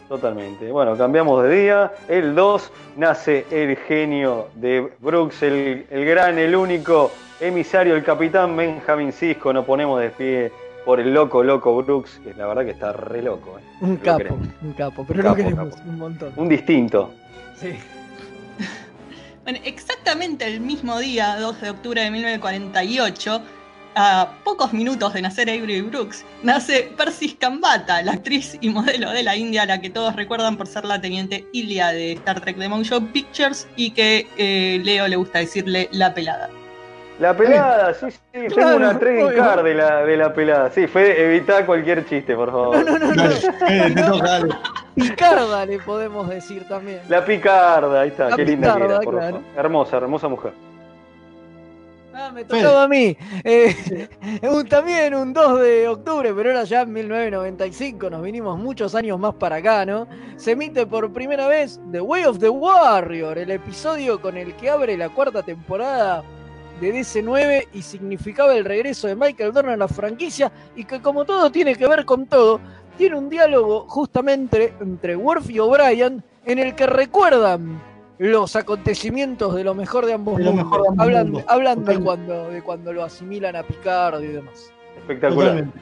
Totalmente. 0.10 0.72
Bueno, 0.72 0.98
cambiamos 0.98 1.44
de 1.44 1.62
día. 1.62 1.94
El 2.10 2.34
2 2.34 2.72
nace 2.98 3.46
el 3.52 3.78
genio 3.78 4.50
de 4.56 4.92
Brooks, 5.00 5.44
el, 5.44 5.86
el 5.90 6.06
gran, 6.06 6.40
el 6.40 6.56
único 6.56 7.12
emisario, 7.42 7.96
el 7.96 8.04
capitán 8.04 8.56
Benjamin 8.56 9.12
Cisco. 9.12 9.52
Nos 9.52 9.66
ponemos 9.66 10.00
de 10.00 10.10
pie 10.12 10.52
por 10.86 11.00
el 11.00 11.14
loco, 11.14 11.44
loco 11.44 11.82
Brooks, 11.84 12.22
que 12.24 12.34
la 12.34 12.48
verdad 12.48 12.64
que 12.64 12.72
está 12.72 12.94
re 12.94 13.22
loco. 13.22 13.60
¿eh? 13.60 13.64
Un 13.82 13.98
capo, 13.98 14.38
un 14.62 14.74
capo, 14.74 15.06
pero 15.08 15.24
Capo, 15.24 15.30
lo 15.30 15.44
queremos 15.44 15.76
capo. 15.76 15.90
un 15.90 15.98
montón. 15.98 16.34
Un 16.38 16.48
distinto. 16.50 17.12
Sí. 17.56 17.74
Bueno, 19.44 19.58
exactamente 19.66 20.46
el 20.46 20.60
mismo 20.62 21.00
día, 21.00 21.36
2 21.40 21.62
de 21.62 21.70
octubre 21.72 22.00
de 22.04 22.12
1948, 22.12 23.42
a 23.96 24.34
pocos 24.44 24.72
minutos 24.72 25.16
de 25.16 25.24
nacer 25.24 25.50
Avery 25.50 25.82
Brooks, 25.82 26.24
nace 26.44 26.92
Persis 26.96 27.34
Kambata, 27.40 28.04
la 28.04 28.12
actriz 28.12 28.56
y 28.62 28.70
modelo 28.70 29.10
de 29.10 29.24
la 29.24 29.36
India, 29.36 29.64
a 29.64 29.66
la 29.66 29.82
que 29.82 29.90
todos 29.90 30.16
recuerdan 30.16 30.58
por 30.58 30.68
ser 30.68 30.86
la 30.86 31.02
teniente 31.02 31.48
Ilia 31.54 31.88
de 31.88 32.12
Star 32.14 32.40
Trek 32.40 32.60
The 32.60 32.70
Motion 32.70 33.08
Pictures 33.08 33.68
y 33.76 33.90
que 33.90 34.28
eh, 34.38 34.80
Leo 34.84 35.08
le 35.08 35.16
gusta 35.16 35.40
decirle 35.40 35.90
la 35.92 36.14
pelada. 36.14 36.48
La 37.22 37.38
pelada, 37.38 37.94
sí, 37.94 38.10
sí, 38.10 38.20
tengo 38.32 38.48
Claro, 38.56 38.78
una 38.78 38.98
trading 39.00 39.24
obvio. 39.26 39.38
card 39.38 39.64
de 39.64 39.74
la, 39.76 40.04
de 40.04 40.18
la 40.18 40.34
pelada. 40.34 40.72
Sí, 40.72 40.88
fue 40.88 41.24
evitar 41.24 41.66
cualquier 41.68 42.04
chiste, 42.08 42.36
por 42.36 42.50
favor. 42.52 42.84
No, 42.84 42.98
no, 42.98 43.14
no, 43.14 43.14
no. 43.14 43.32
Eh, 43.70 43.92
te 43.96 44.02
toca, 44.02 44.26
dale. 44.28 44.56
Picarda 44.96 45.66
le 45.68 45.78
podemos 45.80 46.28
decir 46.28 46.68
también. 46.68 47.00
La 47.10 47.24
picarda, 47.24 48.02
ahí 48.02 48.10
está, 48.10 48.30
La 48.30 48.36
qué 48.36 48.44
linda 48.46 48.76
que 48.76 48.84
era, 48.86 49.00
por 49.02 49.14
claro. 49.14 49.36
favor. 49.36 49.42
Hermosa, 49.56 49.98
hermosa 49.98 50.28
mujer. 50.30 50.54
Ah, 52.14 52.30
me 52.34 52.44
tocaba 52.44 52.84
a 52.84 52.88
mí. 52.88 53.16
Eh, 53.44 54.10
un- 54.42 54.68
también 54.68 55.14
un 55.16 55.32
2 55.32 55.60
de 55.62 55.88
octubre, 55.88 56.34
pero 56.34 56.50
era 56.52 56.64
ya 56.64 56.82
en 56.82 56.92
1995, 56.92 58.10
nos 58.10 58.22
vinimos 58.24 58.58
muchos 58.60 58.96
años 58.96 59.18
más 59.20 59.36
para 59.36 59.58
acá, 59.58 59.86
¿no? 59.86 60.08
Se 60.36 60.52
emite 60.52 60.86
por 60.88 61.14
primera 61.14 61.48
vez 61.48 61.80
The 61.92 62.02
Way 62.02 62.26
of 62.26 62.40
the 62.40 62.50
Warrior, 62.50 63.38
el 63.38 63.52
episodio 63.52 64.20
con 64.20 64.38
el 64.38 64.56
que 64.56 64.70
abre 64.72 64.98
la 64.98 65.10
cuarta 65.10 65.42
temporada 65.44 66.24
de 66.82 66.94
DC9 66.94 67.68
y 67.74 67.82
significaba 67.84 68.56
el 68.56 68.66
regreso 68.66 69.08
de 69.08 69.16
Michael 69.16 69.54
Dorn 69.54 69.70
a 69.70 69.78
la 69.78 69.88
franquicia 69.88 70.52
y 70.76 70.84
que 70.84 71.00
como 71.02 71.24
todo 71.24 71.52
tiene 71.52 71.76
que 71.76 71.88
ver 71.88 72.04
con 72.06 72.26
todo, 72.26 72.60
tiene 72.98 73.18
un 73.18 73.30
diálogo 73.30 73.86
justamente 73.88 74.74
entre 74.82 75.16
Worf 75.16 75.50
y 75.50 75.60
O'Brien 75.60 76.24
en 76.46 76.60
el 76.60 76.76
que 76.76 76.88
recuerdan 76.88 77.80
los 78.18 78.56
acontecimientos 78.56 79.56
de 79.56 79.64
lo 79.64 79.74
mejor 79.76 80.06
de 80.06 80.14
ambos 80.14 80.38
De 80.38 80.44
mundos. 80.44 80.66
mejor 80.66 80.82
de 80.82 80.88
ambos 80.90 81.04
hablan 81.06 81.26
mundos, 81.32 81.44
hablan 81.48 81.80
de, 81.86 81.94
totalmente. 81.94 82.06
cuando, 82.06 82.50
de 82.50 82.62
cuando 82.62 82.94
lo 82.94 83.04
asimilan 83.04 83.56
a 83.56 83.64
Picard 83.64 84.22
y 84.24 84.28
demás. 84.28 84.72
Espectacular. 84.98 85.50
Totalmente. 85.52 85.80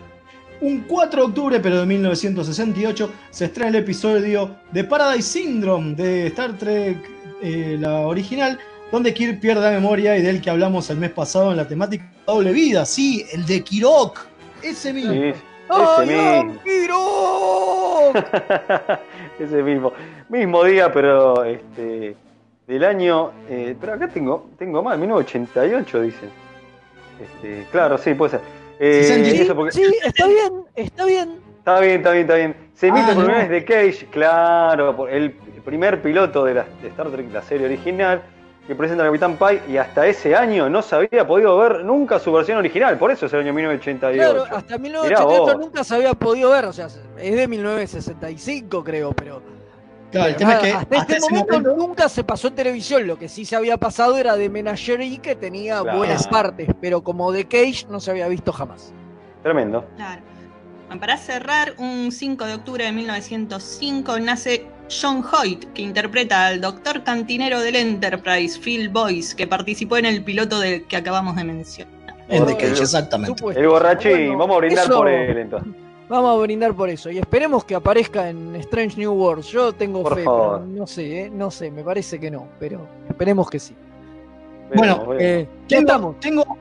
Un 0.61 0.81
4 0.81 1.21
de 1.21 1.27
octubre, 1.27 1.59
pero 1.61 1.79
de 1.79 1.85
1968, 1.85 3.09
se 3.29 3.45
estrena 3.45 3.69
el 3.69 3.75
episodio 3.75 4.57
de 4.73 4.83
Paradise 4.83 5.39
Syndrome 5.39 5.95
de 5.95 6.27
Star 6.27 6.57
Trek, 6.57 6.97
eh, 7.41 7.77
la 7.79 7.99
original, 8.01 8.59
donde 8.91 9.13
Kirk 9.13 9.39
pierde 9.39 9.61
la 9.61 9.71
memoria 9.71 10.17
y 10.17 10.21
del 10.21 10.41
que 10.41 10.49
hablamos 10.49 10.89
el 10.89 10.97
mes 10.97 11.11
pasado 11.11 11.51
en 11.51 11.57
la 11.57 11.67
temática 11.67 12.05
doble 12.25 12.51
vida. 12.51 12.85
Sí, 12.85 13.25
el 13.33 13.45
de 13.45 13.63
Kirok. 13.63 14.19
Ese 14.61 14.91
mismo. 14.93 15.13
Sí, 15.13 15.33
¡Ay, 15.69 16.09
ese 16.09 16.43
mismo. 16.43 16.61
Kirok! 16.63 18.15
Ese 19.39 19.63
mismo. 19.63 19.93
Mismo 20.29 20.63
día, 20.63 20.91
pero 20.91 21.43
este 21.45 22.15
del 22.67 22.83
año. 22.83 23.31
eh, 23.49 23.75
pero 23.79 23.93
acá 23.93 24.07
tengo, 24.07 24.49
tengo 24.57 24.83
mal, 24.83 24.97
1988 24.99 26.01
dicen. 26.01 26.29
Este, 27.21 27.65
claro, 27.71 27.97
sí, 27.97 28.13
puede 28.13 28.31
ser. 28.31 28.41
Eh, 28.79 29.03
Sí, 29.33 29.41
eso 29.41 29.55
porque- 29.55 29.71
sí, 29.71 29.83
está 30.03 30.27
bien, 30.27 30.51
está 30.75 31.05
bien. 31.05 31.39
Está 31.59 31.79
bien, 31.79 31.95
está 31.97 32.11
bien, 32.11 32.21
está 32.23 32.35
bien. 32.35 32.55
Se 32.73 32.87
emite 32.87 33.03
Ah, 33.11 33.13
por 33.13 33.15
no. 33.17 33.23
primera 33.25 33.47
vez 33.47 33.49
de 33.49 33.65
Cage, 33.65 34.07
claro, 34.09 35.07
el 35.07 35.31
primer 35.65 36.01
piloto 36.01 36.45
de, 36.45 36.53
la, 36.55 36.65
de 36.81 36.87
Star 36.87 37.09
Trek, 37.09 37.31
la 37.31 37.41
serie 37.41 37.65
original, 37.67 38.21
que 38.69 38.75
presenta 38.75 39.03
al 39.03 39.09
Capitán 39.09 39.35
Pike, 39.35 39.63
y 39.71 39.77
hasta 39.77 40.05
ese 40.05 40.35
año 40.35 40.69
no 40.69 40.83
se 40.83 40.95
había 40.95 41.25
podido 41.25 41.57
ver 41.57 41.83
nunca 41.83 42.19
su 42.19 42.31
versión 42.31 42.59
original, 42.59 42.99
por 42.99 43.09
eso 43.09 43.25
es 43.25 43.33
el 43.33 43.39
año 43.39 43.51
1988. 43.51 44.31
Claro, 44.45 44.55
hasta 44.55 44.77
Mirá 44.77 44.99
1988 45.01 45.41
vos. 45.43 45.57
nunca 45.65 45.83
se 45.83 45.95
había 45.95 46.13
podido 46.13 46.51
ver, 46.51 46.65
o 46.65 46.71
sea, 46.73 46.85
es 46.85 47.35
de 47.35 47.47
1965 47.47 48.83
creo, 48.83 49.11
pero 49.13 49.41
Claro, 50.11 50.27
el 50.29 50.35
pero 50.35 50.37
tema 50.37 50.53
es 50.53 50.59
que 50.59 50.67
hasta, 50.67 50.79
hasta 50.81 50.95
este 50.97 51.13
ese 51.17 51.29
momento 51.31 51.53
momento- 51.61 51.75
nunca 51.87 52.09
se 52.09 52.23
pasó 52.23 52.47
en 52.49 52.55
televisión, 52.55 53.07
lo 53.07 53.17
que 53.17 53.27
sí 53.27 53.43
se 53.43 53.55
había 53.55 53.77
pasado 53.77 54.17
era 54.19 54.35
de 54.35 54.49
Menagerie 54.49 55.17
que 55.17 55.35
tenía 55.35 55.81
Claro. 55.81 55.97
buenas 55.97 56.27
partes, 56.27 56.69
pero 56.79 57.01
como 57.01 57.31
de 57.31 57.45
Cage 57.45 57.87
no 57.89 57.99
se 57.99 58.11
había 58.11 58.27
visto 58.27 58.51
jamás. 58.53 58.93
Tremendo. 59.41 59.83
Claro. 59.95 60.21
Bueno, 60.89 61.01
para 61.01 61.17
cerrar, 61.17 61.75
un 61.77 62.11
5 62.11 62.45
de 62.45 62.53
octubre 62.55 62.83
de 62.83 62.91
1905 62.91 64.19
nace 64.21 64.65
John 64.89 65.23
Hoyt, 65.23 65.65
que 65.73 65.83
interpreta 65.83 66.47
al 66.47 66.61
doctor 66.61 67.03
cantinero 67.03 67.59
del 67.61 67.75
Enterprise, 67.75 68.59
Phil 68.59 68.89
Boyce, 68.89 69.35
que 69.35 69.45
participó 69.45 69.97
en 69.97 70.05
el 70.07 70.23
piloto 70.23 70.59
del 70.59 70.85
que 70.87 70.97
acabamos 70.97 71.35
de 71.35 71.43
mencionar. 71.43 71.93
Cage, 72.27 72.65
el- 72.65 72.71
exactamente. 72.81 73.37
Supuesto. 73.37 73.61
El 73.61 73.67
borrachín, 73.67 74.11
Bueno, 74.11 74.37
vamos 74.39 74.55
a 74.55 74.59
brindar 74.59 74.85
eso- 74.85 74.97
por 74.97 75.07
él 75.09 75.37
entonces. 75.37 75.73
Vamos 76.09 76.35
a 76.39 76.41
brindar 76.41 76.73
por 76.73 76.89
eso 76.89 77.11
y 77.11 77.19
esperemos 77.19 77.63
que 77.65 77.75
aparezca 77.75 78.29
en 78.29 78.55
Strange 78.55 78.97
New 78.97 79.11
Worlds. 79.13 79.47
Yo 79.49 79.73
tengo 79.73 80.01
Por 80.01 80.15
fe, 80.15 80.23
favor. 80.23 80.61
pero 80.61 80.65
no 80.65 80.87
sé, 80.87 81.21
¿eh? 81.25 81.29
no 81.29 81.51
sé, 81.51 81.69
me 81.69 81.83
parece 81.83 82.19
que 82.19 82.31
no, 82.31 82.47
pero 82.59 82.87
esperemos 83.07 83.47
que 83.47 83.59
sí. 83.59 83.75
Bueno, 84.73 85.05
veremos. 85.05 85.17
Eh, 85.21 85.47
ya 85.67 85.77
Tengo, 85.77 85.81
estamos. 85.91 86.19
tengo, 86.19 86.57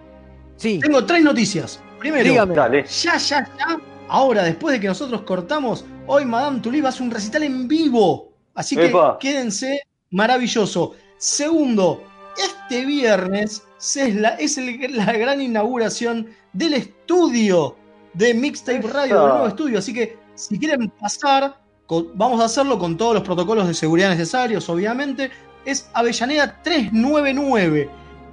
Sí, 0.56 0.80
tengo 0.80 1.02
tres 1.04 1.22
noticias. 1.22 1.80
Primero, 1.98 2.24
dígame. 2.28 2.54
Dale. 2.54 2.84
ya, 2.84 3.16
ya, 3.16 3.48
ya. 3.58 3.78
Ahora, 4.08 4.42
después 4.42 4.72
de 4.74 4.80
que 4.80 4.86
nosotros 4.88 5.22
cortamos, 5.22 5.84
hoy 6.06 6.24
Madame 6.24 6.60
Tulip 6.60 6.84
hace 6.86 7.02
un 7.02 7.10
recital 7.10 7.42
en 7.42 7.68
vivo. 7.68 8.32
Así 8.54 8.74
que 8.76 8.86
Epa. 8.86 9.18
quédense, 9.20 9.82
maravilloso. 10.10 10.94
Segundo, 11.18 12.02
este 12.36 12.84
viernes 12.86 13.62
es, 13.94 14.14
la, 14.14 14.30
es 14.30 14.56
el- 14.58 14.96
la 14.96 15.12
gran 15.12 15.40
inauguración 15.40 16.28
del 16.52 16.74
estudio 16.74 17.76
de 18.14 18.34
Mixtape. 18.34 18.82
Radio, 18.82 19.20
del 19.20 19.28
nuevo 19.28 19.48
estudio. 19.48 19.78
Así 19.78 19.92
que 19.92 20.16
si 20.34 20.58
quieren 20.58 20.88
pasar, 21.00 21.60
con- 21.86 22.08
vamos 22.14 22.40
a 22.40 22.44
hacerlo 22.46 22.78
con 22.78 22.96
todos 22.96 23.14
los 23.14 23.22
protocolos 23.22 23.68
de 23.68 23.74
seguridad 23.74 24.10
necesarios, 24.10 24.68
obviamente. 24.68 25.30
Es 25.64 25.88
Avellaneda 25.92 26.60
399. 26.62 27.90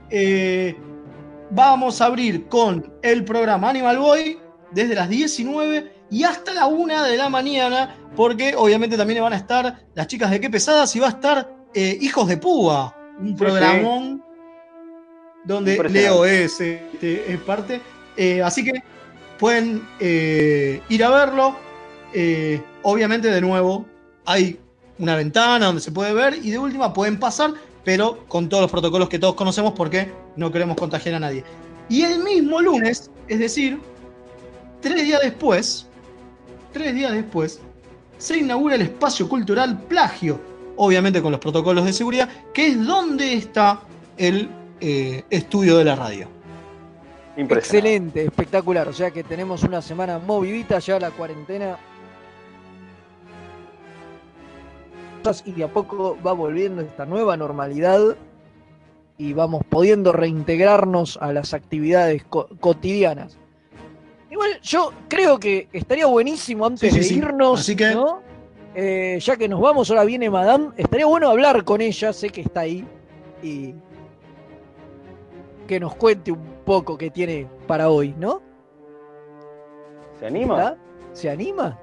Eh, 0.09 0.76
vamos 1.51 1.99
a 2.01 2.05
abrir 2.05 2.47
con 2.47 2.93
el 3.01 3.26
programa 3.26 3.69
Animal 3.69 3.97
Boy 3.97 4.39
desde 4.76 4.93
las 4.93 5.09
19 5.09 5.91
y 6.11 6.23
hasta 6.23 6.53
la 6.53 6.67
1 6.67 7.03
de 7.03 7.17
la 7.17 7.30
mañana, 7.30 7.95
porque 8.15 8.53
obviamente 8.55 8.97
también 8.97 9.23
van 9.23 9.34
a 9.34 9.38
estar 9.38 9.80
las 9.95 10.07
chicas 10.07 10.30
de 10.30 10.41
Qué 10.41 10.49
Pesadas 10.49 10.93
y 10.95 10.99
va 10.99 11.07
a 11.07 11.11
estar 11.11 11.49
eh, 11.73 11.97
Hijos 12.01 12.28
de 12.28 12.38
Púa, 12.38 12.95
un 13.17 13.30
Sí, 13.30 13.34
programón 13.36 14.23
donde. 15.45 15.82
Leo 15.89 16.26
es, 16.26 16.59
este, 16.59 17.34
es 17.34 17.39
parte. 17.39 17.82
Eh, 18.17 18.41
así 18.43 18.65
que 18.65 18.73
pueden 19.39 19.82
eh, 19.99 20.82
ir 20.89 21.03
a 21.03 21.09
verlo. 21.09 21.55
Obviamente, 22.84 23.30
de 23.30 23.41
nuevo, 23.41 23.86
hay 24.26 24.57
una 24.99 25.15
ventana 25.15 25.65
donde 25.65 25.82
se 25.82 25.91
puede 25.91 26.13
ver 26.13 26.38
y 26.41 26.51
de 26.51 26.59
última 26.59 26.93
pueden 26.93 27.19
pasar, 27.19 27.53
pero 27.84 28.26
con 28.28 28.47
todos 28.47 28.61
los 28.61 28.71
protocolos 28.71 29.09
que 29.09 29.19
todos 29.19 29.36
conocemos 29.36 29.73
porque 29.73 30.11
no 30.38 30.51
queremos 30.51 30.78
contagiar 30.78 31.15
a 31.15 31.19
nadie. 31.19 31.43
Y 31.89 32.03
el 32.03 32.23
mismo 32.23 32.61
lunes, 32.61 33.11
es 33.28 33.39
decir, 33.39 33.80
tres 34.86 35.04
días 35.04 35.20
después, 35.24 35.88
tres 36.72 36.94
días 36.94 37.12
después, 37.12 37.60
se 38.20 38.38
inaugura 38.38 38.76
el 38.76 38.84
espacio 38.84 39.28
cultural 39.28 39.80
Plagio, 39.90 40.40
obviamente 40.76 41.24
con 41.24 41.32
los 41.32 41.42
protocolos 41.42 41.86
de 41.86 41.92
seguridad, 41.92 42.30
que 42.54 42.68
es 42.68 42.86
donde 42.86 43.34
está 43.34 43.80
el 44.16 44.48
eh, 44.80 45.24
estudio 45.32 45.78
de 45.78 45.86
la 45.86 45.96
radio. 45.96 46.28
Excelente, 47.36 48.26
espectacular. 48.26 48.88
O 48.88 48.94
sea 48.94 49.10
que 49.10 49.24
tenemos 49.24 49.64
una 49.64 49.82
semana 49.82 50.20
movidita 50.20 50.78
ya 50.78 51.00
la 51.00 51.10
cuarentena. 51.10 51.78
Y 55.46 55.54
de 55.54 55.64
a 55.64 55.68
poco 55.68 56.16
va 56.24 56.34
volviendo 56.34 56.84
esta 56.84 57.08
nueva 57.08 57.36
normalidad 57.36 58.16
y 59.18 59.34
vamos 59.34 59.64
pudiendo 59.68 60.12
reintegrarnos 60.12 61.18
a 61.20 61.34
las 61.34 61.56
actividades 61.56 62.24
co- 62.26 62.48
cotidianas. 62.60 63.40
Igual 64.36 64.60
yo 64.62 64.92
creo 65.08 65.40
que 65.40 65.70
estaría 65.72 66.08
buenísimo 66.08 66.66
antes 66.66 66.82
Sí, 66.82 66.90
sí, 66.92 66.98
de 66.98 67.04
sí. 67.06 67.16
irnos, 67.20 67.62
Así 67.62 67.74
que- 67.74 67.92
¿no? 67.96 68.20
Eh, 68.76 69.18
ya 69.22 69.38
que 69.38 69.48
nos 69.48 69.62
vamos, 69.62 69.90
ahora 69.90 70.04
viene 70.04 70.30
Madame, 70.30 70.72
estaría 70.76 71.06
bueno 71.06 71.30
hablar 71.30 71.64
con 71.64 71.80
ella, 71.80 72.12
sé 72.12 72.30
que 72.30 72.42
está 72.42 72.60
ahí, 72.60 72.86
y 73.42 73.74
que 75.66 75.80
nos 75.80 75.96
cuente 75.96 76.34
un 76.34 76.44
poco 76.66 76.98
qué 76.98 77.10
tiene 77.10 77.48
para 77.66 77.88
hoy, 77.90 78.14
¿no? 78.20 78.42
¿Se 80.20 80.26
anima? 80.28 80.56
¿Está? 80.58 80.78
¿Se 81.14 81.30
anima? 81.30 81.80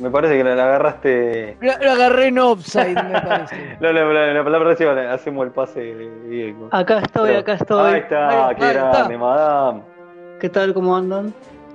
Me 0.00 0.10
parece 0.10 0.36
que 0.38 0.44
la, 0.44 0.54
la 0.54 0.64
agarraste. 0.64 1.56
Lo, 1.60 1.72
lo 1.78 1.90
agarré 1.92 2.26
en 2.28 2.38
offside, 2.38 2.94
me 2.94 3.20
parece. 3.20 3.76
La, 3.80 3.92
la, 3.92 4.04
la, 4.04 4.32
la 4.32 4.44
palabra 4.44 4.70
recién 4.70 4.88
hacemos 4.98 5.44
el 5.46 5.52
pase 5.52 5.80
Diego. 6.28 6.68
Acá 6.72 7.00
estoy, 7.00 7.28
Pero- 7.28 7.40
acá 7.40 7.52
estoy. 7.54 7.92
Ahí 7.94 8.00
está, 8.00 8.48
Ahí- 8.48 8.56
qué 8.56 8.64
ahí 8.64 8.70
está. 8.76 8.90
grande, 8.90 9.18
madame. 9.18 9.82
¿Qué 10.40 10.48
tal? 10.48 10.72
¿Cómo 10.74 10.96
andan? 10.96 11.34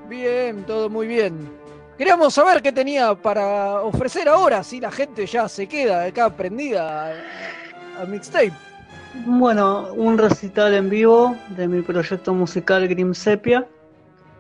Bien, 0.09 0.63
todo 0.65 0.89
muy 0.89 1.07
bien. 1.07 1.49
Queríamos 1.97 2.33
saber 2.33 2.61
qué 2.61 2.71
tenía 2.71 3.13
para 3.15 3.81
ofrecer 3.81 4.27
ahora, 4.27 4.63
si 4.63 4.79
la 4.81 4.91
gente 4.91 5.25
ya 5.25 5.47
se 5.47 5.67
queda 5.67 6.03
acá 6.05 6.29
prendida 6.29 7.07
a, 7.07 8.01
a 8.01 8.05
mixtape. 8.05 8.51
Bueno, 9.25 9.87
un 9.95 10.17
recital 10.17 10.73
en 10.73 10.89
vivo 10.89 11.35
de 11.49 11.67
mi 11.69 11.81
proyecto 11.83 12.33
musical 12.33 12.85
Grim 12.87 13.13
Sepia, 13.13 13.65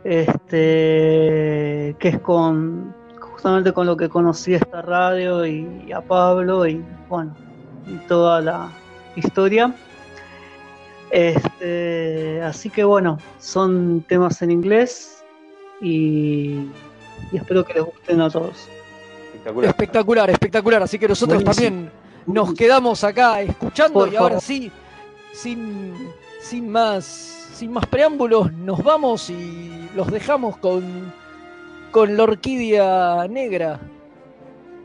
este, 0.03 1.95
que 1.99 2.09
es 2.09 2.19
con 2.19 2.93
justamente 3.35 3.73
con 3.73 3.85
lo 3.85 3.97
que 3.97 4.07
conocí 4.07 4.53
esta 4.53 4.81
radio 4.81 5.45
y 5.45 5.91
a 5.91 5.99
Pablo 5.99 6.65
y 6.65 6.81
bueno, 7.09 7.35
y 7.85 7.97
toda 8.07 8.39
la 8.39 8.69
historia. 9.17 9.75
Este, 11.11 12.41
así 12.41 12.69
que 12.69 12.85
bueno, 12.85 13.19
son 13.37 14.05
temas 14.07 14.41
en 14.41 14.51
inglés 14.51 15.21
y, 15.81 16.69
y 17.31 17.37
espero 17.37 17.65
que 17.65 17.73
les 17.73 17.83
gusten 17.83 18.21
a 18.21 18.29
todos. 18.29 18.69
Espectacular. 19.25 19.69
Espectacular, 19.69 20.29
espectacular. 20.29 20.83
Así 20.83 20.97
que 20.97 21.07
nosotros 21.09 21.43
Buenísimo. 21.43 21.67
también 21.67 21.91
nos 22.25 22.53
quedamos 22.53 23.03
acá 23.03 23.41
escuchando 23.41 23.99
Por 23.99 24.13
y 24.13 24.15
ahora 24.15 24.39
sí, 24.39 24.71
sin, 25.33 25.93
sin 26.39 26.69
más, 26.69 27.03
sin 27.53 27.69
más 27.73 27.85
preámbulos, 27.85 28.53
nos 28.53 28.81
vamos 28.81 29.29
y 29.29 29.89
los 29.93 30.09
dejamos 30.09 30.57
con, 30.57 31.13
con 31.95 32.17
la 32.17 32.23
orquídea 32.23 33.25
negra 33.29 33.79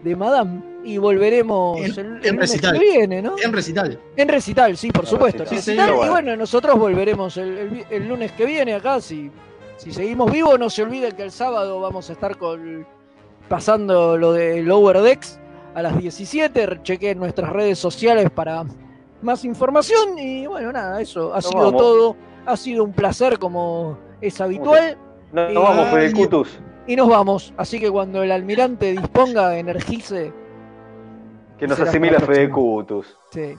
de 0.04 0.14
Madame 0.14 0.62
y 0.84 0.96
volveremos 0.96 1.76
En- 1.80 1.84
el, 1.86 1.98
en 1.98 2.06
lunes 2.36 2.38
recital. 2.38 2.72
que 2.72 2.78
viene, 2.78 3.20
¿no? 3.20 3.34
En 3.42 3.52
recital. 3.52 3.98
En 4.16 4.28
recital, 4.28 4.76
sí, 4.76 4.92
por 4.92 5.02
En 5.06 5.10
supuesto. 5.10 5.38
recital. 5.42 5.60
Sí, 5.62 5.70
recital, 5.72 5.88
señor. 5.88 6.06
y 6.06 6.08
bueno, 6.08 6.36
nosotros 6.36 6.78
volveremos 6.78 7.36
el, 7.36 7.58
el 7.58 7.68
vi- 7.70 7.84
el 7.90 8.06
lunes 8.08 8.30
que 8.30 8.46
viene 8.46 8.74
acá. 8.74 9.00
Si, 9.00 9.28
si 9.76 9.90
seguimos 9.92 10.30
vivos, 10.30 10.56
no 10.56 10.70
se 10.70 10.84
olviden 10.84 11.10
que 11.16 11.24
el 11.24 11.32
sábado 11.32 11.80
vamos 11.80 12.08
a 12.10 12.12
estar 12.12 12.38
con, 12.38 12.86
pasando 13.48 14.16
lo 14.16 14.32
de 14.32 14.62
Lower 14.62 15.00
Decks 15.02 15.40
a 15.74 15.82
las 15.82 15.98
17. 15.98 16.78
Chequen 16.84 17.18
nuestras 17.18 17.50
redes 17.52 17.76
sociales 17.80 18.30
para 18.30 18.64
más 19.20 19.44
información. 19.44 20.16
Y 20.16 20.46
bueno, 20.46 20.70
nada, 20.70 21.00
eso 21.00 21.32
ha 21.32 21.38
Nos 21.38 21.46
sido 21.48 21.60
vamos. 21.64 21.82
todo. 21.82 22.16
Ha 22.46 22.56
sido 22.56 22.84
un 22.84 22.92
placer 22.92 23.40
como 23.40 23.98
es 24.20 24.40
habitual. 24.40 24.96
No, 25.32 25.50
Y- 25.50 25.54
nos 25.54 25.62
vamos, 25.64 25.88
Fede 25.88 26.12
Cutus. 26.12 26.58
Y 26.90 26.96
nos 26.96 27.08
vamos. 27.08 27.54
Así 27.56 27.78
que 27.78 27.88
cuando 27.88 28.20
el 28.24 28.32
almirante 28.32 28.90
disponga, 28.90 29.56
energice. 29.56 30.32
Que 31.56 31.68
nos 31.68 31.78
asimila 31.78 32.18
Fede. 32.18 32.50
Cutus. 32.50 33.16
Sí. 33.30 33.56